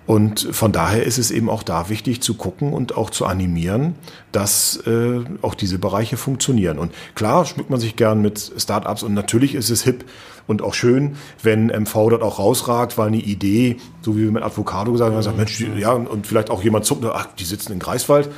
Und 0.05 0.49
von 0.51 0.73
daher 0.73 1.03
ist 1.03 1.17
es 1.17 1.31
eben 1.31 1.49
auch 1.49 1.63
da 1.63 1.87
wichtig 1.87 2.21
zu 2.21 2.33
gucken 2.33 2.73
und 2.73 2.97
auch 2.97 3.09
zu 3.09 3.25
animieren, 3.25 3.95
dass 4.33 4.75
äh, 4.85 5.21
auch 5.41 5.55
diese 5.55 5.79
Bereiche 5.79 6.17
funktionieren. 6.17 6.77
Und 6.77 6.91
klar 7.15 7.45
schmückt 7.45 7.69
man 7.69 7.79
sich 7.79 7.95
gern 7.95 8.21
mit 8.21 8.51
Startups 8.57 9.03
und 9.03 9.13
natürlich 9.13 9.55
ist 9.55 9.69
es 9.69 9.83
hip 9.83 10.03
und 10.45 10.61
auch 10.61 10.73
schön, 10.73 11.15
wenn 11.41 11.67
MV 11.67 11.93
dort 12.09 12.21
auch 12.21 12.37
rausragt, 12.37 12.97
weil 12.97 13.07
eine 13.07 13.17
Idee, 13.17 13.77
so 14.01 14.17
wie 14.17 14.23
wir 14.23 14.31
mit 14.31 14.43
Avocado 14.43 14.91
gesagt 14.91 15.13
haben, 15.13 15.23
sagt, 15.23 15.37
Mensch, 15.37 15.61
ja, 15.77 15.93
und 15.93 16.27
vielleicht 16.27 16.49
auch 16.49 16.61
jemand 16.61 16.83
zuckt, 16.83 17.05
ach, 17.05 17.27
die 17.39 17.45
sitzen 17.45 17.71
in 17.71 17.79
Greifswald, 17.79 18.29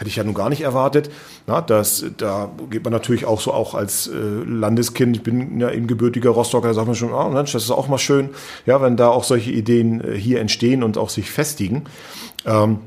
Hätte 0.00 0.08
ich 0.08 0.16
ja 0.16 0.24
nun 0.24 0.32
gar 0.32 0.48
nicht 0.48 0.62
erwartet. 0.62 1.10
Na, 1.46 1.60
das, 1.60 2.06
da 2.16 2.50
geht 2.70 2.84
man 2.84 2.92
natürlich 2.94 3.26
auch 3.26 3.38
so 3.38 3.52
auch 3.52 3.74
als 3.74 4.06
äh, 4.06 4.12
Landeskind, 4.14 5.14
ich 5.14 5.22
bin 5.22 5.60
ja 5.60 5.70
eben 5.70 5.86
gebürtiger 5.86 6.30
Rostocker, 6.30 6.68
da 6.68 6.72
sagt 6.72 6.86
man 6.86 6.96
schon, 6.96 7.12
oh 7.12 7.28
Mensch, 7.28 7.52
das 7.52 7.64
ist 7.64 7.70
auch 7.70 7.86
mal 7.86 7.98
schön, 7.98 8.30
ja, 8.64 8.80
wenn 8.80 8.96
da 8.96 9.08
auch 9.08 9.24
solche 9.24 9.50
Ideen 9.50 10.00
äh, 10.00 10.16
hier 10.16 10.40
entstehen 10.40 10.82
und 10.82 10.96
auch 10.96 11.10
sich 11.10 11.30
festigen. 11.30 11.84
Ähm, 12.46 12.78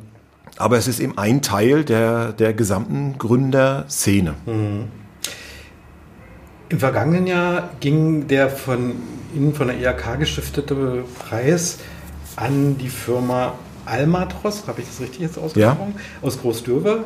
aber 0.57 0.78
es 0.78 0.88
ist 0.88 0.99
eben 0.99 1.16
ein 1.20 1.43
Teil 1.43 1.84
der, 1.84 2.34
der 2.34 2.55
gesamten 2.55 3.20
Gründerszene. 3.20 4.34
Mhm. 4.47 4.86
Im 6.70 6.80
vergangenen 6.80 7.28
Jahr 7.28 7.70
ging 7.80 8.28
der 8.28 8.49
von 8.49 8.93
Ihnen 9.36 9.53
von 9.53 9.68
der 9.68 9.78
IHK 9.78 10.18
gestiftete 10.18 11.03
Preis 11.20 11.78
an 12.36 12.80
die 12.80 12.89
Firma 12.89 13.53
Almatros, 13.86 14.63
habe 14.67 14.81
ich 14.81 14.88
das 14.88 15.01
richtig 15.01 15.21
jetzt 15.21 15.38
ausgesprochen, 15.38 15.95
ja. 15.95 16.27
aus 16.27 16.39
Großdürwe. 16.41 17.05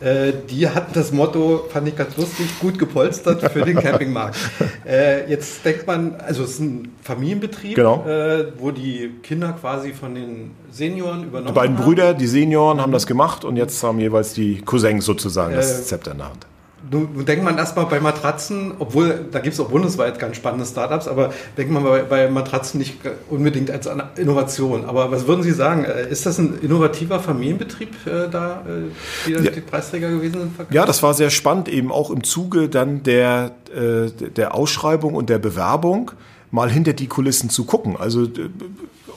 Äh, 0.00 0.32
die 0.48 0.68
hatten 0.68 0.92
das 0.94 1.10
Motto, 1.10 1.64
fand 1.70 1.88
ich 1.88 1.96
ganz 1.96 2.16
lustig, 2.16 2.46
gut 2.60 2.78
gepolstert 2.78 3.50
für 3.50 3.62
den 3.62 3.76
Campingmarkt. 3.80 4.38
äh, 4.86 5.28
jetzt 5.28 5.64
denkt 5.64 5.88
man, 5.88 6.14
also 6.16 6.44
es 6.44 6.50
ist 6.50 6.60
ein 6.60 6.94
Familienbetrieb, 7.02 7.74
genau. 7.74 8.06
äh, 8.06 8.52
wo 8.58 8.70
die 8.70 9.10
Kinder 9.24 9.56
quasi 9.60 9.92
von 9.92 10.14
den 10.14 10.52
Senioren 10.70 11.24
übernommen. 11.24 11.48
Die 11.48 11.52
beiden 11.52 11.78
haben. 11.78 11.84
Brüder, 11.84 12.14
die 12.14 12.28
Senioren, 12.28 12.80
haben 12.80 12.92
das 12.92 13.08
gemacht 13.08 13.44
und 13.44 13.56
jetzt 13.56 13.82
haben 13.82 13.98
jeweils 13.98 14.34
die 14.34 14.60
Cousins 14.60 15.04
sozusagen 15.04 15.56
das 15.56 15.88
Zepter 15.88 16.12
in 16.12 16.18
der 16.18 16.28
Hand. 16.28 16.46
Nun 16.90 17.24
denkt 17.24 17.44
man 17.44 17.58
erstmal 17.58 17.86
bei 17.86 18.00
Matratzen, 18.00 18.72
obwohl 18.78 19.26
da 19.30 19.40
gibt 19.40 19.54
es 19.54 19.60
auch 19.60 19.68
bundesweit 19.68 20.18
ganz 20.18 20.36
spannende 20.36 20.64
Startups, 20.64 21.08
aber 21.08 21.32
denkt 21.56 21.72
man 21.72 21.82
bei, 21.82 22.02
bei, 22.02 22.30
Matratzen 22.30 22.78
nicht 22.78 22.98
unbedingt 23.28 23.70
als 23.70 23.88
Innovation. 24.16 24.84
Aber 24.84 25.10
was 25.10 25.26
würden 25.26 25.42
Sie 25.42 25.50
sagen? 25.52 25.84
Äh, 25.84 26.08
ist 26.08 26.24
das 26.24 26.38
ein 26.38 26.58
innovativer 26.62 27.20
Familienbetrieb 27.20 27.90
äh, 28.06 28.28
da, 28.30 28.62
äh, 28.66 29.26
die 29.26 29.32
ja. 29.32 29.50
die 29.50 29.60
Preisträger 29.60 30.08
gewesen 30.08 30.52
sind? 30.56 30.70
Ja, 30.70 30.86
das 30.86 31.02
war 31.02 31.14
sehr 31.14 31.30
spannend, 31.30 31.68
eben 31.68 31.90
auch 31.90 32.10
im 32.10 32.22
Zuge 32.22 32.68
dann 32.68 33.02
der, 33.02 33.52
äh, 33.74 34.10
der 34.30 34.54
Ausschreibung 34.54 35.14
und 35.14 35.30
der 35.30 35.38
Bewerbung 35.38 36.12
mal 36.50 36.70
hinter 36.70 36.92
die 36.92 37.08
Kulissen 37.08 37.50
zu 37.50 37.64
gucken. 37.64 37.96
Also 37.98 38.24
äh, 38.24 38.50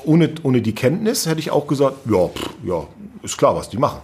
ohne, 0.03 0.31
ohne 0.43 0.61
die 0.61 0.73
Kenntnis 0.73 1.27
hätte 1.27 1.39
ich 1.39 1.51
auch 1.51 1.67
gesagt, 1.67 1.97
ja, 2.09 2.27
pff, 2.27 2.49
ja, 2.65 2.87
ist 3.23 3.37
klar, 3.37 3.55
was 3.55 3.69
die 3.69 3.77
machen. 3.77 3.99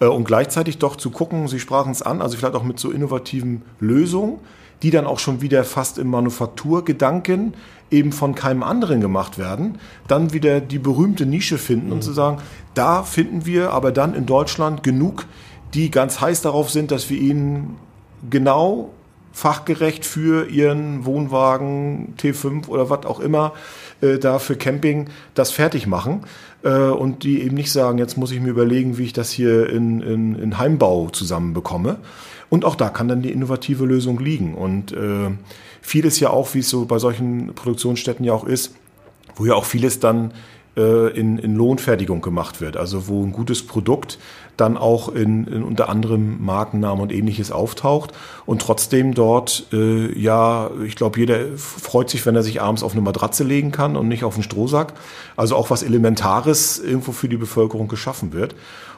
Äh, 0.00 0.06
und 0.06 0.24
gleichzeitig 0.24 0.78
doch 0.78 0.96
zu 0.96 1.10
gucken, 1.10 1.48
Sie 1.48 1.60
sprachen 1.60 1.92
es 1.92 2.02
an, 2.02 2.22
also 2.22 2.36
vielleicht 2.36 2.54
auch 2.54 2.62
mit 2.62 2.78
so 2.78 2.90
innovativen 2.90 3.62
Lösungen, 3.80 4.38
die 4.82 4.90
dann 4.90 5.06
auch 5.06 5.18
schon 5.18 5.40
wieder 5.40 5.64
fast 5.64 5.98
im 5.98 6.08
Manufakturgedanken 6.08 7.54
eben 7.90 8.12
von 8.12 8.34
keinem 8.34 8.62
anderen 8.62 9.00
gemacht 9.00 9.38
werden, 9.38 9.78
dann 10.06 10.32
wieder 10.32 10.60
die 10.60 10.78
berühmte 10.78 11.26
Nische 11.26 11.58
finden 11.58 11.86
mhm. 11.86 11.92
und 11.94 12.02
zu 12.02 12.12
sagen, 12.12 12.38
da 12.74 13.02
finden 13.02 13.46
wir 13.46 13.72
aber 13.72 13.92
dann 13.92 14.14
in 14.14 14.26
Deutschland 14.26 14.82
genug, 14.82 15.26
die 15.74 15.90
ganz 15.90 16.20
heiß 16.20 16.42
darauf 16.42 16.70
sind, 16.70 16.90
dass 16.90 17.10
wir 17.10 17.18
ihnen 17.18 17.76
genau 18.30 18.90
fachgerecht 19.32 20.04
für 20.04 20.48
ihren 20.48 21.04
Wohnwagen 21.04 22.14
T5 22.18 22.68
oder 22.68 22.90
was 22.90 23.06
auch 23.06 23.20
immer 23.20 23.52
äh, 24.00 24.18
da 24.18 24.38
für 24.38 24.56
Camping 24.56 25.08
das 25.34 25.50
fertig 25.50 25.86
machen 25.86 26.22
äh, 26.62 26.70
und 26.70 27.24
die 27.24 27.42
eben 27.42 27.54
nicht 27.54 27.72
sagen, 27.72 27.98
jetzt 27.98 28.16
muss 28.16 28.30
ich 28.30 28.40
mir 28.40 28.50
überlegen, 28.50 28.98
wie 28.98 29.04
ich 29.04 29.12
das 29.12 29.30
hier 29.30 29.68
in, 29.68 30.00
in, 30.00 30.34
in 30.34 30.58
Heimbau 30.58 31.08
zusammenbekomme. 31.10 31.98
Und 32.50 32.64
auch 32.64 32.76
da 32.76 32.88
kann 32.88 33.08
dann 33.08 33.22
die 33.22 33.32
innovative 33.32 33.84
Lösung 33.84 34.18
liegen. 34.18 34.54
Und 34.54 34.92
äh, 34.92 35.30
vieles 35.82 36.18
ja 36.20 36.30
auch, 36.30 36.54
wie 36.54 36.60
es 36.60 36.70
so 36.70 36.86
bei 36.86 36.98
solchen 36.98 37.54
Produktionsstätten 37.54 38.24
ja 38.24 38.32
auch 38.32 38.44
ist, 38.44 38.74
wo 39.36 39.44
ja 39.44 39.54
auch 39.54 39.66
vieles 39.66 40.00
dann 40.00 40.32
äh, 40.76 41.10
in, 41.18 41.38
in 41.38 41.56
Lohnfertigung 41.56 42.22
gemacht 42.22 42.60
wird. 42.60 42.76
Also 42.76 43.08
wo 43.08 43.22
ein 43.22 43.32
gutes 43.32 43.66
Produkt 43.66 44.18
dann 44.60 44.76
auch 44.76 45.08
in, 45.08 45.46
in 45.46 45.62
unter 45.62 45.88
anderem 45.88 46.44
Markennamen 46.44 47.00
und 47.00 47.12
ähnliches 47.12 47.52
auftaucht 47.52 48.12
und 48.44 48.60
trotzdem 48.60 49.14
dort, 49.14 49.66
äh, 49.72 50.12
ja, 50.18 50.70
ich 50.84 50.96
glaube, 50.96 51.18
jeder 51.18 51.56
freut 51.56 52.10
sich, 52.10 52.26
wenn 52.26 52.36
er 52.36 52.42
sich 52.42 52.60
abends 52.60 52.82
auf 52.82 52.92
eine 52.92 53.00
Matratze 53.00 53.44
legen 53.44 53.72
kann 53.72 53.96
und 53.96 54.08
nicht 54.08 54.24
auf 54.24 54.34
einen 54.34 54.42
Strohsack. 54.42 54.94
Also 55.36 55.56
auch 55.56 55.70
was 55.70 55.82
Elementares 55.82 56.78
irgendwo 56.78 57.12
für 57.12 57.28
die 57.28 57.36
Bevölkerung 57.36 57.88
geschaffen 57.88 58.32
wird. 58.32 58.54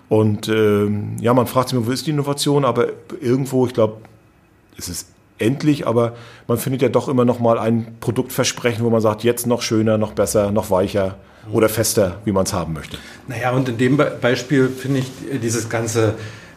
Und 0.08 0.48
äh, 0.48 0.88
ja, 1.20 1.34
man 1.34 1.46
fragt 1.46 1.68
sich 1.68 1.78
immer, 1.78 1.86
wo 1.86 1.92
ist 1.92 2.06
die 2.06 2.10
Innovation? 2.10 2.64
Aber 2.64 2.88
irgendwo, 3.20 3.66
ich 3.66 3.74
glaube, 3.74 3.98
es 4.76 4.88
ist 4.88 5.08
endlich, 5.38 5.86
aber 5.86 6.14
man 6.48 6.58
findet 6.58 6.82
ja 6.82 6.88
doch 6.88 7.08
immer 7.08 7.24
noch 7.24 7.38
mal 7.38 7.58
ein 7.58 7.96
Produktversprechen, 8.00 8.84
wo 8.84 8.90
man 8.90 9.00
sagt, 9.00 9.24
jetzt 9.24 9.46
noch 9.46 9.62
schöner, 9.62 9.98
noch 9.98 10.12
besser, 10.12 10.50
noch 10.50 10.70
weicher 10.70 11.16
oder 11.52 11.68
fester, 11.68 12.18
wie 12.24 12.32
man 12.32 12.44
es 12.44 12.52
haben 12.52 12.72
möchte. 12.72 12.96
Naja, 13.28 13.50
und 13.52 13.68
in 13.68 13.78
dem 13.78 13.96
Beispiel 14.20 14.68
finde 14.68 15.00
ich 15.00 15.06
dieses 15.42 15.68
ganze 15.68 16.14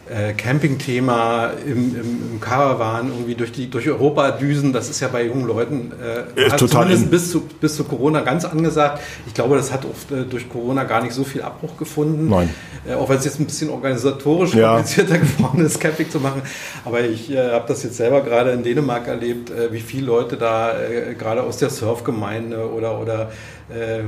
äh, 0.09 0.33
Camping-Thema 0.33 1.51
im, 1.65 1.95
im, 1.95 2.31
im 2.33 2.41
Caravan 2.41 3.07
irgendwie 3.07 3.35
durch, 3.35 3.53
die, 3.53 3.69
durch 3.69 3.87
Europa 3.87 4.31
düsen, 4.31 4.73
das 4.73 4.89
ist 4.89 4.99
ja 4.99 5.07
bei 5.07 5.25
jungen 5.25 5.47
Leuten 5.47 5.91
äh, 6.37 6.41
ist 6.45 6.57
total 6.57 6.83
zumindest 6.83 7.09
bis 7.09 7.31
zu, 7.31 7.41
bis 7.61 7.75
zu 7.77 7.85
Corona 7.85 8.19
ganz 8.21 8.43
angesagt. 8.43 9.01
Ich 9.27 9.33
glaube, 9.33 9.55
das 9.55 9.71
hat 9.71 9.85
oft 9.85 10.11
äh, 10.11 10.25
durch 10.25 10.49
Corona 10.49 10.83
gar 10.83 11.01
nicht 11.01 11.13
so 11.13 11.23
viel 11.23 11.41
Abbruch 11.41 11.77
gefunden. 11.77 12.27
Nein. 12.29 12.49
Äh, 12.85 12.95
auch 12.95 13.07
wenn 13.07 13.17
es 13.17 13.23
jetzt 13.25 13.39
ein 13.39 13.45
bisschen 13.45 13.69
organisatorisch 13.69 14.53
Ja. 14.53 14.73
komplizierter 14.75 15.17
geworden 15.19 15.65
ist, 15.65 15.79
Camping 15.79 16.09
zu 16.09 16.19
machen. 16.19 16.41
Aber 16.83 16.99
ich 17.01 17.31
äh, 17.31 17.51
habe 17.51 17.65
das 17.67 17.83
jetzt 17.83 17.95
selber 17.95 18.21
gerade 18.21 18.51
in 18.51 18.63
Dänemark 18.63 19.07
erlebt, 19.07 19.51
äh, 19.51 19.71
wie 19.71 19.79
viele 19.79 20.07
Leute 20.07 20.35
da 20.35 20.77
äh, 20.81 21.15
gerade 21.15 21.43
aus 21.43 21.57
der 21.57 21.69
Surfgemeinde 21.69 22.69
oder, 22.69 22.99
oder 22.99 23.31
äh, 23.69 24.03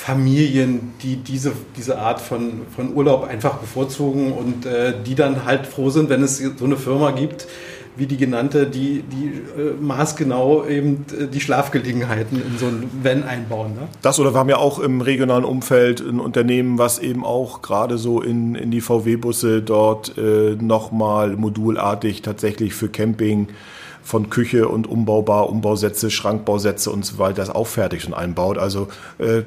Familien, 0.00 0.92
die 1.02 1.16
diese, 1.16 1.52
diese 1.76 1.98
Art 1.98 2.22
von, 2.22 2.62
von 2.74 2.94
Urlaub 2.94 3.24
einfach 3.24 3.58
bevorzugen 3.58 4.32
und 4.32 4.64
äh, 4.64 4.94
die 5.06 5.14
dann 5.14 5.44
halt 5.44 5.66
froh 5.66 5.90
sind, 5.90 6.08
wenn 6.08 6.22
es 6.22 6.38
so 6.38 6.64
eine 6.64 6.78
Firma 6.78 7.10
gibt, 7.10 7.46
wie 7.96 8.06
die 8.06 8.16
genannte, 8.16 8.66
die, 8.66 9.02
die 9.02 9.26
äh, 9.60 9.74
maßgenau 9.78 10.64
eben 10.66 11.04
äh, 11.12 11.26
die 11.26 11.38
Schlafgelegenheiten 11.38 12.40
in 12.40 12.56
so 12.56 12.68
ein 12.68 12.90
Van 13.02 13.24
einbauen. 13.24 13.74
Ne? 13.74 13.88
Das 14.00 14.18
oder 14.18 14.32
wir 14.32 14.38
haben 14.38 14.48
ja 14.48 14.56
auch 14.56 14.78
im 14.78 15.02
regionalen 15.02 15.44
Umfeld 15.44 16.00
ein 16.00 16.18
Unternehmen, 16.18 16.78
was 16.78 16.98
eben 16.98 17.22
auch 17.22 17.60
gerade 17.60 17.98
so 17.98 18.22
in, 18.22 18.54
in 18.54 18.70
die 18.70 18.80
VW-Busse 18.80 19.60
dort 19.60 20.16
äh, 20.16 20.56
nochmal 20.58 21.36
modulartig 21.36 22.22
tatsächlich 22.22 22.72
für 22.72 22.88
Camping 22.88 23.48
von 24.02 24.30
Küche 24.30 24.68
und 24.68 24.86
umbaubar, 24.86 25.48
Umbausätze, 25.48 26.10
Schrankbausätze 26.10 26.90
und 26.90 27.04
so 27.04 27.18
weiter 27.18 27.40
das 27.40 27.50
auch 27.50 27.66
fertig 27.66 28.06
und 28.06 28.14
einbaut. 28.14 28.58
Also 28.58 28.88
äh, 29.18 29.42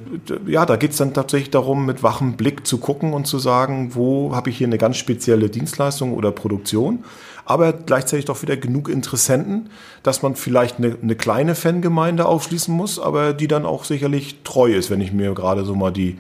ja, 0.48 0.66
da 0.66 0.76
geht's 0.76 0.98
dann 0.98 1.14
tatsächlich 1.14 1.52
darum, 1.52 1.86
mit 1.86 2.04
wachem 2.04 2.34
Blick 2.34 2.66
zu 2.66 2.78
gucken 2.78 3.14
und 3.14 3.26
zu 3.26 3.40
sagen, 3.40 3.92
wo 3.94 4.36
habe 4.36 4.50
ich 4.50 4.58
hier 4.58 4.68
eine 4.68 4.78
ganz 4.78 4.98
spezielle 4.98 5.50
Dienstleistung 5.50 6.14
oder 6.14 6.32
Produktion, 6.32 7.04
aber 7.46 7.74
gleichzeitig 7.74 8.26
doch 8.26 8.42
wieder 8.42 8.58
genug 8.58 8.90
Interessenten, 8.90 9.70
dass 10.02 10.22
man 10.22 10.36
vielleicht 10.36 10.78
eine, 10.78 10.96
eine 11.02 11.16
kleine 11.16 11.56
Fangemeinde 11.56 12.26
aufschließen 12.26 12.74
muss, 12.74 13.00
aber 13.00 13.34
die 13.34 13.48
dann 13.48 13.66
auch 13.66 13.84
sicherlich 13.84 14.44
treu 14.44 14.74
ist, 14.74 14.90
wenn 14.90 15.02
ich 15.02 15.12
mir 15.12 15.34
gerade 15.34 15.66
so 15.66 15.76
mal 15.76 15.92
die 15.92 16.18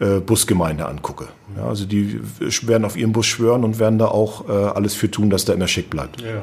äh, 0.00 0.20
Busgemeinde 0.20 0.86
angucke. 0.86 1.28
Ja, 1.56 1.66
also 1.66 1.84
die 1.84 2.20
werden 2.62 2.84
auf 2.84 2.96
ihren 2.96 3.12
Bus 3.12 3.26
schwören 3.26 3.64
und 3.64 3.78
werden 3.78 3.98
da 3.98 4.06
auch 4.06 4.48
äh, 4.48 4.52
alles 4.52 4.94
für 4.94 5.10
tun, 5.10 5.30
dass 5.30 5.44
der 5.44 5.54
immer 5.54 5.68
schick 5.68 5.90
bleibt. 5.90 6.22
Ja. 6.22 6.42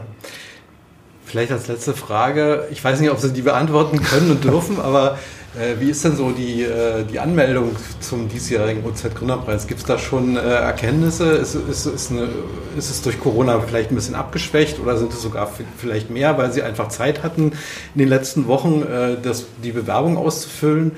Vielleicht 1.30 1.52
als 1.52 1.68
letzte 1.68 1.94
Frage, 1.94 2.68
ich 2.72 2.84
weiß 2.84 3.00
nicht, 3.00 3.12
ob 3.12 3.20
Sie 3.20 3.32
die 3.32 3.44
beantworten 3.44 4.02
können 4.02 4.32
und 4.32 4.44
dürfen, 4.44 4.82
aber 4.84 5.20
äh, 5.56 5.80
wie 5.80 5.92
ist 5.92 6.04
denn 6.04 6.16
so 6.16 6.32
die, 6.32 6.64
äh, 6.64 7.04
die 7.04 7.20
Anmeldung 7.20 7.76
zum 8.00 8.30
diesjährigen 8.30 8.84
OZ-Gründerpreis? 8.84 9.68
Gibt 9.68 9.82
es 9.82 9.86
da 9.86 10.00
schon 10.00 10.38
äh, 10.38 10.40
Erkenntnisse? 10.40 11.34
Ist, 11.34 11.54
ist, 11.54 11.86
ist, 11.86 12.10
eine, 12.10 12.30
ist 12.76 12.90
es 12.90 13.04
durch 13.04 13.20
Corona 13.20 13.60
vielleicht 13.60 13.92
ein 13.92 13.96
bisschen 13.96 14.16
abgeschwächt 14.16 14.80
oder 14.80 14.98
sind 14.98 15.14
es 15.14 15.22
sogar 15.22 15.52
vielleicht 15.78 16.10
mehr, 16.10 16.36
weil 16.40 16.52
Sie 16.52 16.64
einfach 16.64 16.88
Zeit 16.88 17.22
hatten, 17.22 17.52
in 17.94 18.00
den 18.00 18.10
letzten 18.10 18.48
Wochen 18.48 18.82
äh, 18.82 19.18
das, 19.22 19.46
die 19.64 19.72
Bewerbung 19.72 20.18
auszufüllen? 20.18 20.94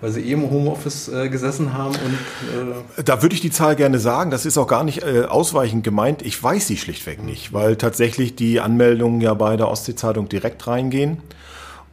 Weil 0.00 0.10
sie 0.10 0.20
eh 0.20 0.32
im 0.32 0.50
Homeoffice 0.50 1.08
äh, 1.08 1.28
gesessen 1.28 1.72
haben 1.72 1.94
und 1.94 2.98
äh, 2.98 3.02
Da 3.04 3.22
würde 3.22 3.34
ich 3.34 3.40
die 3.40 3.50
Zahl 3.50 3.76
gerne 3.76 3.98
sagen. 3.98 4.30
Das 4.30 4.44
ist 4.44 4.58
auch 4.58 4.66
gar 4.66 4.84
nicht 4.84 5.02
äh, 5.02 5.24
ausweichend 5.24 5.84
gemeint. 5.84 6.22
Ich 6.22 6.42
weiß 6.42 6.66
sie 6.66 6.76
schlichtweg 6.76 7.22
nicht, 7.22 7.52
weil 7.52 7.76
tatsächlich 7.76 8.36
die 8.36 8.60
Anmeldungen 8.60 9.20
ja 9.20 9.34
bei 9.34 9.56
der 9.56 9.68
Ostsee-Zeitung 9.68 10.28
direkt 10.28 10.66
reingehen. 10.66 11.18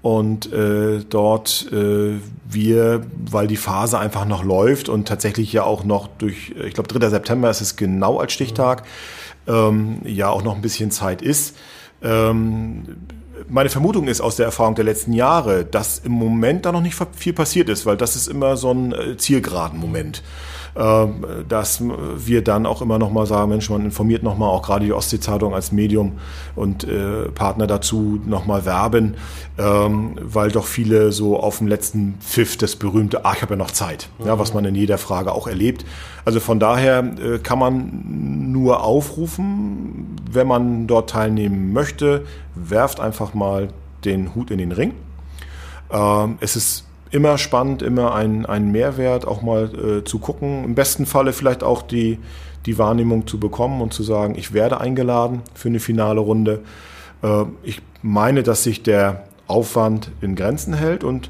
Und 0.01 0.51
äh, 0.51 1.03
dort 1.07 1.71
äh, 1.71 2.19
wir, 2.49 3.01
weil 3.29 3.47
die 3.47 3.57
Phase 3.57 3.99
einfach 3.99 4.25
noch 4.25 4.43
läuft 4.43 4.89
und 4.89 5.07
tatsächlich 5.07 5.53
ja 5.53 5.63
auch 5.63 5.83
noch 5.83 6.07
durch, 6.07 6.55
ich 6.63 6.73
glaube 6.73 6.89
3. 6.89 7.09
September 7.09 7.49
ist 7.51 7.61
es 7.61 7.75
genau 7.75 8.17
als 8.19 8.33
Stichtag, 8.33 8.83
ähm, 9.47 9.99
ja 10.03 10.29
auch 10.29 10.43
noch 10.43 10.55
ein 10.55 10.61
bisschen 10.61 10.89
Zeit 10.89 11.21
ist. 11.21 11.55
Ähm, 12.01 12.83
meine 13.49 13.69
Vermutung 13.69 14.07
ist 14.07 14.21
aus 14.21 14.35
der 14.35 14.45
Erfahrung 14.45 14.75
der 14.75 14.85
letzten 14.85 15.13
Jahre, 15.13 15.65
dass 15.65 15.99
im 15.99 16.11
Moment 16.11 16.65
da 16.65 16.71
noch 16.71 16.81
nicht 16.81 16.97
viel 17.15 17.33
passiert 17.33 17.69
ist, 17.69 17.85
weil 17.85 17.97
das 17.97 18.15
ist 18.15 18.27
immer 18.27 18.57
so 18.57 18.71
ein 18.71 18.91
äh, 18.91 19.17
Zielgeraden-Moment. 19.17 20.23
Ähm, 20.73 21.25
dass 21.49 21.83
wir 22.15 22.41
dann 22.43 22.65
auch 22.65 22.81
immer 22.81 22.97
noch 22.97 23.11
mal 23.11 23.25
sagen, 23.25 23.49
Mensch, 23.49 23.69
man 23.69 23.83
informiert 23.83 24.23
noch 24.23 24.37
mal 24.37 24.47
auch 24.47 24.61
gerade 24.61 24.85
die 24.85 24.93
Ostsee-Zeitung 24.93 25.53
als 25.53 25.73
Medium 25.73 26.13
und 26.55 26.85
äh, 26.85 27.27
Partner 27.29 27.67
dazu 27.67 28.21
noch 28.25 28.45
mal 28.45 28.65
werben, 28.65 29.15
ähm, 29.57 30.15
weil 30.21 30.49
doch 30.49 30.65
viele 30.65 31.11
so 31.11 31.37
auf 31.37 31.57
dem 31.57 31.67
letzten 31.67 32.15
Pfiff 32.21 32.55
das 32.55 32.77
berühmte, 32.77 33.25
ah, 33.25 33.33
ich 33.35 33.41
habe 33.41 33.55
ja 33.55 33.57
noch 33.57 33.71
Zeit, 33.71 34.07
ja, 34.23 34.39
was 34.39 34.53
man 34.53 34.63
in 34.63 34.75
jeder 34.75 34.97
Frage 34.97 35.33
auch 35.33 35.47
erlebt. 35.47 35.83
Also 36.23 36.39
von 36.39 36.57
daher 36.59 36.99
äh, 36.99 37.39
kann 37.39 37.59
man 37.59 38.51
nur 38.53 38.81
aufrufen, 38.81 40.15
wenn 40.31 40.47
man 40.47 40.87
dort 40.87 41.09
teilnehmen 41.09 41.73
möchte, 41.73 42.25
werft 42.55 43.01
einfach 43.01 43.33
mal 43.33 43.67
den 44.05 44.35
Hut 44.35 44.51
in 44.51 44.59
den 44.59 44.71
Ring. 44.71 44.93
Ähm, 45.91 46.37
es 46.39 46.55
ist 46.55 46.85
immer 47.11 47.37
spannend, 47.37 47.81
immer 47.81 48.15
ein, 48.15 48.45
ein 48.45 48.71
Mehrwert, 48.71 49.27
auch 49.27 49.41
mal 49.41 49.99
äh, 49.99 50.03
zu 50.03 50.19
gucken. 50.19 50.63
Im 50.63 50.75
besten 50.75 51.05
Falle 51.05 51.33
vielleicht 51.33 51.63
auch 51.63 51.81
die, 51.81 52.17
die 52.65 52.77
Wahrnehmung 52.77 53.27
zu 53.27 53.39
bekommen 53.39 53.81
und 53.81 53.93
zu 53.93 54.03
sagen, 54.03 54.35
ich 54.35 54.53
werde 54.53 54.79
eingeladen 54.79 55.41
für 55.53 55.69
eine 55.69 55.79
finale 55.79 56.21
Runde. 56.21 56.61
Äh, 57.21 57.43
ich 57.63 57.81
meine, 58.01 58.43
dass 58.43 58.63
sich 58.63 58.81
der 58.81 59.23
Aufwand 59.47 60.11
in 60.21 60.35
Grenzen 60.35 60.73
hält 60.73 61.03
und 61.03 61.29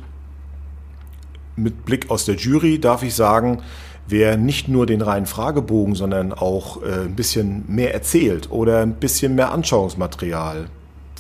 mit 1.56 1.86
Blick 1.86 2.10
aus 2.10 2.26
der 2.26 2.36
Jury 2.36 2.80
darf 2.80 3.04
ich 3.04 3.16
sagen, 3.16 3.62
wer 4.08 4.38
nicht 4.38 4.68
nur 4.68 4.86
den 4.86 5.02
reinen 5.02 5.26
Fragebogen, 5.26 5.96
sondern 5.96 6.34
auch 6.34 6.84
äh, 6.84 7.06
ein 7.06 7.16
bisschen 7.16 7.64
mehr 7.68 7.94
erzählt 7.94 8.52
oder 8.52 8.82
ein 8.82 8.96
bisschen 8.96 9.36
mehr 9.36 9.52
Anschauungsmaterial, 9.52 10.68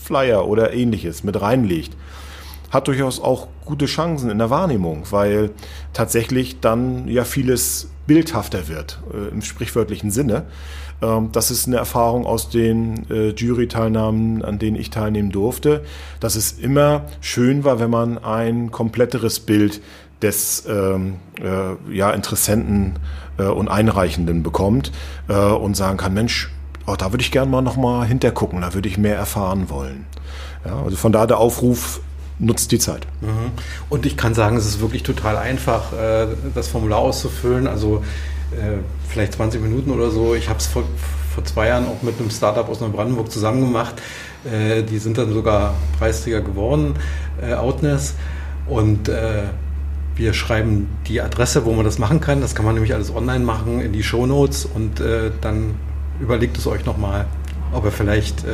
Flyer 0.02 0.48
oder 0.48 0.74
ähnliches 0.74 1.24
mit 1.24 1.42
reinlegt, 1.42 1.96
hat 2.72 2.88
durchaus 2.88 3.20
auch 3.20 3.48
gute 3.66 3.86
Chancen 3.86 4.30
in 4.30 4.38
der 4.38 4.50
Wahrnehmung, 4.50 5.04
weil 5.12 5.52
tatsächlich 5.94 6.60
dann 6.62 7.08
ja 7.08 7.26
vieles 7.26 7.90
bildhafter 8.08 8.68
wird, 8.68 9.00
äh, 9.14 9.30
im 9.30 9.42
sprichwörtlichen 9.42 10.10
Sinne. 10.10 10.46
Ähm, 11.02 11.30
das 11.32 11.52
ist 11.52 11.68
eine 11.68 11.78
Erfahrung 11.78 12.26
aus 12.26 12.50
den 12.50 13.10
äh, 13.10 13.30
Jury-Teilnahmen, 13.30 14.44
an 14.44 14.60
denen 14.60 14.78
ich 14.78 14.90
teilnehmen 14.90 15.32
durfte, 15.32 15.84
dass 16.20 16.36
es 16.36 16.54
immer 16.54 17.04
schön 17.20 17.64
war, 17.64 17.80
wenn 17.80 17.90
man 17.90 18.18
ein 18.18 18.72
kompletteres 18.72 19.40
Bild 19.40 19.82
des 20.22 20.66
ähm, 20.68 21.16
äh, 21.42 21.96
ja, 21.96 22.12
Interessenten 22.12 23.00
äh, 23.38 23.44
und 23.44 23.68
Einreichenden 23.68 24.44
bekommt 24.44 24.92
äh, 25.28 25.34
und 25.34 25.76
sagen 25.76 25.98
kann, 25.98 26.14
Mensch, 26.14 26.52
oh, 26.86 26.96
da 26.96 27.12
würde 27.12 27.24
ich 27.24 27.32
gerne 27.32 27.50
mal 27.50 27.62
nochmal 27.62 28.06
hintergucken, 28.06 28.62
da 28.62 28.74
würde 28.74 28.88
ich 28.88 28.98
mehr 28.98 29.16
erfahren 29.16 29.70
wollen. 29.70 30.06
Ja, 30.66 30.84
also 30.84 30.96
von 30.96 31.12
da 31.12 31.26
der 31.26 31.40
Aufruf, 31.40 32.02
nutzt 32.40 32.72
die 32.72 32.80
Zeit. 32.80 33.06
Mhm. 33.22 33.52
Und 33.90 34.06
ich 34.06 34.18
kann 34.18 34.34
sagen, 34.34 34.58
es 34.58 34.66
ist 34.66 34.82
wirklich 34.82 35.04
total 35.04 35.38
einfach, 35.38 35.94
äh, 35.94 36.28
das 36.56 36.68
Formular 36.68 37.00
auszufüllen. 37.00 37.68
Also 37.68 38.04
äh, 38.52 38.80
vielleicht 39.08 39.34
20 39.34 39.62
Minuten 39.62 39.92
oder 39.92 40.12
so. 40.12 40.36
Ich 40.36 40.50
habe 40.50 40.60
es 40.60 40.68
vor, 40.68 40.84
vor 41.34 41.44
zwei 41.46 41.68
Jahren 41.68 41.86
auch 41.88 42.02
mit 42.02 42.20
einem 42.20 42.30
Startup 42.30 42.68
aus 42.68 42.82
Neubrandenburg 42.82 43.32
zusammen 43.32 43.62
gemacht. 43.62 43.96
Äh, 44.44 44.84
die 44.84 44.98
sind 44.98 45.18
dann 45.18 45.32
sogar 45.34 45.76
Preisträger 46.00 46.42
geworden, 46.42 46.96
Outness. 47.58 48.16
Und 48.68 49.10
wir 50.16 50.34
schreiben 50.34 50.88
die 51.08 51.20
Adresse, 51.22 51.66
wo 51.66 51.74
man 51.74 51.84
das 51.84 51.98
machen 51.98 52.22
kann. 52.22 52.40
Das 52.40 52.54
kann 52.54 52.66
man 52.66 52.76
nämlich 52.76 52.94
alles 52.94 53.14
online 53.14 53.44
machen 53.44 53.82
in 53.82 53.92
die 53.92 54.04
Shownotes 54.04 54.66
und 54.66 55.02
dann 55.42 55.74
überlegt 56.20 56.58
es 56.58 56.68
euch 56.68 56.86
nochmal, 56.86 57.26
ob 57.74 57.86
ihr 57.86 57.92
vielleicht 57.92 58.46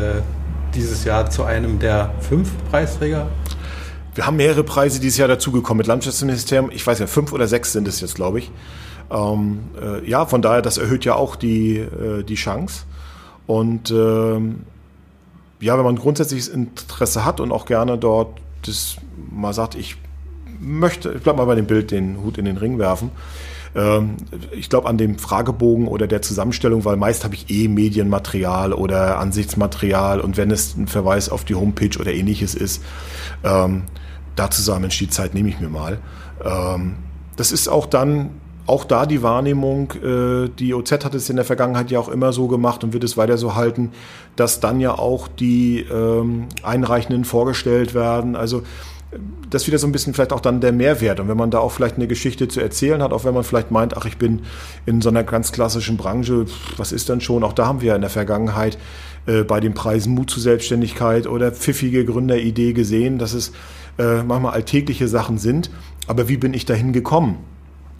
dieses 0.73 1.03
Jahr 1.03 1.29
zu 1.29 1.43
einem 1.43 1.79
der 1.79 2.11
fünf 2.21 2.51
Preisträger? 2.69 3.27
Wir 4.17 4.25
haben 4.25 4.37
mehrere 4.37 4.63
Preise 4.63 4.99
dieses 4.99 5.19
Jahr 5.19 5.27
dazugekommen 5.27 5.77
mit 5.77 5.85
Landwirtschaftsministerium. 5.85 6.71
Ich 6.71 6.87
weiß 6.87 6.97
ja, 6.97 7.05
fünf 7.05 7.33
oder 7.33 7.47
sechs 7.47 7.71
sind 7.71 7.87
es 7.87 8.01
jetzt, 8.01 8.15
glaube 8.15 8.39
ich. 8.39 8.49
Ähm, 9.11 9.59
äh, 9.79 10.09
ja, 10.09 10.25
von 10.25 10.41
daher, 10.41 10.63
das 10.63 10.79
erhöht 10.79 11.05
ja 11.05 11.13
auch 11.13 11.35
die, 11.35 11.77
äh, 11.77 12.23
die 12.23 12.33
Chance. 12.33 12.85
Und 13.45 13.91
ähm, 13.91 14.63
ja, 15.59 15.77
wenn 15.77 15.85
man 15.85 15.97
grundsätzliches 15.97 16.47
Interesse 16.47 17.25
hat 17.25 17.39
und 17.39 17.51
auch 17.51 17.67
gerne 17.67 17.99
dort 17.99 18.39
das 18.65 18.95
mal 19.31 19.53
sagt, 19.53 19.75
ich 19.75 19.97
möchte, 20.59 21.13
ich 21.13 21.21
bleib 21.21 21.37
mal 21.37 21.45
bei 21.45 21.53
dem 21.53 21.67
Bild, 21.67 21.91
den 21.91 22.23
Hut 22.23 22.39
in 22.39 22.45
den 22.45 22.57
Ring 22.57 22.79
werfen. 22.79 23.11
Ähm, 23.75 24.17
ich 24.51 24.69
glaube 24.69 24.87
an 24.87 24.97
dem 24.97 25.17
Fragebogen 25.17 25.87
oder 25.87 26.07
der 26.07 26.21
Zusammenstellung, 26.21 26.85
weil 26.85 26.97
meist 26.97 27.23
habe 27.23 27.35
ich 27.35 27.49
eh 27.49 27.67
Medienmaterial 27.67 28.73
oder 28.73 29.19
Ansichtsmaterial 29.19 30.19
und 30.19 30.37
wenn 30.37 30.51
es 30.51 30.75
ein 30.75 30.87
Verweis 30.87 31.29
auf 31.29 31.43
die 31.43 31.55
Homepage 31.55 31.97
oder 31.99 32.13
ähnliches 32.13 32.55
ist, 32.55 32.83
ähm, 33.43 33.83
da 34.35 34.49
zusammen 34.51 34.89
die 34.89 35.09
Zeit 35.09 35.33
nehme 35.33 35.49
ich 35.49 35.59
mir 35.59 35.69
mal. 35.69 35.99
Ähm, 36.43 36.95
das 37.35 37.51
ist 37.51 37.67
auch 37.67 37.85
dann 37.85 38.31
auch 38.67 38.83
da 38.83 39.05
die 39.05 39.23
Wahrnehmung, 39.23 39.93
äh, 40.03 40.49
die 40.49 40.73
OZ 40.73 40.91
hat 40.91 41.15
es 41.15 41.29
in 41.29 41.37
der 41.37 41.45
Vergangenheit 41.45 41.89
ja 41.89 41.99
auch 41.99 42.09
immer 42.09 42.33
so 42.33 42.47
gemacht 42.47 42.83
und 42.83 42.91
wird 42.91 43.05
es 43.05 43.15
weiter 43.15 43.37
so 43.37 43.55
halten, 43.55 43.93
dass 44.35 44.59
dann 44.59 44.81
ja 44.81 44.91
auch 44.91 45.29
die 45.29 45.79
ähm, 45.89 46.47
Einreichenden 46.63 47.23
vorgestellt 47.23 47.93
werden. 47.93 48.35
Also 48.35 48.63
das 49.49 49.63
ist 49.63 49.67
wieder 49.67 49.77
so 49.77 49.87
ein 49.87 49.91
bisschen 49.91 50.13
vielleicht 50.13 50.33
auch 50.33 50.41
dann 50.41 50.59
der 50.59 50.73
Mehrwert. 50.73 51.19
Und 51.19 51.27
wenn 51.29 51.37
man 51.37 51.49
da 51.49 51.59
auch 51.59 51.71
vielleicht 51.71 51.95
eine 51.95 52.07
Geschichte 52.07 52.47
zu 52.47 52.59
erzählen 52.59 53.01
hat, 53.01 53.13
auch 53.13 53.23
wenn 53.23 53.33
man 53.33 53.43
vielleicht 53.43 53.71
meint, 53.71 53.95
ach, 53.95 54.05
ich 54.05 54.17
bin 54.17 54.41
in 54.85 55.01
so 55.01 55.09
einer 55.09 55.23
ganz 55.23 55.51
klassischen 55.51 55.97
Branche, 55.97 56.45
was 56.75 56.91
ist 56.91 57.07
denn 57.07 57.21
schon? 57.21 57.43
Auch 57.43 57.53
da 57.53 57.65
haben 57.65 57.81
wir 57.81 57.89
ja 57.89 57.95
in 57.95 58.01
der 58.01 58.09
Vergangenheit 58.09 58.77
äh, 59.25 59.43
bei 59.43 59.59
den 59.59 59.73
Preisen 59.73 60.13
Mut 60.13 60.29
zur 60.29 60.43
Selbstständigkeit 60.43 61.27
oder 61.27 61.51
pfiffige 61.51 62.03
Gründeridee 62.03 62.73
gesehen, 62.73 63.17
dass 63.17 63.33
es 63.33 63.53
äh, 63.97 64.23
manchmal 64.23 64.53
alltägliche 64.53 65.07
Sachen 65.07 65.37
sind. 65.37 65.69
Aber 66.07 66.27
wie 66.27 66.37
bin 66.37 66.53
ich 66.53 66.65
dahin 66.65 66.91
gekommen? 66.91 67.37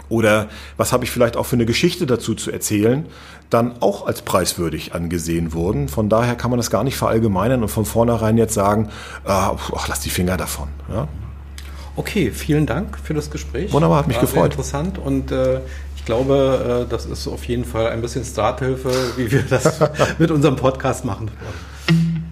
Oder 0.09 0.47
was 0.77 0.93
habe 0.93 1.03
ich 1.03 1.11
vielleicht 1.11 1.37
auch 1.37 1.45
für 1.45 1.55
eine 1.55 1.65
Geschichte 1.65 2.05
dazu 2.05 2.35
zu 2.35 2.51
erzählen, 2.51 3.05
dann 3.49 3.81
auch 3.81 4.05
als 4.05 4.21
preiswürdig 4.21 4.93
angesehen 4.93 5.53
wurden. 5.53 5.87
Von 5.87 6.09
daher 6.09 6.35
kann 6.35 6.49
man 6.51 6.57
das 6.57 6.69
gar 6.69 6.83
nicht 6.83 6.97
verallgemeinern 6.97 7.61
und 7.61 7.69
von 7.69 7.85
vornherein 7.85 8.37
jetzt 8.37 8.53
sagen, 8.53 8.89
äh, 9.25 9.29
ach, 9.29 9.87
lass 9.87 10.01
die 10.01 10.09
Finger 10.09 10.37
davon. 10.37 10.67
Ja? 10.91 11.07
Okay, 11.95 12.31
vielen 12.31 12.65
Dank 12.65 12.97
für 13.01 13.13
das 13.13 13.31
Gespräch. 13.31 13.71
Wunderbar, 13.73 13.99
hat 13.99 14.07
mich 14.07 14.17
War 14.17 14.21
gefreut. 14.21 14.51
interessant 14.51 14.97
und 14.97 15.31
äh, 15.31 15.61
ich 15.95 16.05
glaube, 16.05 16.85
äh, 16.85 16.89
das 16.89 17.05
ist 17.05 17.27
auf 17.27 17.45
jeden 17.45 17.65
Fall 17.65 17.87
ein 17.87 18.01
bisschen 18.01 18.23
Starthilfe, 18.23 18.91
wie 19.17 19.31
wir 19.31 19.43
das 19.43 19.79
mit 20.19 20.29
unserem 20.31 20.55
Podcast 20.55 21.05
machen 21.05 21.29
wollen. 21.29 22.26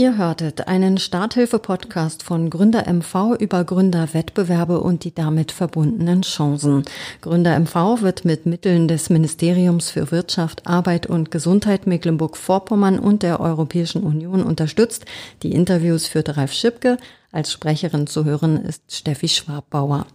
Ihr 0.00 0.16
hörtet 0.16 0.66
einen 0.66 0.96
Starthilfe-Podcast 0.96 2.22
von 2.22 2.48
Gründer 2.48 2.90
MV 2.90 3.38
über 3.38 3.64
Gründerwettbewerbe 3.64 4.80
und 4.80 5.04
die 5.04 5.14
damit 5.14 5.52
verbundenen 5.52 6.22
Chancen. 6.22 6.84
Gründer 7.20 7.54
MV 7.60 8.00
wird 8.00 8.24
mit 8.24 8.46
Mitteln 8.46 8.88
des 8.88 9.10
Ministeriums 9.10 9.90
für 9.90 10.10
Wirtschaft, 10.10 10.66
Arbeit 10.66 11.06
und 11.06 11.30
Gesundheit 11.30 11.86
Mecklenburg-Vorpommern 11.86 12.98
und 12.98 13.22
der 13.22 13.40
Europäischen 13.40 14.02
Union 14.02 14.42
unterstützt. 14.42 15.04
Die 15.42 15.52
Interviews 15.52 16.06
führte 16.06 16.38
Ralf 16.38 16.54
Schipke. 16.54 16.96
Als 17.30 17.52
Sprecherin 17.52 18.06
zu 18.06 18.24
hören 18.24 18.56
ist 18.56 18.82
Steffi 18.90 19.28
Schwabbauer. 19.28 20.06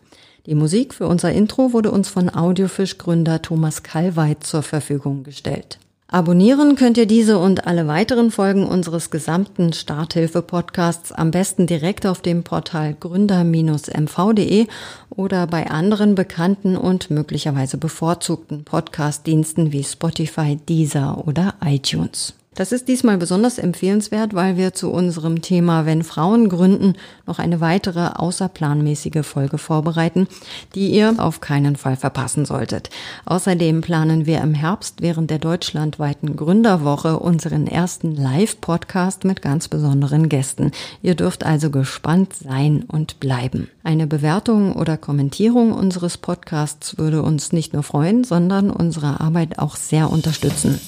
Die 0.48 0.56
Musik 0.56 0.96
für 0.96 1.06
unser 1.06 1.32
Intro 1.32 1.74
wurde 1.74 1.92
uns 1.92 2.10
von 2.10 2.34
Audiofisch-Gründer 2.34 3.44
Thomas 3.44 3.84
Kallweit 3.84 4.46
zur 4.46 4.64
Verfügung 4.64 5.22
gestellt. 5.22 5.78
Abonnieren 6.08 6.76
könnt 6.76 6.98
ihr 6.98 7.08
diese 7.08 7.40
und 7.40 7.66
alle 7.66 7.88
weiteren 7.88 8.30
Folgen 8.30 8.68
unseres 8.68 9.10
gesamten 9.10 9.74
Starthilfe-Podcasts 9.74 11.12
am 11.12 11.32
besten 11.32 11.66
direkt 11.66 12.06
auf 12.06 12.22
dem 12.22 12.44
Portal 12.44 12.96
gründer-mv.de 13.00 14.68
oder 15.10 15.48
bei 15.48 15.68
anderen 15.68 16.14
bekannten 16.14 16.78
und 16.78 17.10
möglicherweise 17.10 17.78
bevorzugten 17.78 18.64
Podcast-Diensten 18.66 19.72
wie 19.72 19.84
Spotify, 19.84 20.58
Deezer 20.58 21.28
oder 21.28 21.56
iTunes. 21.66 22.36
Das 22.56 22.72
ist 22.72 22.88
diesmal 22.88 23.18
besonders 23.18 23.58
empfehlenswert, 23.58 24.34
weil 24.34 24.56
wir 24.56 24.74
zu 24.74 24.90
unserem 24.90 25.42
Thema 25.42 25.86
Wenn 25.86 26.04
Frauen 26.04 26.48
gründen 26.48 26.94
noch 27.28 27.38
eine 27.38 27.60
weitere 27.60 28.08
außerplanmäßige 28.16 29.26
Folge 29.26 29.58
vorbereiten, 29.58 30.28
die 30.74 30.90
ihr 30.90 31.16
auf 31.18 31.42
keinen 31.42 31.76
Fall 31.76 31.98
verpassen 31.98 32.46
solltet. 32.46 32.90
Außerdem 33.26 33.82
planen 33.82 34.26
wir 34.26 34.40
im 34.40 34.54
Herbst 34.54 35.02
während 35.02 35.32
der 35.32 35.40
deutschlandweiten 35.40 36.38
Gründerwoche 36.38 37.20
unseren 37.20 37.68
ersten 37.68 38.16
Live-Podcast 38.16 39.26
mit 39.26 39.42
ganz 39.42 39.68
besonderen 39.68 40.30
Gästen. 40.30 40.72
Ihr 41.02 41.16
dürft 41.16 41.46
also 41.46 41.70
gespannt 41.70 42.34
sein 42.36 42.86
und 42.88 43.20
bleiben. 43.20 43.68
Eine 43.84 44.08
Bewertung 44.08 44.78
oder 44.78 44.96
Kommentierung 44.96 45.74
unseres 45.74 46.18
Podcasts 46.18 46.98
würde 46.98 47.22
uns 47.22 47.52
nicht 47.52 47.74
nur 47.74 47.84
freuen, 47.84 48.24
sondern 48.24 48.70
unsere 48.70 49.20
Arbeit 49.20 49.60
auch 49.60 49.76
sehr 49.76 50.10
unterstützen. 50.10 50.80